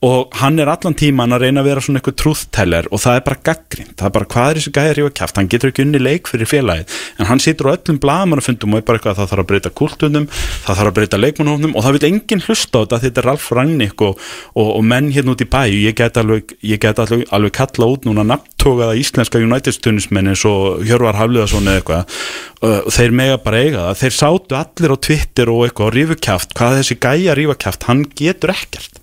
[0.00, 3.24] og hann er allan tíman að reyna að vera svona eitthvað trúþteller og það er
[3.26, 5.84] bara gaggrind það er bara hvað er þessi gæði að rífa kæft hann getur ekki
[5.84, 6.94] unni leik fyrir félagið.
[7.20, 9.72] En hann situr á öllum blagamannafundum og er bara eitthvað að það þarf að breyta
[9.80, 13.28] kultunum það þarf að breyta leikmannhófnum og það vil enginn hlusta á þetta þetta er
[13.28, 14.24] Ralf Rangnick og,
[14.54, 15.60] og, og menn hérna út í bæ.
[15.68, 20.46] Ég get alveg, ég get alveg, alveg kalla út núna nafntógaða íslenska United stunismenn eins
[20.48, 22.24] og Hjörvar Hafliðason eða eitthvað
[22.60, 24.00] þeir mega bara eiga það.
[24.02, 27.86] Þeir sátu allir á Twitter og eitthvað og rífu kæft hvað þessi gæja rífa kæft,
[27.88, 29.00] hann getur ekkert.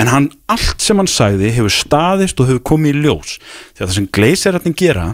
[0.00, 3.36] En hann, allt sem hann sagði hefur staðist og hefur komið í ljós.
[3.76, 5.06] Því að það sem gleisirarnir gera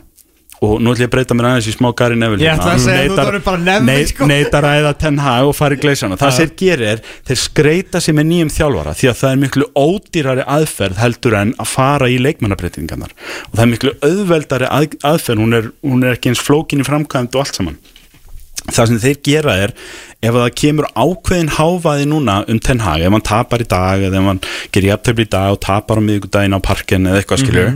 [0.62, 2.84] og nú ætlum ég að breyta mér aðeins í smá Gary Neville Ég ætla að
[2.84, 4.28] segja, þú þarf bara Neville, sko.
[4.30, 8.02] neitar að eða Ten Hag og fara í gleisana það sem gerir er, þeir skreita
[8.04, 12.10] sig með nýjum þjálfara því að það er miklu ódýrari aðferð heldur en að fara
[12.12, 16.44] í leikmannabreitingarnar og það er miklu auðveldari að, aðferð hún er, hún er ekki eins
[16.46, 17.82] flókin í framkvæmd og allt saman.
[18.62, 19.72] Það sem þeir gera er
[20.22, 24.20] ef það kemur ákveðin háfaði núna um Ten Hag, ef hann tapar í dag eða
[24.20, 24.42] ef hann
[24.74, 27.72] gerir jafntöfli í dag og tapar á miðvikudaginn á parken eða eitthvað skilur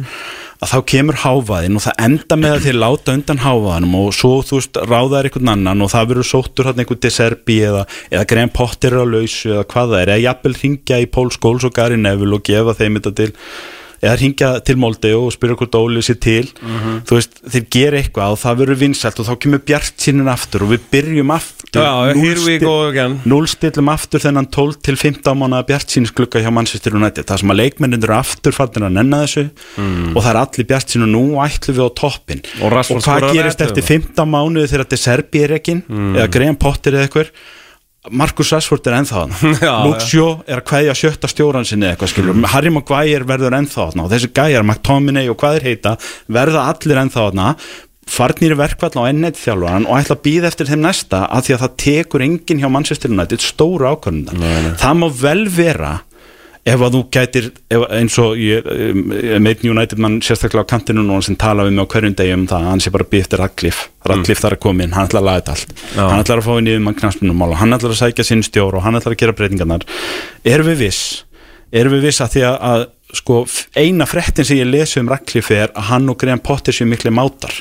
[0.66, 4.32] að þá kemur háfaðin og það enda með að þeir láta undan háfaðinum og svo
[4.46, 8.52] þú veist ráðaður einhvern annan og það verður sóttur hann einhvern deserbi eða, eða grein
[8.56, 12.00] pottir á lausu eða hvað það er, eða jafnvel ringja í Pól Skóls og Gary
[12.00, 13.30] Neville og gefa þeim þetta til
[14.02, 16.44] eða ringja til Molde og spyrja hvort Óli sér til.
[17.06, 20.66] Þú veist, þeir gera eitthvað og það verður vinsælt og þá kemur bjart sínin aftur
[20.66, 21.82] og við byrjum aftur
[23.26, 27.26] núlstillum aftur þennan 12 til 15 mánuða bjart sínisglugga hjá Manchester United.
[27.28, 29.46] Það sem að leikmennin eru aftur fattin að nenna þessu
[30.14, 33.36] og það er allir bjart sín og nú ætlum við á toppin Og Rashford hvað
[33.36, 37.32] gerist eftir 15 mánuði þegar þetta er er ekki eða Graham Potter eða eitthvað
[38.10, 39.34] Markus Rashford er ennþá hann
[39.86, 44.04] Luke Shaw er að kveðja sjötta stjóran sinni eitthvað skilur, Harry Maguire verður ennþá hann
[44.04, 45.96] og þessi gæjar, McTominay og hvað er heita
[46.32, 47.44] verða allir ennþá hann
[48.06, 51.54] farnir í verkvall á ennett þjálfaran og ætla að býða eftir þeim næsta að því
[51.56, 55.90] að það tekur enginn hjá Manchester United stóru ákvörðundar það má vel vera
[56.66, 61.22] ef að þú gætir ef, eins og ég, um, United mann sérstaklega á kantinu núna
[61.24, 63.42] sem tala við mig á hverjum degi um það að hann sé bara býð eftir
[63.42, 65.84] Radcliffe Radcliffe þarf að koma inn, hann ætlar að laga þetta allt.
[65.96, 68.44] Hann ætlar að fá inn í mann knaspunum mál og hann ætlar að sækja sinn
[68.46, 69.86] stjór og hann ætlar að gera breytingarnar.
[70.46, 71.00] Erum við viss?
[71.74, 72.84] Erum við viss að því að, að
[73.20, 73.40] sko,
[73.78, 77.14] eina frettin sem ég lesi um Radcliffe er að hann og Graham Potter séu miklu
[77.14, 77.54] mátar.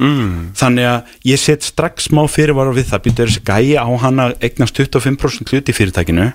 [0.00, 0.54] Mm.
[0.56, 3.02] þannig að ég set strax smá fyrirvara við það.
[3.04, 6.30] Býtur þessi gæi á hann að eignast 25% hluti í fyrirtækinu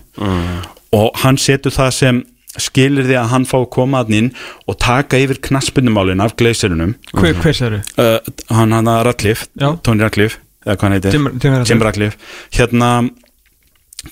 [0.94, 2.24] og hann setur það sem
[2.56, 4.30] skilir því að hann fá að koma að inn
[4.70, 7.82] og taka yfir knaspindumálin af gleisirunum Hver, hver séru?
[7.99, 8.20] uh,
[8.56, 9.74] hann hann að Radcliffe, Já.
[9.84, 11.70] Tony Radcliffe eða hvað hann heitir, Jim- Jim Radcliffe.
[11.74, 12.18] Jim Radcliffe.
[12.56, 12.91] Hérna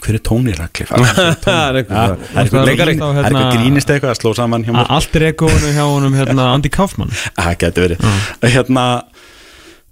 [0.03, 0.99] hver er Tony Radcliffe?
[1.45, 4.87] Það er eitthvað grínist eitthvað að sló saman hjá mér?
[4.97, 7.11] Allt er ekkoinu hjá honum hérna Andy Kaufman.
[7.37, 8.07] Það getur verið.
[8.55, 8.85] Hérna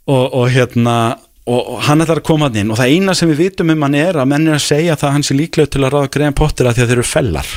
[0.09, 0.95] og, og hérna
[1.49, 3.85] og, og hann ætlar að koma hann inn og það eina sem við vitum um
[3.87, 6.15] hann er að menn er að segja það að hann sé líklega til að ráða
[6.15, 7.53] Graham Potter að því að þeir eru fellar.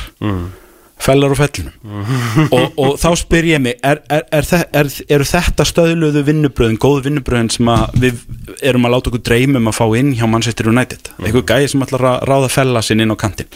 [1.05, 4.45] Fellar úr fellinum og, og þá spyr ég mig er, er, er,
[4.79, 8.21] er, eru þetta stöðluðu vinnubröðin, góðu vinnubröðin sem við
[8.63, 11.11] erum að láta okkur dreymum að fá inn hjá Manchester United?
[11.19, 13.51] Eitthvað gæði sem ætlar að ráða fella sinn inn á kantinn.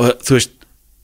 [0.00, 0.56] Og þú veist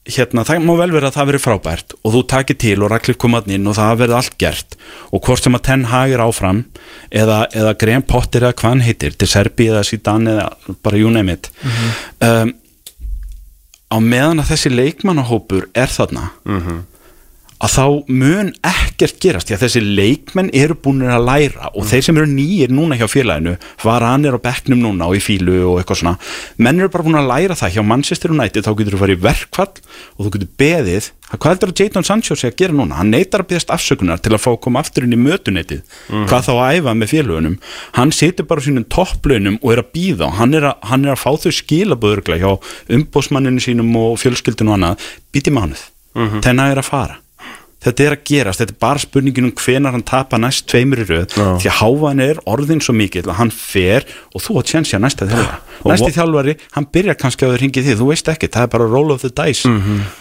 [0.07, 3.17] hérna, það má vel vera að það veri frábært og þú takir til og ræklir
[3.19, 4.77] komaðn inn og það verði allt gert.
[5.11, 6.63] Og hvort sem að Ten Hag er áfram
[7.11, 11.11] eða, eða Graham Potter eða hvað hann heitir til Serbi eða Zidane eða bara you
[11.13, 11.51] name it.
[12.23, 12.53] Um,
[13.87, 16.29] á meðan að þessi leikmannahópur er þarna
[17.63, 22.05] að þá mun ekkert gerast því að þessi leikmenn eru búin að læra og þeir
[22.05, 26.01] sem eru nýjir núna hjá félaginu varanir á bekknum núna og í fílu og eitthvað
[26.03, 26.15] svona
[26.61, 29.25] menn eru bara búin að læra það hjá Manchester United þá getur þú farið í
[29.25, 32.97] verkfall og þú getur beðið hvað heldur að Jadon Sancho sé að gera núna?
[33.01, 35.81] Hann neytar að beðast afsökunar til að fá að koma aftur inn í mötunetið.
[36.07, 37.57] Hvað þá að æfa með félagunum
[37.97, 41.17] hann situr bara sínum topplaunum og er að býða og hann er að, hann er
[41.17, 42.49] að fá þau skilaböðurgla hjá
[42.95, 45.07] umbósmanninu sínum og fjölskyldinu og annað.
[45.35, 45.83] Býti mánuð,
[46.15, 46.43] mm -hmm.
[46.47, 47.19] þennan er að fara
[47.85, 51.07] þetta er að gerast, þetta er bara spurningin um hvenar hann tapar næst tveimur í
[51.07, 51.35] röð.
[51.35, 55.05] Því að hávan er orðin svo mikill að hann fer og þú átt tjensi að
[55.05, 58.65] næsta þjálfari næsti þjálfari, hann byrjar kannski að þau ringi því, þú veist ekki, það
[58.65, 59.69] er bara roll of the dice.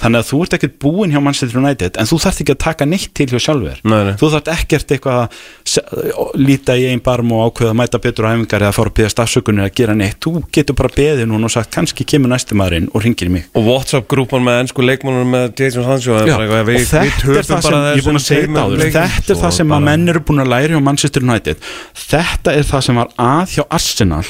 [0.02, 2.88] Þannig að þú ert ekkert búinn hjá Manchester United en þú þarft ekki að taka
[2.88, 3.80] neitt til hjá sjálfur.
[3.86, 4.14] Nei, nei.
[4.20, 8.32] þú þarft ekkert eitthvað að líta í einn barm og ákveða að mæta betur á
[8.34, 10.18] æfingar eða fara að beða stafsökunni að gera neitt.
[10.22, 13.48] Þú getur bara beðið núna og sagt kannski kemur næsti maðurinn og ringir mig.
[13.56, 17.68] Og Whatsapp-grúpan með ennsku leikmannum með Jason það er við, og þetta við er það
[17.68, 18.82] sem, ég er búin að segja þetta áður.
[18.96, 21.70] þetta er það sem að menn eru búin að læra hjá Manchester United.
[22.06, 24.26] Þetta er það sem var að hjá Arsenal.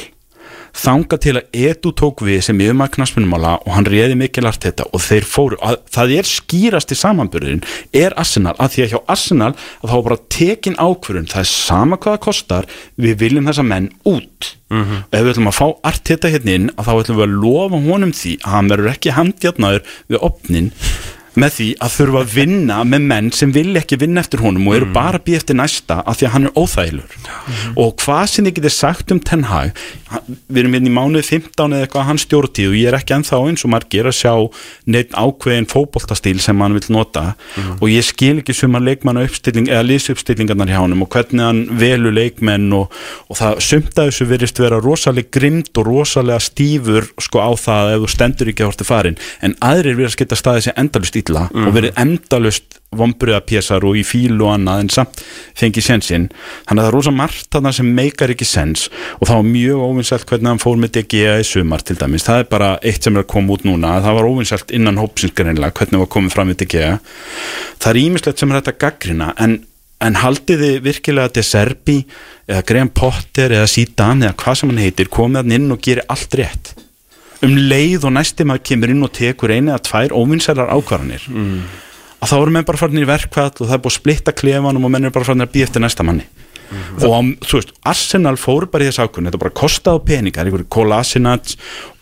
[0.77, 5.01] Þanga til að Edu tók við sem yfirmaður knaspunumála og hann reði mikilart þetta og
[5.01, 7.63] þeir fóru, að, það er skýrast í samanbyrðin,
[7.97, 11.97] er Arsenal að því að hjá Arsenal að þá bara tekin ákvörun, það er sama
[11.97, 12.71] hvað það kostar
[13.01, 14.53] við viljum þessa menn út.
[14.77, 17.85] Og ef við ætlum að fá Arteta hérna inn að þá ætlum við að lofa
[17.89, 20.73] honum því að hann verður ekki handjarnaður við opnin
[21.37, 24.77] með því að þurfa að vinna með menn sem vilja ekki vinna eftir honum og
[24.79, 27.17] eru bara að býja eftir næsta af því að hann er óþægilur
[27.77, 29.73] og hvað sem þið getur sagt um Ten Hag
[30.13, 33.15] hann- við erum hérna í mánuði 15 eða eitthvað hans stjórntíð og ég er ekki
[33.17, 34.33] ennþá eins og margir að sjá
[34.87, 37.25] neitt ákveðin fótboltastíl sem hann vil nota.
[37.81, 42.13] Og ég skil ekki sumar leikmanna uppstilling eða liðsuppstillingarnar hjá honum og hvernig hann velu
[42.15, 42.93] leikmenn og,
[43.29, 47.83] og það sumt að þessu verist vera rosalega grimt og rosalega stífur sko á það
[47.91, 50.79] að ef þú stendur ekki að hortu farin en aðrir verið að skita staðið sér
[50.85, 55.23] endalust illa og verið endalust vombriða pésar og í fíl og annað en samt
[55.59, 56.29] fengi sensinn
[56.69, 58.87] þannig að það er rosa margt þarna sem meikar ekki sens
[59.19, 62.27] og það var mjög óvinsælt hvernig hann fór með DGA í sumar til dæmis.
[62.27, 63.97] Það er bara eitt sem er að koma út núna.
[64.05, 66.93] Það var óvinsælt innan hópsinsgarinnlega hvernig var komið fram við DGA
[67.81, 69.59] það er ímislegt sem er þetta gaggrina en
[70.05, 71.95] En haldið þið virkilega til Serbi
[72.45, 76.05] eða Graham Potter eða Zidane eða hvað sem hann heitir komið hann inn og gerir
[76.13, 76.75] allt rétt
[77.45, 81.61] um leið og næsti maður kemur inn og tekur einu eða tvær óvinnsælar ákvarðanir mm.
[82.21, 84.89] að þá eru menn bara farin í verkvall og það er búið að splitta klefanum
[84.89, 86.29] og menn eru bara farin að býja eftir næsta manni.
[86.97, 90.67] Og á, þú veist, Arsenal fór bara í þessu ákvörðin, þetta bara kostaði peningar einhverju
[90.73, 91.53] Kolasinac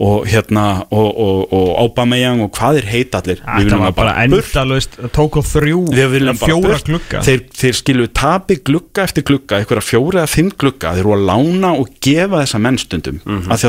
[0.03, 3.43] og hérna og, og, og Aubameyang og hvað er heita allir.
[3.43, 4.15] Við Þetta viljum bara
[4.55, 7.23] það tók á þrjú Við fjóra glugga.
[7.27, 10.97] Þeir, þeir skilu tapi glugga eftir glugga einhverja fjóra eða fimm glugga.
[10.97, 13.61] Þeir eru að lána og gefa þessa menn stundum af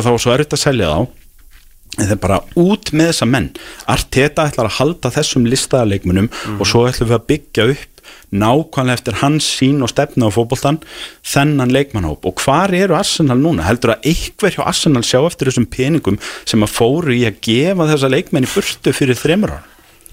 [1.96, 3.50] að það en þeir bara út með þessa menn
[3.92, 7.92] Arteta ætlar að halda þessum listaðarleikmunum og svo ætlum við að byggja upp
[8.36, 10.80] nákvæmlega eftir hans sín og stefna á fótboltan
[11.26, 13.66] þennan leikmannhóp og hvar eru Arsenal núna?
[13.66, 17.88] Heldur að einhver hjá Arsenal sjá eftir þessum peningum sem að fóru í að gefa
[17.94, 19.64] þessa leikmenn í burtu fyrir þreymur ára?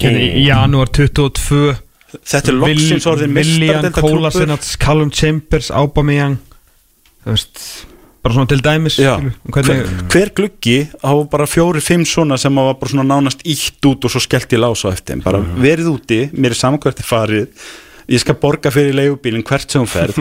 [0.03, 1.75] Í janúar 22
[2.13, 3.87] Þetta er loksins orðin William.
[3.97, 6.37] Kolasinac, Callum Chambers Aubameyang
[7.25, 7.63] þú veist
[8.23, 8.99] bara svona til dæmis
[9.51, 14.05] hver, hver gluggi á bara fjóri, fimm svona sem var bara svona nánast ítt út
[14.07, 17.49] og svo skellt í lás á eftir bara verið úti, mér er samankvært farið.
[18.11, 20.17] Ég skal borga fyrir leigubílinn hvert sem hún ferð.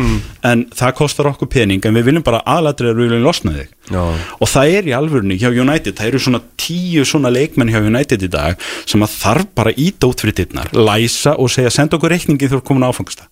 [0.45, 3.71] En það kostar okkur pening en við viljum bara aðladrið að við viljum losna þig.
[3.91, 4.03] Já.
[4.39, 8.21] og það er í alvörunni hjá United það eru svona tíu svona leikmenn hjá United
[8.23, 12.13] í dag sem að þarf bara íta út fyrir dittnar, læsa og segja senda okkur
[12.13, 13.27] reikningi þegar þú ert komin á áfangasta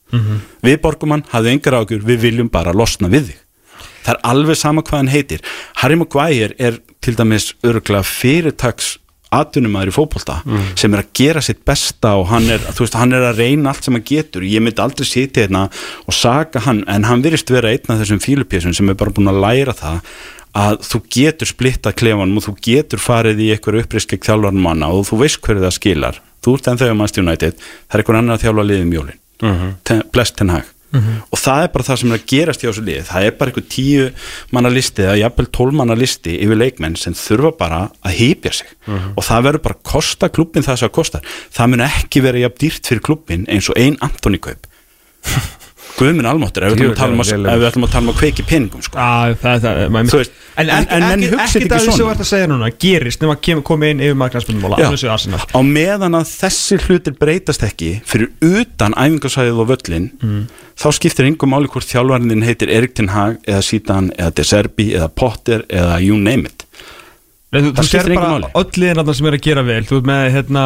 [0.66, 3.40] við borgum hann, hafðu engar ágjur við viljum bara losna við þig
[4.10, 5.44] það er alveg sama hvað hann heitir.
[5.84, 8.98] Harry Maguire er til dæmis örgulega fyrirtaks
[9.30, 10.40] atvinnumæður í fótbolta
[10.80, 13.86] sem er að gera sitt besta og hann er, veist, hann er að reyna allt
[13.86, 14.42] sem hann getur.
[14.42, 18.24] Ég myndi aldrei sitja hérna og saga hann, en hann virðist vera einn af þessum
[18.24, 20.02] fílupésum sem er bara búin að læra það
[20.58, 25.06] að þú getur splittað klefanum og þú getur farið í eitthvað uppriskik þjálfarnum manna og
[25.12, 26.20] þú veist hverju það skilar.
[26.42, 29.56] Þú ert enn þegar mannst United, það er einhvern annar að þjálfa liðum jólin, mm
[29.56, 30.34] -hmm.
[30.34, 33.04] ten hag og það er bara það sem er að gerast hjá þessu liði.
[33.10, 34.08] Það er bara einhver tíu
[34.56, 38.74] manna listi eða jafnvel tólf manna listi yfir leikmenn sem þurfa bara að hýpja sig.
[39.16, 41.22] Og það verður bara að kosta klubbin það sem það kostar.
[41.54, 44.66] Það mun ekki vera jafn dýrt fyrir klubbin eins og ein Antoni kaup
[46.00, 47.32] Guðminn almáttur ef við ætlum að tala um að,
[47.70, 49.00] ætlum að, tala um að kveiki peningum sko.
[49.04, 49.80] að, það, það,
[50.22, 53.24] veist, en, en- en ekki, ekki ekki það sem þú ert að segja núna gerist
[53.24, 54.18] nema að komi inn yfir
[55.14, 55.42] Arsenal.
[55.52, 60.10] Á meðan að þessi hlutir breytast ekki fyrir utan æfingarsæðið og völlin
[60.80, 64.92] þá skiptir engum máli hvort þjálfarinn heitir Erik Ten Hag eða Zidane eða De Serbi
[64.96, 66.66] eða Potter eða you name it.
[67.50, 68.50] Þú, Það þú sér bara máli.
[68.62, 69.82] öll liðin sem er að gera vel.
[69.90, 70.64] Þú ert með hérna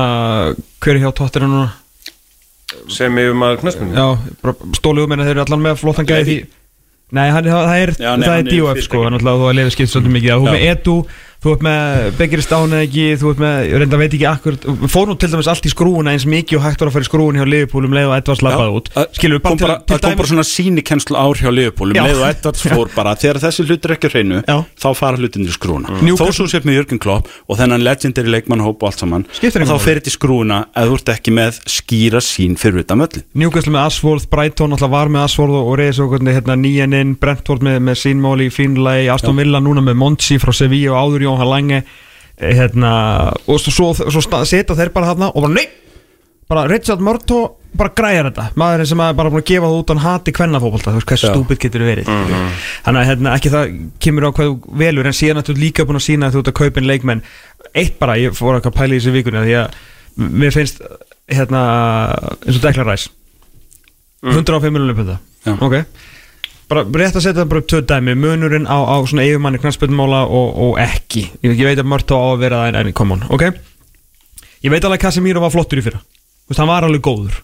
[0.84, 1.70] hver er hjá Tottenham núna
[2.94, 4.08] sem yfir maður knöspunni Já,
[4.44, 6.38] bara stólu um en þeir eru allan með flottan gæði því
[7.14, 9.14] Nei, hann, það er, Já, nei, það hann er DOF sko, fyrirtæki.
[9.14, 10.54] náttúrulega þú að lifa skipt svolítið mikið Þú ert Já.
[10.56, 10.96] með Edu,
[11.44, 14.58] þú ert með Begir Stána ekki, þú ert með, ég reynda veit ekki akkur
[14.94, 17.10] Fór nú til dæmis allt í skrúuna eins mikið og hægt var að fara í
[17.10, 18.88] skrúun hjá Liverpool um leið og Edvards lappaði út.
[19.18, 22.04] Skilur við bara til, það kom bara svona sínikenslu ár hjá um Já.
[22.08, 23.16] leið og Edvards fór bara.
[23.20, 24.58] Þegar þessi hlutur ekki hreinu Já.
[24.80, 26.16] þá fara hlutin í skrúna Mm.
[26.18, 29.76] þó svo sér með Jörgen Klopp og þennan legendary leikmannhóp og allt saman og þá
[29.84, 33.24] fer þetta í skrúna ef þú ert ekki með skýra sín fyrir utan möllin
[41.34, 41.80] Og, hérna, Jóhann Lange
[42.38, 42.94] eh, hérna,
[43.48, 45.68] og svo, svo, svo setja þeir bara þarna og bara nei!
[46.50, 47.44] Bara Richard Murto
[47.74, 48.50] bara græjar þetta.
[48.60, 51.30] Maðurinn sem er bara búin að gefa það út hann hati kvennafóbolta, þú veist hversu
[51.30, 51.32] Já.
[51.34, 52.12] stúpid getur þið verið
[52.86, 53.74] þannig að hérna, ekki það
[54.06, 54.52] kemur á hvað
[54.84, 56.90] velur en síðan að þú líka búin að sína að þú ert að kaupa inn
[56.92, 57.24] leikmenn.
[57.74, 59.80] Eitt bara, ég fór að pæla í þessu vikunni því að
[60.44, 60.84] mér finnst
[61.32, 61.64] hérna,
[62.44, 63.10] eins og Declan Rice.
[64.22, 65.18] 105 miljonum punda.
[65.44, 65.58] Já.
[65.58, 65.80] ok
[66.72, 68.16] bara rétt að setja bara upp tvö dæmi.
[68.20, 71.28] Munurinn á, á svona yfirmanni knarspöldmála og, og ekki.
[71.44, 73.48] Ég, ég veit að Mörto á að vera það en, come on ok?
[74.64, 76.00] Ég veit alveg að Casemiro var flottur í fyrra.
[76.48, 77.42] Veist, hann var alveg góður.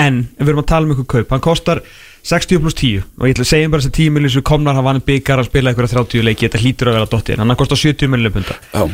[0.00, 1.82] En við erum að tala um ykkur kaup hann kostar
[2.24, 4.86] 60 pluss 10 og ég ætla að segja bara þessi 10 miljonum sem komnar hann
[4.86, 8.12] vann byggar að spila ykkur 30 leiki þetta hlýtur að vera dottið hann kostar 70
[8.12, 8.56] miljonum punda.
[8.72, 8.84] Já.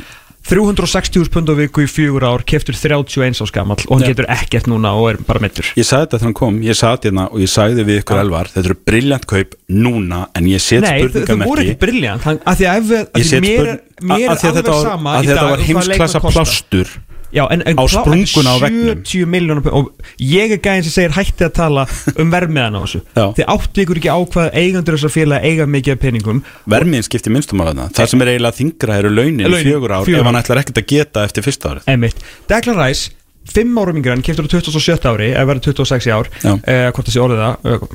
[0.46, 4.10] 360 pund á viku í fjögur ár keftur 31 á skamall og hann Já.
[4.12, 7.10] getur ekkert núna og er bara mittur Ég sagði þetta þegar hann kom, ég sagði
[7.10, 10.86] hérna og ég sagði við ykkur elvar, þetta eru briljant kaup núna en ég set
[10.86, 14.32] Nei, þau, þau voru ekki spurningamerki briljant af því að ef af því mér, mér
[14.36, 16.96] alveg þetta sama í þetta dag var hvað heimsklassa plástur
[17.34, 19.00] Já, en, en á sprunguna á veggnum.
[19.02, 19.90] 70 miljónum og
[20.22, 21.86] ég er gæðin sem segir hætti að tala
[22.22, 23.00] um vermiðan á þessu.
[23.16, 27.62] Þið áttu ykkur ekki ákvað eigendur þessar félag eiga mikið af peningum Vermiðin skiptir minnstum
[27.62, 27.88] á þarna.
[27.96, 30.82] Það sem er eiginlega þingra eru launin í fjögur ár fjögur ef hann ætlar ekkert
[30.82, 31.88] að geta eftir fyrsta árið.
[31.92, 32.22] Einmitt.
[32.50, 33.12] Declan Rice,
[33.52, 36.30] 5 árum yngri hann keftur á 27 ári, ef verður 26 í ár.
[36.46, 37.86] Eh, hvort það sé orðið það eh,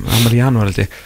[0.44, 1.00] hann var í ég.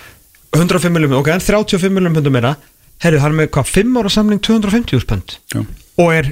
[0.56, 2.54] 105 miljónum, ok, en 35 miljónum pundum meira.
[3.02, 5.36] Herru, hann er með hvað, 5 ára samling 250 pund?
[5.52, 5.64] Já.
[6.00, 6.30] og er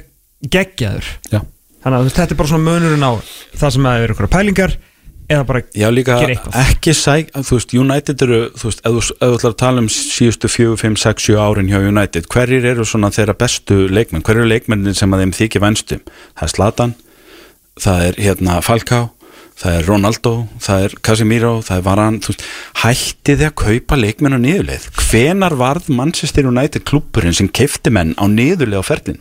[0.53, 1.11] geggjaður.
[1.33, 1.41] Já.
[1.85, 3.13] Þannig að þetta er bara svona munurinn á
[3.55, 4.77] það sem að eru ykkur pælingar
[5.25, 6.57] eða bara Já líka gera eitthvað.
[6.61, 10.51] ekki sæk þú veist, United eru, þú veist, ef þú, ætlar að tala um síðustu
[10.53, 14.53] 4, 5, 6, 7 árin hjá United, hverjir eru svona þeirra bestu leikmenn, hverjir eru
[14.53, 16.05] leikmennin sem að þeim þykir vænstum,
[16.37, 16.95] það er Zlatan
[17.81, 19.11] það er hérna Falcao
[19.55, 20.33] það er Ronaldo,
[20.63, 22.45] það er Casemiro það er Varan, veist
[22.83, 24.89] hætti þið að kaupa leikmenn á niðurleið?
[25.09, 29.21] Hvenar varð Manchester United klúpurinn sem keifti menn á niðurleið á ferlin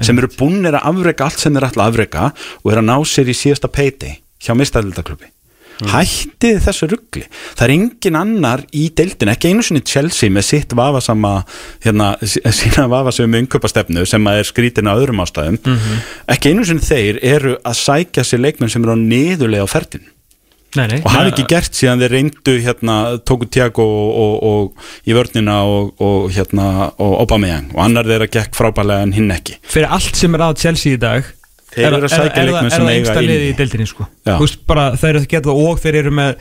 [0.00, 2.28] sem eru búinir að afreka allt sem þeir ætla að afreka
[2.62, 5.90] og er að ná sér í síðasta payday hjá mistæðildaklubbi mm.
[5.92, 10.74] hættið þessu ruggli það er engin annar í deildin ekki einu sinni Chelsea með sitt
[10.76, 11.38] vafasama
[11.84, 15.60] hérna, sí- sína vafasömu umköpastefnu sem að er skrítin á öðrum ástæðum.
[16.32, 20.06] Ekki einu sinni þeir eru að sækja sér leikmenn sem eru á niðurlega á ferðin
[20.76, 22.98] nei, nei, og hafi ekki gert síðan þeir reyndu hérna,
[23.28, 27.72] tóku Tiago og, og, og í vörnina og, og hérna og Aubameyang.
[27.76, 29.58] Og annar þeirra gekk frábælega en hinn ekki.
[29.66, 31.32] Fyrir allt sem er að Chelsea í dag
[31.76, 34.06] Þeir eru að sækja leikmenn sem er það eiga einsta liði í deildinni sko.
[34.24, 36.38] Veist, bara, þeir eru að geta það og þeir eru með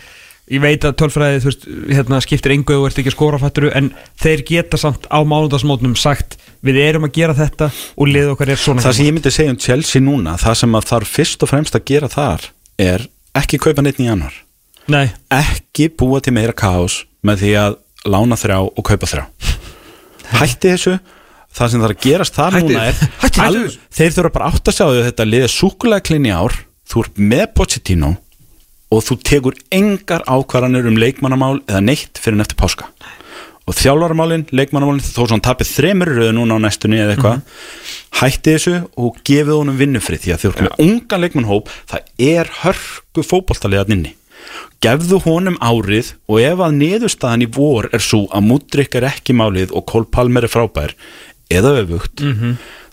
[0.53, 1.63] ég veit að tölfræði þú veist,
[1.97, 3.89] hérna, skiptir engu og ert ekki að skora fætturu en
[4.21, 8.61] þeir geta samt á mánudagsmótnum sagt við erum að gera þetta og lið okkar er
[8.61, 11.51] svona það sem ég myndi segja um Chelsea núna það sem að þarf fyrst og
[11.51, 12.45] fremst að gera þar
[12.81, 14.33] er ekki kaupa neitt í januar
[14.87, 19.23] Nei, ekki búa til meira kaos með því að lána þrjá og kaupa þrjá.
[20.37, 20.91] Hætti þessu.
[21.55, 23.79] Það sem þarf að gerast þar Hætti- núna er hætti al- þessu.
[23.97, 26.53] þeir þurfa bara átt að sjá að þetta liða súkulega klini ár.
[26.85, 28.11] Þú ert með Pochettino
[28.93, 32.85] og þú tekur engar ákvarðanir um leikmannamál eða neitt fyrir en eftir páska
[33.65, 37.41] og þjálfaramálin, leikmannamálin þó svo hann tapir þremur röðu núna á næstunni eða eitthvað
[38.19, 42.51] hætti þessu og gefið honum vinnufrið því að þið eru með unga leikmannhóp það er
[42.61, 44.13] hörku fótboltaliðan inni.
[44.85, 49.33] Gefðu honum árið og ef að niðurstaðan í vor er svo að Mudrik er ekki
[49.33, 50.93] málið og Cole Palmer er frábær
[51.49, 52.21] eða öfugt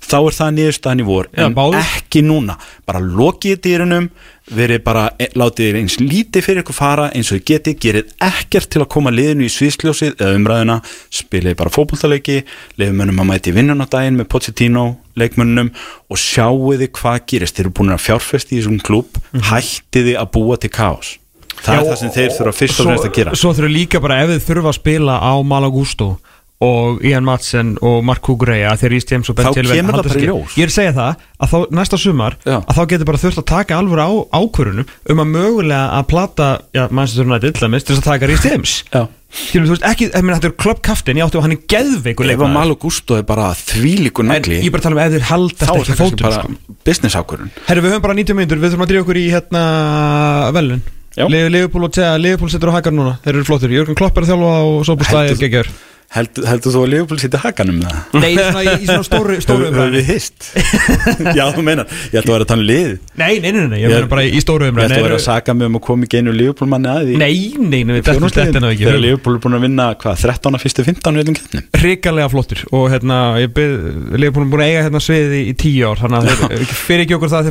[0.03, 1.85] þá er það niðurstaðan í vor Já, en báðir.
[2.01, 2.57] ekki núna.
[2.89, 4.09] Bara lokið dýrunum
[4.51, 8.71] verið bara, e- látið eins lítið fyrir ykkur fara eins og þið getið, gerið ekkert
[8.73, 10.79] til að koma liðinu í sviðsljósið eða umræðuna
[11.15, 12.43] spilið bara fótboltaleiki
[12.81, 14.85] leifmönnum að mæti vinnun á daginn með Pochettino
[15.19, 15.71] leikmönnum
[16.11, 20.31] og sjáuði hvað gerist, þeir eru búin að fjárfesti í þessum klúb, mm hættiði að
[20.33, 21.17] búa til kaos.
[21.63, 23.35] Það Já, er það sem þeir þurfa fyrst og fremst að gera.
[23.39, 26.09] Svo þurfa líka bara ef þið þurfa að spila á Malagusto
[26.63, 30.55] og Ian Madsen og Mark Kukureya þegar Ís James og Ben Þá í ljós.
[30.59, 32.59] Ég er að segja það að þá næsta sumar Já.
[32.61, 36.51] að þá getur bara þurft að taka alvöru á ákvörunum um að mögulega að plata
[36.77, 39.03] já, Manchester United til dæmis, til þess að taka Ís James Já.
[39.33, 42.21] Skilur, þú veist, ekki, ég meina, þetta er klubbkaftin Ég átti og hann er geðveikur
[42.21, 44.99] Ef að leikmaður Malo Gusto er bara þvílíku En nagli ég er bara að tala
[44.99, 46.77] um ef þeir haldast Þá er ekki það kannski fótum bara sko.
[46.85, 49.63] business ákvörun Herru, við höfum bara 90 minnur, við þurfum að drífa okkur í hérna
[50.53, 50.85] velun
[51.17, 51.25] Já.
[51.29, 54.35] Leifupúl og Tjea, Leifupúl setur á hakan núna Þeir eru flottir, Jörgur Klopp er að
[54.35, 55.73] þjálfa og svo búst Heldur- aðeins geggjör
[56.13, 57.97] Heldur heldur þú að Liverpool sýtti hakanum það?
[58.21, 59.37] Nei, svona, í, í svona stóru,
[59.71, 60.39] umræðinu við hist?
[61.39, 63.79] Já, þú meinar, ég ætla að vera að tala um lið Nei, nei, nei, nei,
[63.81, 65.85] ég meina bara í stóru Ég ætla að vera að umræðinu saka mig um að
[65.89, 67.15] koma ekki einu Liverpool manni að því.
[67.23, 70.57] Nei, nei, nei, við dettum slettina ekki Þegar Liverpool er búin að vinna, hvað, 13
[70.59, 71.65] af fyrstu 15 viljum keppnum?
[71.83, 72.61] Ríkalega flottir.
[72.73, 76.65] Og hérna, Leifupúl er búin að eiga hérna sviði í, í tíu ár Þannig að
[76.87, 77.47] fyrir ekki okkur það að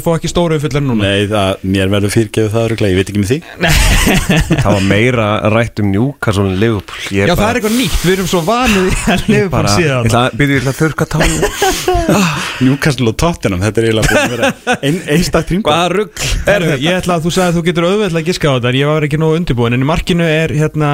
[8.31, 10.05] þeir ekki ekki vanið í að ég síðan
[10.51, 11.35] ég ætla að þurrka tánu
[12.65, 15.71] Newcastle og Tottenham, þetta er eiginlega búin að vera ein, einstakt hringur.
[15.71, 16.11] Hvaða rugg
[16.85, 18.91] ég ætla að þú sagði að þú getur auðvitað að giska á þetta en ég
[18.91, 20.91] var ekki nógu undirbúin en í markinu er hérna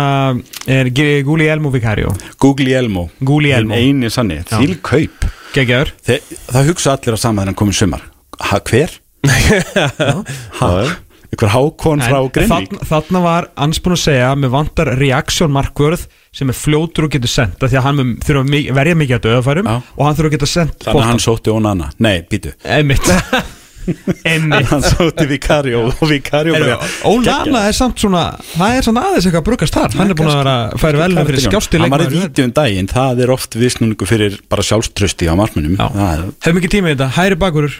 [0.77, 2.13] er G- Guli Elmo Vicario.
[2.39, 3.75] Google Elmo Guli Elmo.
[3.75, 4.57] Hinn eini sanni, Já.
[4.61, 5.27] þýl kaup.
[5.57, 5.91] Geggjaður.
[6.07, 6.19] Þe,
[6.53, 8.07] Það hugsa allir á sama þegar hann komið sumar.
[8.51, 8.97] Ha, Hver?
[11.35, 15.51] Ykkur hákon frá En Grenvík þarna, þarna var ans búin að segja með vantar reaksjón
[15.51, 16.05] markvörð
[16.37, 19.69] sem er fljótur og getur sendt því að hann þurfa að verja mikið að döðafærum
[19.73, 21.89] og hann þurfa að geta sendt Þannig að hann sótti Onana.
[21.99, 23.07] Nei, býtu Emmitt
[24.27, 26.77] Emmitt Hann sótti Vicario og Vicario bara
[27.07, 28.23] Ólana er samt svona
[28.55, 31.01] það er samt aðeins eitthvað að brugast þar hann er búin að vera að færa
[31.03, 31.91] velum fyrir skjásti Hann.
[31.93, 32.27] Var í leikmaður.
[32.27, 32.89] vídeo um daginn.
[32.91, 37.39] Það er oft vissnungu fyrir bara sjálfströsti á er- Hefur mikið tíma í þetta, hæri
[37.39, 37.79] bakurur.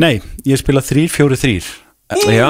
[0.00, 2.46] Nei, ég spila 3-4-3 Já.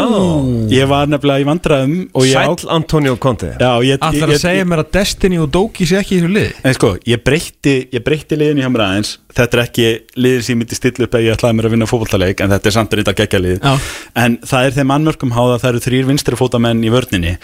[0.69, 3.55] Ég var nefnilega í vandræðum og ég á- Sæll Antonio Conte.
[3.57, 6.51] Ég, ég, að segja mér að Destiny og Doki sé ekki í þessu liði?
[6.65, 9.15] Nei, sko, ég breytti, ég breytti liðin í hamra aðeins.
[9.33, 9.87] Þetta er ekki
[10.21, 12.67] liðin sem ég myndi stilla upp ef ég ætlaði mér að vinna fótballtaleik en þetta
[12.67, 13.59] er samt reynda geggja lið.
[13.65, 13.79] Já.
[14.27, 17.39] en það er þeim annmörkum háða það eru þrýr vinstri fótamenn í vörninni.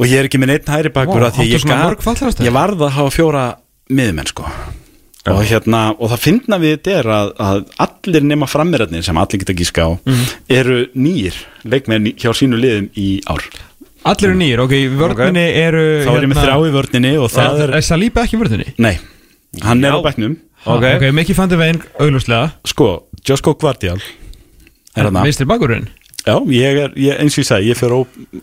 [0.00, 2.46] Og ég er ekki með neitt hæri bakur Vá, af því áttu ég, fallharastæði?
[2.48, 3.46] ég varð að hafa fjóra
[3.90, 4.44] miðmenn sko
[5.26, 9.42] og, hérna, og það finna við þetta er að, að allir nema frammeirarnir sem allir
[9.42, 9.90] geta gíska á
[10.48, 11.36] eru nýr
[11.68, 13.42] leikmenn hjá sínu liðum í ár.
[14.08, 17.32] Allir eru nýjir, ok, í vörðinni eru þá er ég með þrá í vörninni og
[17.34, 18.74] það er, Er Saliba ekki í vörðinni?
[18.78, 18.94] nei,
[19.64, 19.98] hann er Já.
[20.00, 20.36] á bekknum
[20.68, 22.88] Ok, ok, Mikki fandi veginn auglustlega Sko,
[23.26, 23.98] Josko Guardial
[24.98, 25.88] er Vinstri bakurinn
[26.28, 28.00] Já, ég er, ég, eins og ég sagði, ég fer ó,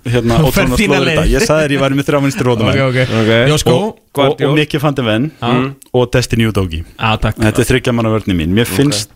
[0.09, 3.01] hérna, ótrúna slóður þetta Ég sagði þér ég væri með þrjá vinstir rótum Ok, ok,
[3.21, 3.33] Ok.
[3.51, 5.29] Josko og, og, og Mikki Fandi Venn
[5.93, 7.37] og Destiny Udogi Já, takk.
[7.43, 8.55] Þetta er þryggja manna vörni mín.
[8.55, 9.13] Mér finnst,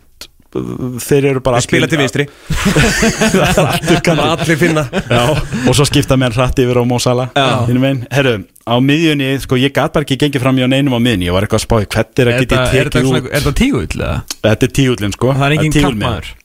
[0.50, 2.26] þeir eru bara Spila til vinstri.
[4.10, 4.86] Allir, finna.
[4.90, 5.22] Já,
[5.68, 8.34] og svo skipta mér hratt yfir á Mósala herru,
[8.66, 11.30] á miðjunni Sko, ég gat bara ekki gengið fram í á neinum á miðjunni.
[11.30, 13.30] Ég var eitthvað að spáði, hvert er að geta er tekið út.
[13.30, 14.12] er þetta tígull eða?
[14.42, 15.34] Þetta er tíullin, sko.
[15.38, 16.38] Það er engin tígull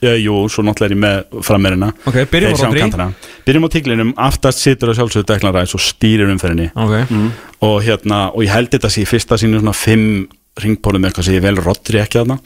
[0.00, 2.80] Já, jú, svo náttúrulega er ég með frammeirina Ok, byrjum á Rodri.
[2.80, 3.08] kantana.
[3.44, 6.70] Byrjum á tíklinum, aftast situr á sjálfsögðu Declan Rice og stýrir umferðinni.
[6.74, 6.94] Ok.
[7.68, 10.26] Og hérna, og ég held þetta sé í fyrsta sínu svona fimm
[10.60, 12.38] ringpólum eitthvað sem ég vel Rodri ekki þarna.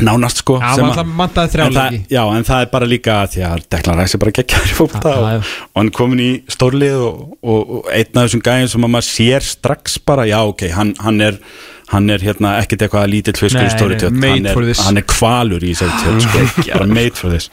[0.00, 1.96] Nánast sko Já, að- en það.
[2.08, 5.10] Já, en það er bara líka því að Declan Rice er bara geggjar í fólkta
[5.16, 9.08] og, og hann komin í stórlið og, og, einn af þessum gæðin sem að maður
[9.10, 11.36] sér strax bara, já ok, hann, hann er
[11.90, 14.82] hann er hérna ekkert eitthvað lítill fiskur í stóri tjött made hann, for er- this.
[14.86, 17.48] hann er kvalur í þessari tjött sko, bara made for this.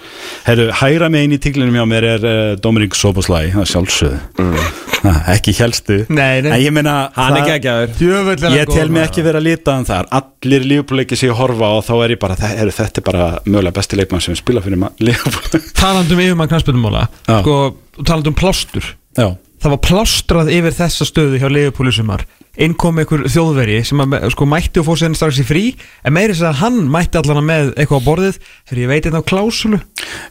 [0.46, 4.20] Herru, hægra megin í tíklinum hjá mér er uh, Dominik Soboslæ, það er sjálfsögðu.
[4.44, 5.18] Mm.
[5.32, 6.52] ekki helstu Nei, nei.
[6.56, 10.08] en ég meina Hann er hann Ég tel mig ekki vera að lita um þar.
[10.18, 13.76] Allir lífbúleiki ég horfa og þá er ég bara "Þe- heyrðu, Þetta er bara mögulega
[13.78, 17.04] besti leikmann sem spila fyrir lífbúleiki Talandum yfir maður knæspilumóla.
[17.30, 17.58] Sko,
[18.04, 18.84] talandum plástur.
[19.18, 19.30] Já,
[19.68, 22.22] Það var plástrað yfir þessa stöðu hjá Leifupúli sumar.
[22.56, 25.64] Inn kom einhver þjóðveri sem að, sko, mætti og fór sér strax í frí
[26.08, 29.20] En meiri þess að hann mætti allan með eitthvað á borðið Þegar ég veit þetta
[29.20, 29.80] á klásulu.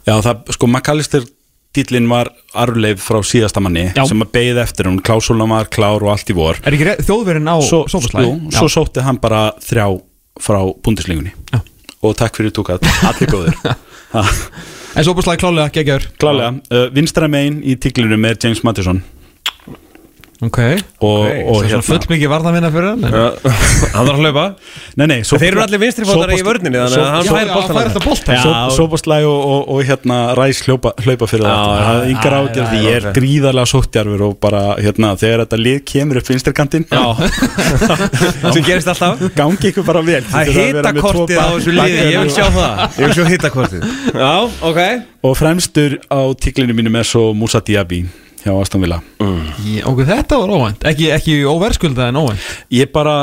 [0.08, 1.26] Já það, sko McAllister
[1.76, 4.06] dýllin var arfleif frá síðasta manni Já.
[4.08, 6.56] sem að beigði eftir hún, klásúlna var klár og allt í vor.
[6.64, 8.30] Er ekki þjóðverin á Svo, sófaslæði?
[8.32, 9.90] jú, svo sótti hann bara þrjá
[10.40, 11.34] frá búndislingunni.
[11.52, 11.60] Já.
[12.00, 13.60] og takk fyrir túkat, allir góður
[14.96, 19.02] En sófaslæði klálega, geggjör Klálega, uh, vinstra megin í tíklinum er James Mattisson
[20.44, 20.58] Ok,
[21.00, 21.44] og, okay.
[21.48, 23.04] og Svo full mikið varðanvinna fyrir hann.
[23.06, 24.42] Hann þarf að hlaupa?
[25.00, 27.52] Nei, nei, svo Þeir eru allir vinstri fótara í vörninni Þannig að hann fær já,
[27.54, 31.86] hann fær alltaf boltan Sóboslæg og, og, og hérna Ræs hlaupa, hlaupa fyrir þetta já,
[31.86, 32.82] það er yngar ágjörð því.
[32.84, 36.86] ég er gríðarlega sóttjarfur og bara hérna þegar þetta lið kemur upp vinstirkantinn
[38.58, 39.24] Sem gerist alltaf.
[39.38, 40.20] gangi ykkur bara vel.
[40.28, 42.84] Það er hitakortið á þessu liði Ég vil sjá það.
[43.00, 43.88] Ég vil sjá hitakortið.
[44.12, 44.34] Já,
[44.68, 44.80] ok.
[45.26, 48.04] Og fremstur á tíklinu mínum er svo Musa Diaby
[48.46, 49.00] hjá Aston Villa.
[49.66, 50.86] Ég- Ok, þetta var óvænt.
[50.92, 52.46] Ekki, ekki óverskuld en óvænt.
[52.70, 53.16] Ég bara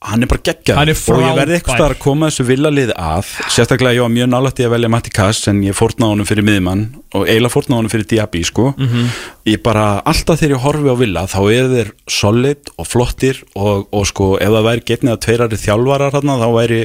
[0.00, 0.76] hann er bara geggjað.
[0.78, 0.94] Hann og
[1.26, 4.70] ég verði eitthvað að koma þessu villaliði að sérstaklega ég var mjög nálægt í að
[4.76, 6.84] velja Matti Kass en ég fórna honum fyrir miðmann
[7.18, 8.74] og eiginlega fórna honum fyrir Diaby sko.
[8.78, 9.08] Mhm.
[9.48, 13.88] Ég bara, alltaf þegar ég horfi á villa þá er þeir solid og flottir og,
[13.94, 16.80] og sko, ef það væri getnið að tveirari þjálfarar þarna, þá væri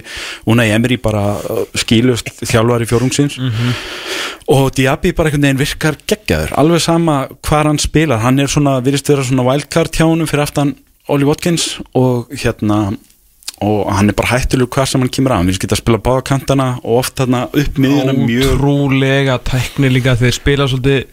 [0.49, 3.39] Unai Emery bara uh, skýlust þjálfari fjórungsins.
[3.39, 3.73] Mhm.
[4.53, 6.55] og Diaby bara einhvern veginn virkar geggjaður.
[6.59, 7.17] Alveg sama
[7.47, 8.19] hvar hann spilar.
[8.23, 10.75] Hann er svona, virðist vera svona wildcard hjá honum fyrir aftan
[11.11, 12.93] Oli Watkins og hérna
[13.63, 16.23] og hann er bara hættulegur hvað sem hann kemur hann vil geta að spila báða
[16.27, 21.05] kantana og oft þarna upp miðjuna mjög Ótrúlega tækni líka þeir spila svolítið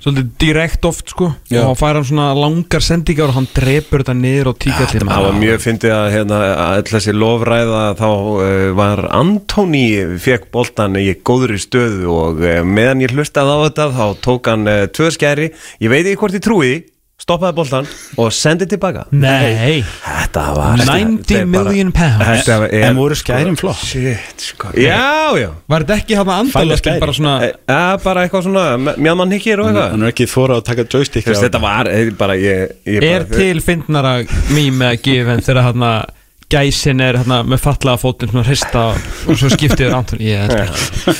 [0.00, 1.30] svolítið direkt oft sko.
[1.50, 1.62] Já.
[1.66, 5.38] og fær hann svona langar sendingar og hann drepur þetta niður og tíkallin Það var
[5.40, 8.44] mjög fyndið að hérna, all þessi lofræða þá uh,
[8.78, 9.84] var Antoni
[10.20, 14.70] fekk boltan í góðri stöðu og uh, meðan ég hlustaði á þetta þá tók hann
[14.70, 15.52] uh, tvö skæri.
[15.82, 16.72] Ég veit ekki hvort ég trúi
[17.20, 17.86] stoppaði boltan
[18.18, 19.02] og sendið tilbaka.
[19.12, 22.46] Nei, Þetta var 90 þetta er bara- million pounds.
[22.48, 23.76] Þetta en voru skærin flott?
[23.84, 24.70] Shit, sko.
[24.74, 25.50] Já, já.
[25.68, 27.00] Var þetta ekki hann að Fæla andalöftin skæri.
[27.00, 29.90] bara svona Eh, Ja, bara eitthvað svona, mjöndan hikkir og eitthvað.
[29.90, 33.60] hann er ekki þóra að taka joystick Þetta var eh, bara, ég, ég Er til
[33.60, 36.04] fyndnara mým eða gifin þegar hann
[36.50, 38.88] gæsin er hérna með fallaða fótinn svona hrista
[39.28, 41.14] og svo skiptið er Anton Ég er ekki.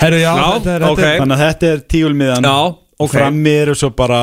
[0.00, 3.10] Herru, já, Já, er, þetta er þannig að þetta er tíulmiðan Já, ok.
[3.16, 4.20] frammi eru svo bara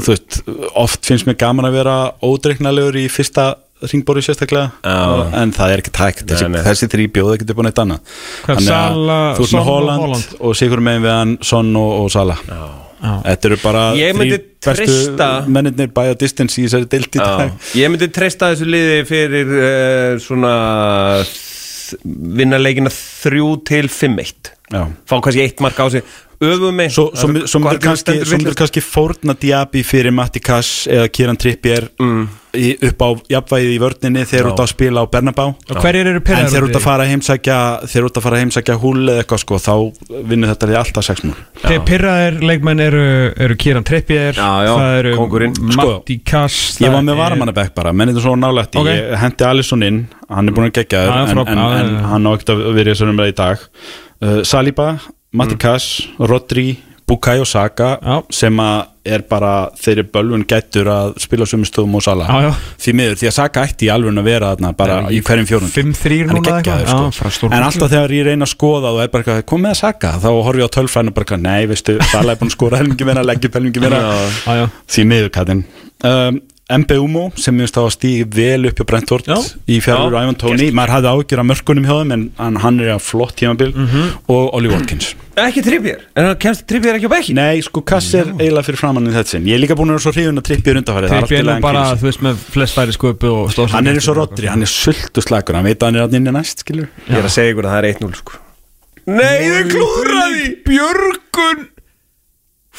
[0.00, 0.40] þú veist,
[0.78, 4.72] oft finnst mér gaman að vera ódreiknalegur í fyrsta ringbóri sérstaklega.
[4.82, 5.30] Já.
[5.38, 6.24] en það er ekki tækt.
[6.26, 8.16] Þessi, þessi þrý bjóða upp á neitt annað.
[8.48, 11.92] Þannig að Sala, þú Son með og Holland og sigur megin við hann Son og,
[12.02, 12.38] og Sala.
[12.48, 13.12] Já.
[13.28, 17.06] þetta eru bara Ég myndi þrír bestu treysta- mennirnir by a distance í þessari deild
[17.14, 17.52] í dag.
[17.54, 20.54] Já, ég myndi treysta þessu liði fyrir uh, svona
[21.22, 22.00] þ-
[22.40, 24.82] vinna leikina 3 til 5-1 Já.
[25.08, 26.02] fá kannski eitt mark á sig
[26.40, 31.08] öfum mig Svo, svo, my- svo myndir kannski, kannski fórna Diaby fyrir Matti Kass eða
[31.10, 32.28] Kieran Trippier Mm.
[32.54, 34.52] í, upp á jafnvægið í vörninni þegar Já.
[34.52, 37.10] út að spila á Bernabá Og hverjir eru en þeir út út að fara að
[37.10, 37.58] heimsækja
[37.90, 39.74] þeir út að fara að heimsækja húl eða eitthvað sko þá
[40.30, 41.34] vinnur þetta liði alltaf 6 múl
[41.64, 43.04] Þeir pirraðir leikmenn eru,
[43.36, 45.54] eru Kieran Trippier Já, já, Það eru kóngurinn.
[45.74, 48.86] Matti Kass ég það var með varamannabæk bara menn þetta er svo nálægt Ok.
[48.86, 52.74] ég hendi Alisson inn hann er búin að gegja þér en, hann á ekkert að
[52.74, 52.94] vera
[54.22, 54.92] uh, Saliba,
[55.32, 56.70] Matti Kass Rodri,
[57.08, 58.16] Bukayo Saka Já.
[58.36, 62.50] sem að er bara þeirri bölvun gættur að spila sömu stöðum og Sala Já, já.
[62.84, 65.72] því miður, því að Saka ætti í alveg að vera þarna bara í hverjum fjórun
[65.72, 67.32] 5-3 Hann er núna eitthvað.
[67.38, 67.48] sko.
[67.48, 70.12] En alltaf þegar ég reyna að skoða og er bara eitthvað, kom með að Saka
[70.20, 73.08] þá horfi ég á tölfræðinu bara, eitthvað, nei, veistu, Sala er búin að skora helmingi
[73.08, 74.68] meira, leggja helmingi já.
[74.92, 75.64] því miður kæðin
[76.04, 79.38] um, MBUMO sem minnst á að stíði vel upp hjá Brentford Já.
[79.64, 80.20] í fjárur Já.
[80.26, 83.32] Ivan Tóni maður hafði ágjör af mörkunum hjá þeim en hann, hann er að flott
[83.40, 83.70] tímabil.
[83.72, 84.02] Mhm.
[84.28, 85.14] og Oli Watkins.
[85.38, 88.80] Ekki trippjör, en hann kemst trippjör ekki á bekki Nei, sko Kass er eiginlega fyrir
[88.82, 89.46] framann í þetta sinn.
[89.48, 92.08] Ég er líka búin að vera svo hrifun að trippja undanfærið Trippier er bara, þú
[92.10, 95.22] veist, með flest færi sköpu og stóðsum hann er eins og Rodri, hann er sultu
[95.24, 97.64] slagur hann veit að hann er að inni næst, skilur ég er að segja ykkur
[97.70, 98.32] að það er 1-0 sko.
[99.08, 101.66] Nei, þau klúðraði Björgun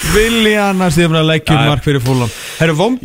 [0.09, 2.95] Viljan að stíðum að leggja mark fyrir fúlan Herru, vom,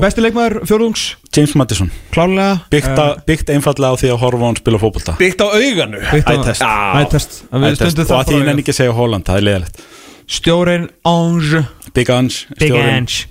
[0.00, 1.04] besti leikmaður fjórðungs?
[1.34, 5.14] James Madison, Klálega byggt, uh, byggt einfallega á því að horfa á hann spila fótbolta.
[5.20, 6.00] Byggt á auganu.
[6.08, 6.64] Ætest.
[6.64, 9.82] Ætest og að því nenni ekki að segja Holland, það er leiðilegt
[10.28, 11.64] Stjórin Ange.
[11.94, 12.94] Big Ange, Big stjórinn.
[12.96, 13.26] Ange.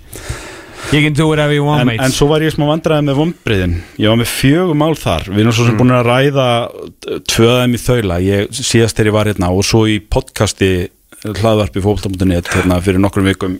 [0.92, 2.00] You can do whatever you want, en, mate.
[2.00, 5.26] en svo var ég smá vandræði með vombriðin ég var með fjögum mál þar.
[5.28, 6.46] Við erum svo sem búin að ræða
[7.28, 8.18] tvöðum í þaula.
[8.24, 10.70] Ég síðast þegar ég var hérna og svo í podcasti
[11.24, 13.58] hlaðvarpi fókbalta.net hérna fyrir nokkrum vikum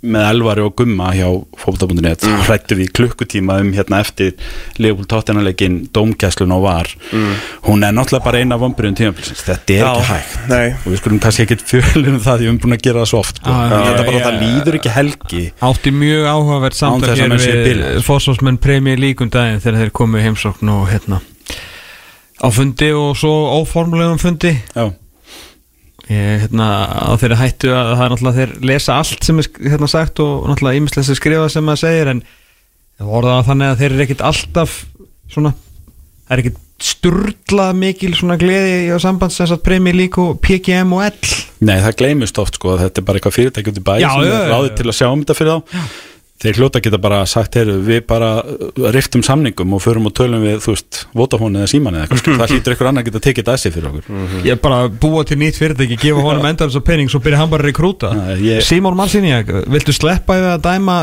[0.00, 1.26] með Elvari og Gumma hjá
[1.60, 2.44] fókbalta.net mm.
[2.46, 4.32] hrættu við klukkutíma um hérna eftir
[4.80, 6.88] Leopold Tottenhaleikin Dómgæslun og var.
[7.66, 9.44] Hún er náttúrulega bara eina vombriðin tímabilsins.
[9.44, 10.38] Þetta er ekki hægt.
[10.48, 10.64] Nei.
[10.78, 13.22] Og við skulum kannski ekkit fjölum það því við erum búin að gera það svo
[13.26, 13.52] oft sko.
[13.52, 14.24] Já, þetta já, bara já.
[14.24, 15.44] það líður ekki helgi.
[15.68, 20.20] Átti mjög áhugavert samtal þess að hér við fórsvarsmenn premjör líkum daginn þegar þeir komu
[20.20, 21.20] í heimsókn og hérna
[22.44, 24.56] á fundi og svo óformlegum fundi.
[24.74, 24.88] Já
[26.10, 29.90] ég, hérna, á þeirri hættu að það er náttúrulega þeir lesa allt sem er hérna
[29.90, 32.24] sagt og náttúrulega ímislega sem skrifa sem maður segir en
[32.98, 34.76] það voru það þannig að þeir eru ekkit alltaf
[35.32, 40.32] svona það er ekkit sturlað mikil svona gleði á sambands þess að premjör lík og
[40.42, 41.36] PGM og L.
[41.64, 44.26] Nei, það gleymist oft sko þetta er bara eitthvað fyrirtæki út í bæ Já, sem
[44.26, 44.74] já, er já, ráðið já.
[44.80, 45.78] til að sjá um þetta fyrir þá
[46.44, 50.42] Þeir hljóta geta bara sagt, heyrðu, við bara uh, riftum samningum og förum og tölum
[50.44, 52.34] við, þú veist, Vodafone eða Síman eða eitthvað, sko.
[52.40, 54.20] það hlýtur eitthvað annar að geta tekið þetta að sig fyrir okkur.
[54.44, 57.22] Ég er bara að búa til nýtt fyrirtæki, gefa honum endar þess að penning svo
[57.24, 58.12] byrja hann bara að rekrúta.
[58.44, 60.98] Ég- Simon Marciniak, viltu sleppa yfir að dæma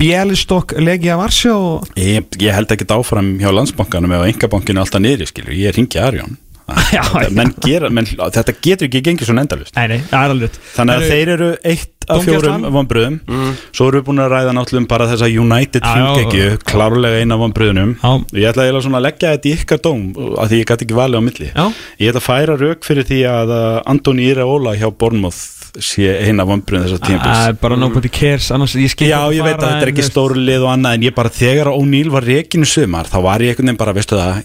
[0.00, 1.58] Bielistokk Legia Varsjó?
[2.00, 6.38] Ég, ég held ekki áfram hjá landsbankanum ef engabankinu alltaf niðri, skilur, ég ringi Arjón
[6.96, 7.28] Já, já.
[7.30, 9.76] menn gera, menn, þetta getur ekki gengið svona endalust.
[10.74, 13.16] Þannig að Herru, þeir eru eitt af fjórum vonbröðum
[13.74, 16.58] Svo erum við búin að ræða náttúrulega um bara þessa United Já, já, hringekju já.
[16.70, 18.12] Klárlega eina vonbröðunum Já.
[18.36, 20.06] Ég ætla að leggja þetta í ykkar dóm
[20.38, 21.64] af Því ég gæti ekki valið á milli Já.
[21.98, 25.42] Ég ætla að færa rauk fyrir því að uh, Antoni Iraola hjá Bournemouth
[25.76, 29.58] sé eina vonbröðum þessar tímpils er bara nobody cares Annars ég skil Já, ég veit
[29.58, 32.64] að þetta er ekki stóru lið og annað en ég bara þegar O'Neill var rekinu
[32.70, 34.40] sumar þá var ég einhvern veginn bara, veistu það,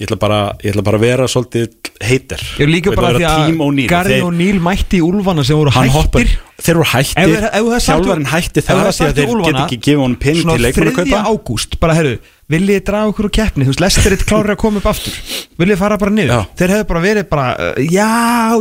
[0.00, 3.26] ég ætla bara, ég ætla bara að vera svolítið heitir Ég er líka bara því
[3.28, 6.38] að Gary O'Neill mætti í úlfana sem voru hann hoppar, hættir.
[6.64, 7.48] þeir voru hættir.
[7.84, 11.04] þjálfarinn hætti það því að þeir get ekki gefið honum pening til leikmann að Svona
[11.04, 11.10] 3.
[11.12, 12.14] kaupa ágúst, bara herru
[12.50, 15.14] Viljið þið draga okkur úr keppni, þú veist, lestir eitt klári að koma upp aftur.
[15.60, 16.30] Viljið þið fara bara niður?
[16.34, 16.40] Já.
[16.58, 18.08] Þeir hefðu bara verið bara, uh, já,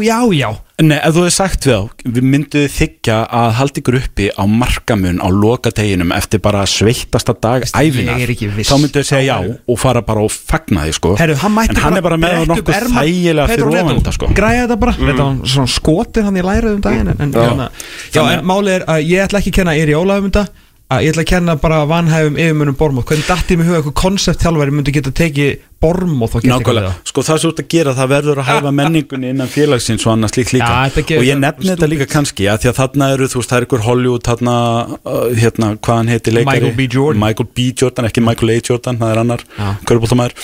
[0.06, 0.50] já, já.
[0.80, 4.44] Nei, ef þú hefði sagt við þá, við mynduðu þykja að halda ykkur uppi á
[4.48, 8.70] markamun á lokateginum eftir bara sveittasta dag æfinar, er ekki viss.
[8.72, 11.12] þá mynduðu segja Þá já og fara bara og fagna því sko.
[11.20, 13.04] Herru, hann mætti en hann er bara með bretta upp nokkuð erma.
[13.04, 14.32] þægilega Pedro fyrir ofan Neto, þetta sko.
[14.40, 17.44] Græja þetta bara, þetta var svona skotið hann í lærið um daginn en, en, Já.
[17.50, 17.70] hérna,
[18.16, 20.48] já, en málið er að ég ætla ekki að kenna Eri Ólaf um þetta
[20.90, 24.74] að ég ætla að kenna bara vanhæfum yfirmunum Bormóð hvernig dætti mig huga eitthvað konceptþjálfari
[24.74, 27.68] myndi geta tekið Bormóð og eitthvað við Nákvæmlega, það sko það er svo út að
[27.72, 31.38] gera það verður að hæfa menningunni innan félagsins og annað slíkt líka gefur og ég
[31.38, 33.86] þetta nefni þetta líka kannski að því að þarna eru, þú veist, það er ykkur
[33.86, 34.56] Hollywood þarna,
[35.00, 36.88] uh, hérna, hvað hann heiti leikari Michael B.
[36.96, 37.22] Jordan.
[37.24, 37.68] Michael B.
[37.80, 38.58] Jordan, ekki Michael A.
[38.70, 39.46] Jordan, það er annar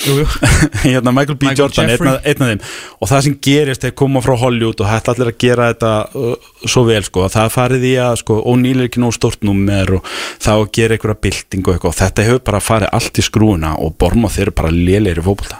[0.05, 0.27] jú.
[0.85, 1.49] hérna, Michael B.
[1.49, 2.63] Michael Jordan, einn af, einn af þeim
[3.03, 6.49] og það sem gerist þegar koma frá Hollywood og hætti allir að gera þetta uh,
[6.63, 10.09] svo vel, sko, að það farið í að sko, er ekki nóg stórt númer og
[10.39, 13.75] þá að gera einhverja byltingu og eitthvað og þetta hefur bara farið allt í skrúuna
[13.83, 15.59] og Bormóð þeir eru bara lélegir í fótbolta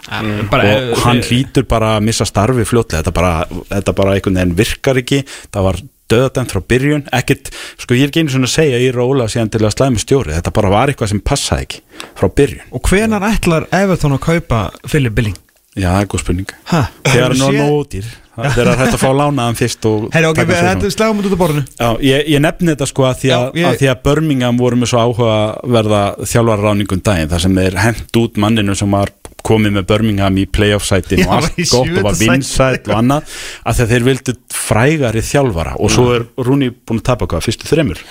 [0.54, 3.02] bara, og hann hlýtur bara að missa starfi fljótlega.
[3.04, 3.34] Þetta bara,
[3.74, 5.24] þetta bara einhvern veginn virkar ekki.
[5.52, 5.82] Það var
[6.14, 7.08] döðadæmt frá byrjun.
[7.18, 7.50] Ekkert,
[7.82, 10.36] sko ég er ekki einu svona að segja í róla síðan til að slæmi stjóri,
[10.38, 11.82] þetta bara var eitthvað sem passaði ekki
[12.20, 12.68] frá byrjun.
[12.78, 15.40] Og hvenar ætlar Everton að kaupa Philip Billing?
[15.76, 16.54] já, það er góð spurning.
[16.72, 16.86] Ha?
[17.10, 18.06] þegar hann var ódýr.
[18.36, 21.36] Þegar hann hætti að fá lánaðan fyrst og Herri, ok, þetta er slagum út út
[21.36, 21.64] á borðinu.
[21.80, 24.58] Já, ég, ég nefni þetta sko að því að, Já, ég- að því að Birmingham
[24.60, 25.36] voru með svo áhuga
[25.76, 26.02] verða
[26.32, 29.12] þjálfarráningum daginn þar sem þeir hent út manninu sem var
[29.46, 33.36] komið með Birmingham í playoff sætin Já, og allt gott og var vinsætt og annað
[33.66, 38.02] að þeir vildu frægari þjálfara og svo er Rúni búin að tapa hvað, fyrstu þremur?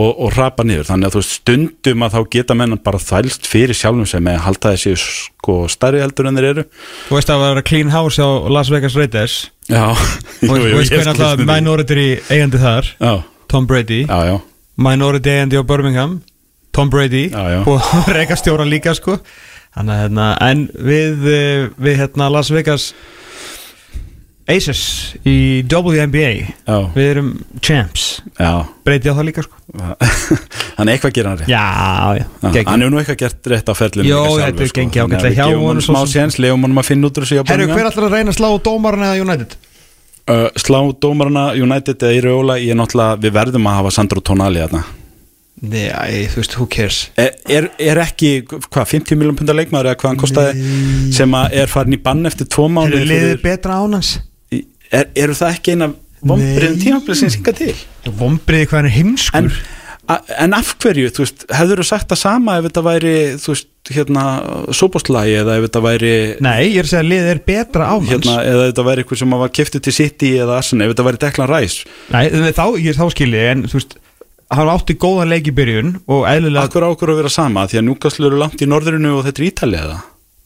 [0.00, 3.76] Og, og rapa niður, þannig að þú stundum að þá geta menn bara þælst fyrir
[3.76, 6.64] sjálfum sem með að halda þessi sko stærri heldur en þeir eru.
[7.08, 9.34] Þú veist að það var clean house á Las Vegas Raiders.
[9.66, 9.90] Já,
[10.38, 12.94] þú veist hvernig alltaf minority eigandi þar.
[13.02, 13.12] Já,
[13.50, 14.04] Tom Brady.
[14.06, 14.36] Já, já,
[14.88, 16.20] minority eigandi á Birmingham.
[16.70, 17.26] Tom Brady
[17.66, 17.82] og
[18.16, 19.18] reikastjóra líka sko
[19.76, 22.90] Þannig að hérna, en við, eh, við hérna Las Vegas
[24.50, 24.80] Aces
[25.28, 26.30] í WNBA
[26.66, 27.28] já, Við erum
[27.62, 28.06] champs.
[28.34, 28.66] Já.
[28.82, 29.60] Breyti á það líka sko.
[30.74, 31.52] Þannig eitthvað gera hann rétt.
[31.52, 31.62] Já,
[32.18, 34.98] já, Já, hann hefur nú eitthvað gert rétt á ferlinu Jó, þetta er gengið Þannig
[34.98, 36.14] að ágætlega við hjá gefum honum honum svo smá sem.
[36.16, 38.38] séns, lefum honum að finna út úr þessu hjá Herru, hver ætlar að reyna að
[38.40, 39.54] slá dómarinn eða United?
[40.34, 44.24] uh, Slá dómarana United eða í Rjóla Ég er náttúrulega, við verðum að hafa Sandro
[44.26, 44.82] Tonali þarna
[45.60, 49.98] Nei, þú veist, who cares Er, er, er ekki, hvað, 50 miljón pundar leikmaður eða
[50.00, 54.14] hvað hann kostaði sem að er farin í bann eftir tvo mánu liðið betra ánans?
[54.54, 55.90] er, Eru það ekki eina
[56.20, 56.80] vombriðum Nei.
[56.86, 57.74] tímaflið sem synga til?
[58.22, 59.52] Vombriði hvað er heimskur En,
[60.08, 60.16] a,
[60.46, 63.14] en af hverju, þú veist, hefur þú sagt það sama ef þetta væri,
[63.44, 64.24] þú veist, hérna
[64.76, 66.12] sóbóstlagi eða ef þetta væri
[66.44, 69.04] Nei, ég er að segja að liðið er betra ánans hérna, eða ef þetta væri
[69.04, 72.24] eitthvað sem var kiftið til City eða Arsenal, ef þetta væri Declan Rice Nei,
[72.56, 73.96] þá, ég, þá skilji, en þú veist
[74.50, 77.86] hann átti góðan leik í byrjun og eðlilega, Akkur ákur að vera sama, því að
[77.90, 79.98] Núkaslu eru langt í norðurinu og þetta er Ítalið eða?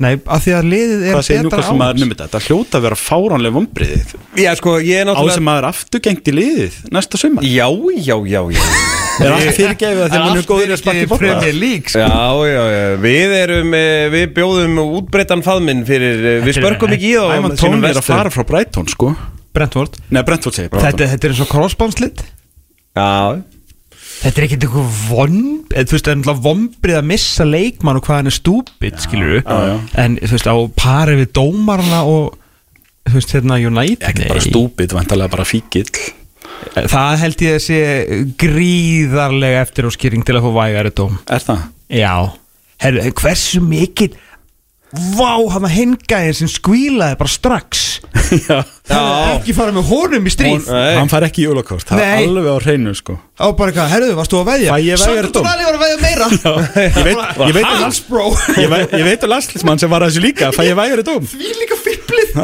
[0.05, 2.03] nei, af því að liðið er Hvað segir Núkaslu maður?
[2.03, 2.27] um þetta?
[2.27, 6.29] Þetta hljóta að vera fáránlega vombriðið Já, sko, ég er Á náttúrulega sem maður afturgengt
[6.29, 7.47] í liðið næsta sumar?
[7.47, 7.69] Já,
[8.03, 8.65] já, já, já.
[9.23, 11.19] Er allt fyrirgefið að því að mann er góður í að sparka í bóta?
[11.23, 11.93] Premier League.
[11.95, 12.09] Já,
[12.51, 17.15] já, já, við erum, eh, við bjóðum útbreytan faðminn fyrir, eh, við spörkum ekki í
[17.15, 19.13] þá Æman Tóni er að fara frá Brighton sko.
[19.55, 20.01] Brentford.
[20.11, 20.91] Nei, Brentford segir Brighton.
[20.91, 22.25] Þetta, þetta er eins og crossbánslit
[22.99, 23.39] Já,
[24.25, 25.35] Þetta er ekkert eitthvað von
[25.69, 28.97] eða, Þú veist, það er náttúrulega vombrið að missa leikmann og hvað hann er stúpid,
[29.05, 29.75] skilur já.
[30.01, 32.41] En þú veist, á pari við dómarna og
[33.05, 34.07] Þú veist, hérna United?
[34.09, 35.91] Ekki bara stúpid, vantarlega bara fíkill.
[36.89, 37.81] Það held ég að sé
[38.41, 41.19] gríðarlega eftir áskýring til að fá vægari dóm.
[41.29, 41.67] Er það?
[41.93, 42.15] Já.
[42.81, 44.17] Herru, hversu mikið
[44.95, 47.83] Vá, hann var hengæðin sem skvílaði bara strax.
[48.47, 48.61] Já.
[48.85, 50.69] Það er ekki fara með honum í stríð.
[50.71, 53.17] Hann fær ekki jólakort, það er alveg á hreinu sko.
[53.35, 54.71] Á bara eitthvað, herru, varst þú að veðja?
[54.71, 55.49] Fæ ég vægari Sandro dóm?
[55.49, 56.31] Tonali var að veðja meira.
[56.85, 58.29] Ég veit, ég veit, Hans bro.
[58.61, 61.27] ég veit, ég veit að landslismann sem var að þessu líka Fæ ég vægari dóm?
[61.31, 62.35] Því líka fipplið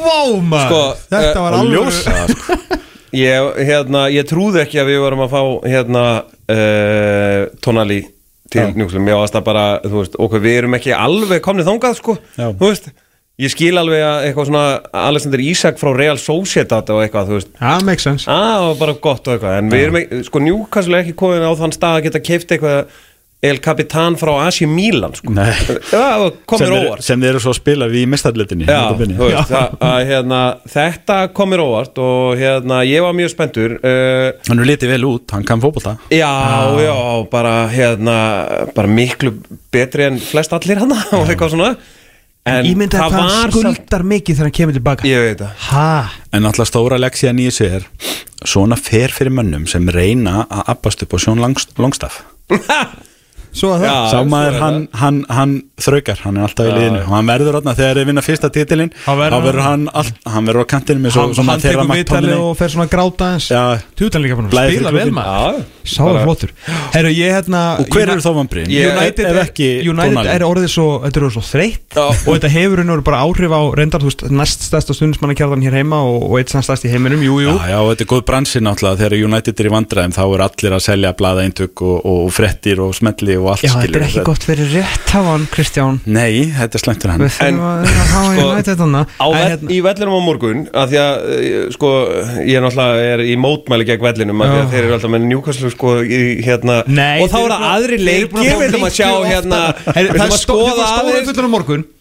[0.00, 0.66] Vá maður.
[0.66, 2.58] Sko, Þetta eh, var alveg ljósa sko.
[3.24, 6.04] ég, hérna, ég trúði ekki að við varum að fá, hérna,
[6.54, 8.00] uh, tonali
[8.50, 8.72] til Já.
[8.76, 12.16] njúklum Ég varst að bara, þú veist, okkur við erum ekki alveg komnið þangað, sko.
[12.36, 12.48] Já.
[12.50, 12.90] Þú veist,
[13.40, 14.64] ég skil alveg að eitthvað svona
[15.06, 17.52] Alexander Isak frá Real Sociedad og eitthvað, þú veist.
[17.60, 18.26] Já, makes sense.
[18.28, 21.46] Það var bara gott og eitthvað en við erum ekki, sko Newcastle er ekki komin
[21.46, 22.98] á þann stað að geta keift eitthvað
[23.40, 25.32] El Capitan frá Asi Milan sko.
[25.32, 25.48] Nei.
[25.88, 27.04] það komir óvart.
[27.04, 30.40] sem þeir eru svo að spila við í mestarleitinni Já, þú veist, að, að, hérna,
[30.68, 35.24] þetta komir óvart og hérna, ég var mjög spenntur uh, Hann er litið vel út,
[35.32, 35.96] hann kann fótbolta.
[36.12, 36.28] Já,
[36.84, 36.92] já,
[37.32, 38.18] bara hérna
[38.76, 39.32] bara miklu
[39.72, 41.72] betri en flest allir hana og eitthvað svona.
[42.50, 45.08] En það hvað hann var samt skuldar mikið þegar hann kemur tilbaka.
[45.08, 45.68] Ég veit það.
[45.70, 45.90] Ha?
[46.36, 47.88] En alltaf stóra leksíðan í þessu er
[48.48, 52.22] Svona fer fyrir mönnum sem reyna að abbast upp á Sjón Langst- Longstaff
[53.50, 53.86] Svo að það.
[53.90, 57.00] Já, Sá svo maður, er hann, hann, hann þraukar, hann er alltaf í liðinu.
[57.02, 60.62] og hann verður þarna þegar þeir vinna fyrsta titilinn Þá verður hann, all, hann verður
[60.62, 63.30] á kantinu með svo, Hann, svona hann þeirra tekur vitali og fer svona að gráta
[63.34, 63.62] eins Já.
[63.98, 65.58] Tutan líka Blæðir spila vel maður.
[65.58, 66.52] Já, Sá er flottur.
[66.94, 68.70] Herru, ég hérna Og hver eru þá vambriðin?
[68.70, 72.04] Ég- United, er, ekki United er orðið svo Þetta er orðið svo þreytt Já.
[72.06, 76.02] Og þetta hefur henni bara áhrif á reyndar Þú veist, næst stærsta stundismannakjarðan hér heima
[76.06, 77.56] Og, og eitt stærst í heiminum, jú, jú.
[77.56, 79.00] Já, já, og þetta er góð bransi náttúrulega.
[79.00, 82.82] Þegar United er í vandræðum þá er allir að selja blaðaeintök og, og, og frettir
[82.84, 86.00] og smelli og allt Já, þetta er ekki gott fyrir rétt hafan, Kristján.
[86.06, 87.24] Nei, þetta er slæmt fyrir hann.
[87.24, 90.90] Við þurfum að að hafa sko, á En vell, hérna- í vellinum á morgun að
[90.94, 91.92] því að eh, sko
[92.46, 94.70] ég er náttúrulega er í mótmæli gegn vellinum að því að Já.
[94.74, 96.82] þeir eru alltaf með Newcastle sko í, hérna.
[96.86, 99.62] Nei, og þá er eru aðri leiki við ætlum að sjá hérna.
[99.86, 101.99] við Það að skoða stóra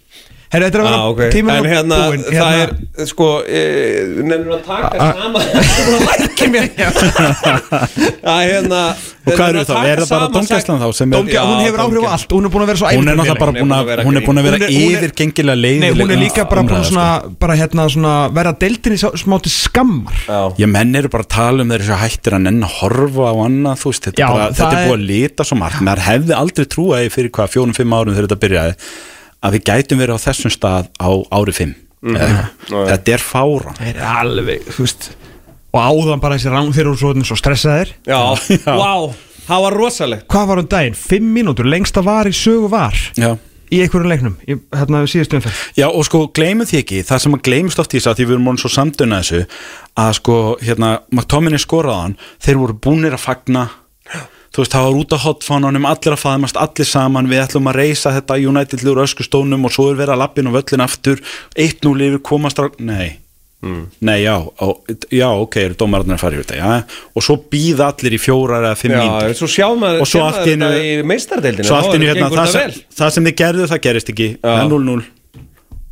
[0.49, 2.71] Herru, þetta er að Já, vera ok, tíminn en er hérna, búinn það er,
[3.05, 3.59] sko, e,
[4.25, 5.43] nefnir að taka saman?
[5.45, 6.69] Það er lækki mér?
[8.33, 8.79] Að hérna
[9.29, 9.73] Og hvað eru þá?
[9.85, 12.53] Er það bara dómgæslan þá sem er Dómgja, hún hefur áhrif á allt, hún er
[12.55, 14.57] búin að vera svo Hún er náttúrulega bara búin að hún er búin að vera
[14.57, 17.05] er- er- yfirgengilega Nei, hún er líka bara búin svona,
[17.45, 20.17] bara hérna svona vera deildinni smáti skammar.
[20.25, 23.29] Já, Já, menn eru bara að tala um þeir svo hættir að nenn að horfa
[23.29, 25.45] á annað, þú veist, þetta, Já, er bara, það þetta er er- búið að lita
[25.51, 28.75] svo margt, maður hefði aldrei trúað því fyrir hvað fjórum-fimm árum þegar þetta byrjaði
[29.43, 31.75] að við gætum verið á þessum stað á ári fimm
[32.09, 32.85] eða eitthvað.
[32.93, 35.09] þetta er fáran Það er alveg, þú veist
[35.69, 37.91] Og áðan bara þessi rang þeir eru svo, svo stressaðir.
[38.09, 38.17] Já,
[38.49, 38.73] Já.
[38.73, 39.13] vá,
[39.45, 40.23] það var rosalegt.
[40.33, 40.95] Hvað var um daginn?
[40.97, 42.97] Fimm mínútur, lengsta var í sögu var.
[43.13, 43.35] Já.
[43.69, 45.59] Í einhverjum leiknum, í, hérna við síðustu umferð.
[45.77, 48.25] Já og sko gleymum því ekki það sem að gleymst oft í þess að því
[48.25, 49.43] við erum múin svo samduna þessu
[50.01, 53.67] að sko hérna McTominay skoraðan, þeir voru búnir að fagna
[54.59, 57.29] þú veist það var út á hotfánunum allir að faðmast allir saman.
[57.31, 60.57] Við ætlum að reysa þetta United lúr öskustónum og svo er verið að lappin og
[60.59, 61.21] völlin aftur.
[61.55, 63.15] 1-0 yfir komast á nei.
[63.99, 64.67] Nei, já, ó,
[65.11, 68.63] já, ok, eru dómararnir að fara í þetta, já, og svo býða allir í fjórar
[68.69, 69.33] eða fimm Já, mínútur.
[69.35, 72.55] svo sjá maður Og svo sér allt maður í einu- þetta í meistardeildinu hérna, það
[72.55, 72.77] vel.
[73.01, 74.27] það sem þið gerðu, það gerist ekki.
[74.39, 74.47] Já.
[74.47, 75.03] Það er 0-0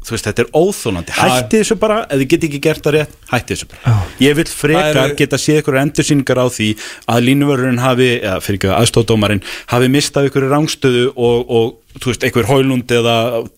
[0.08, 3.16] Þú veist, þetta er óþólandi Hætti þessu bara, ef þið get ekki gert það rétt
[3.34, 3.96] Hætti þessu bara.
[4.24, 6.70] Ég vil frekar eru- geta séð ykkur endursýningar á því
[7.12, 9.44] að línuvörurinn hafi, eða fyrir ekki aðstóðdómarinn
[9.74, 13.18] hafi mistað ykkur rángstöðu og, og þú veist, einhver hólund eða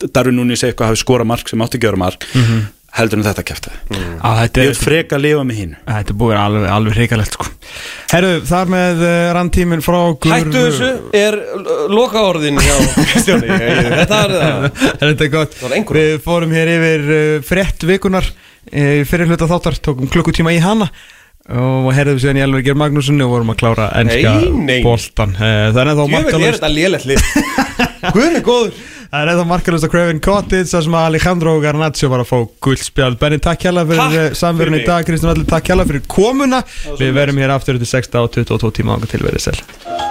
[0.10, 2.26] Darvin Núnis eitthvað hafi skorað mark sem átti að gera mark
[2.98, 3.72] heldur en þetta kæfti
[4.20, 7.36] Á, þetta, Ég er, vil frekar lifa með hinn þetta búið að alveg, alveg hrikalegt
[7.38, 7.48] sko.
[8.10, 10.90] Herru, þar með uh, ranntíminn frá okkur Hættu þessu
[11.20, 11.38] er
[11.94, 12.76] loka orðin hjá
[13.12, 13.52] Kristjáni.
[13.54, 14.68] Ég- Þetta er það.
[15.04, 15.60] Þetta er gott.
[16.00, 20.90] Við fórum hér yfir uh, frétt vikunar uh, fyrir hluta þáttar, tókum klukkutíma í hana
[21.50, 24.34] og herðum síðan í Elvar Geir Magnússon og vorum að klára ennska
[24.86, 26.66] boltan uh, Það er ennþá markalust
[29.10, 33.18] Það er ennþá markalust á Craven Cottage þar sem Alejandro Garnaccio var að fá guldspjald
[33.22, 34.92] Benni, takk hjá fyrir Takk uh, samverðin í fyrir.
[34.92, 36.62] dag Kristján Allir, takk hjá fyrir komuna.
[37.02, 40.06] Við verum hér aftur til 6 á 22 tíma og til verið sel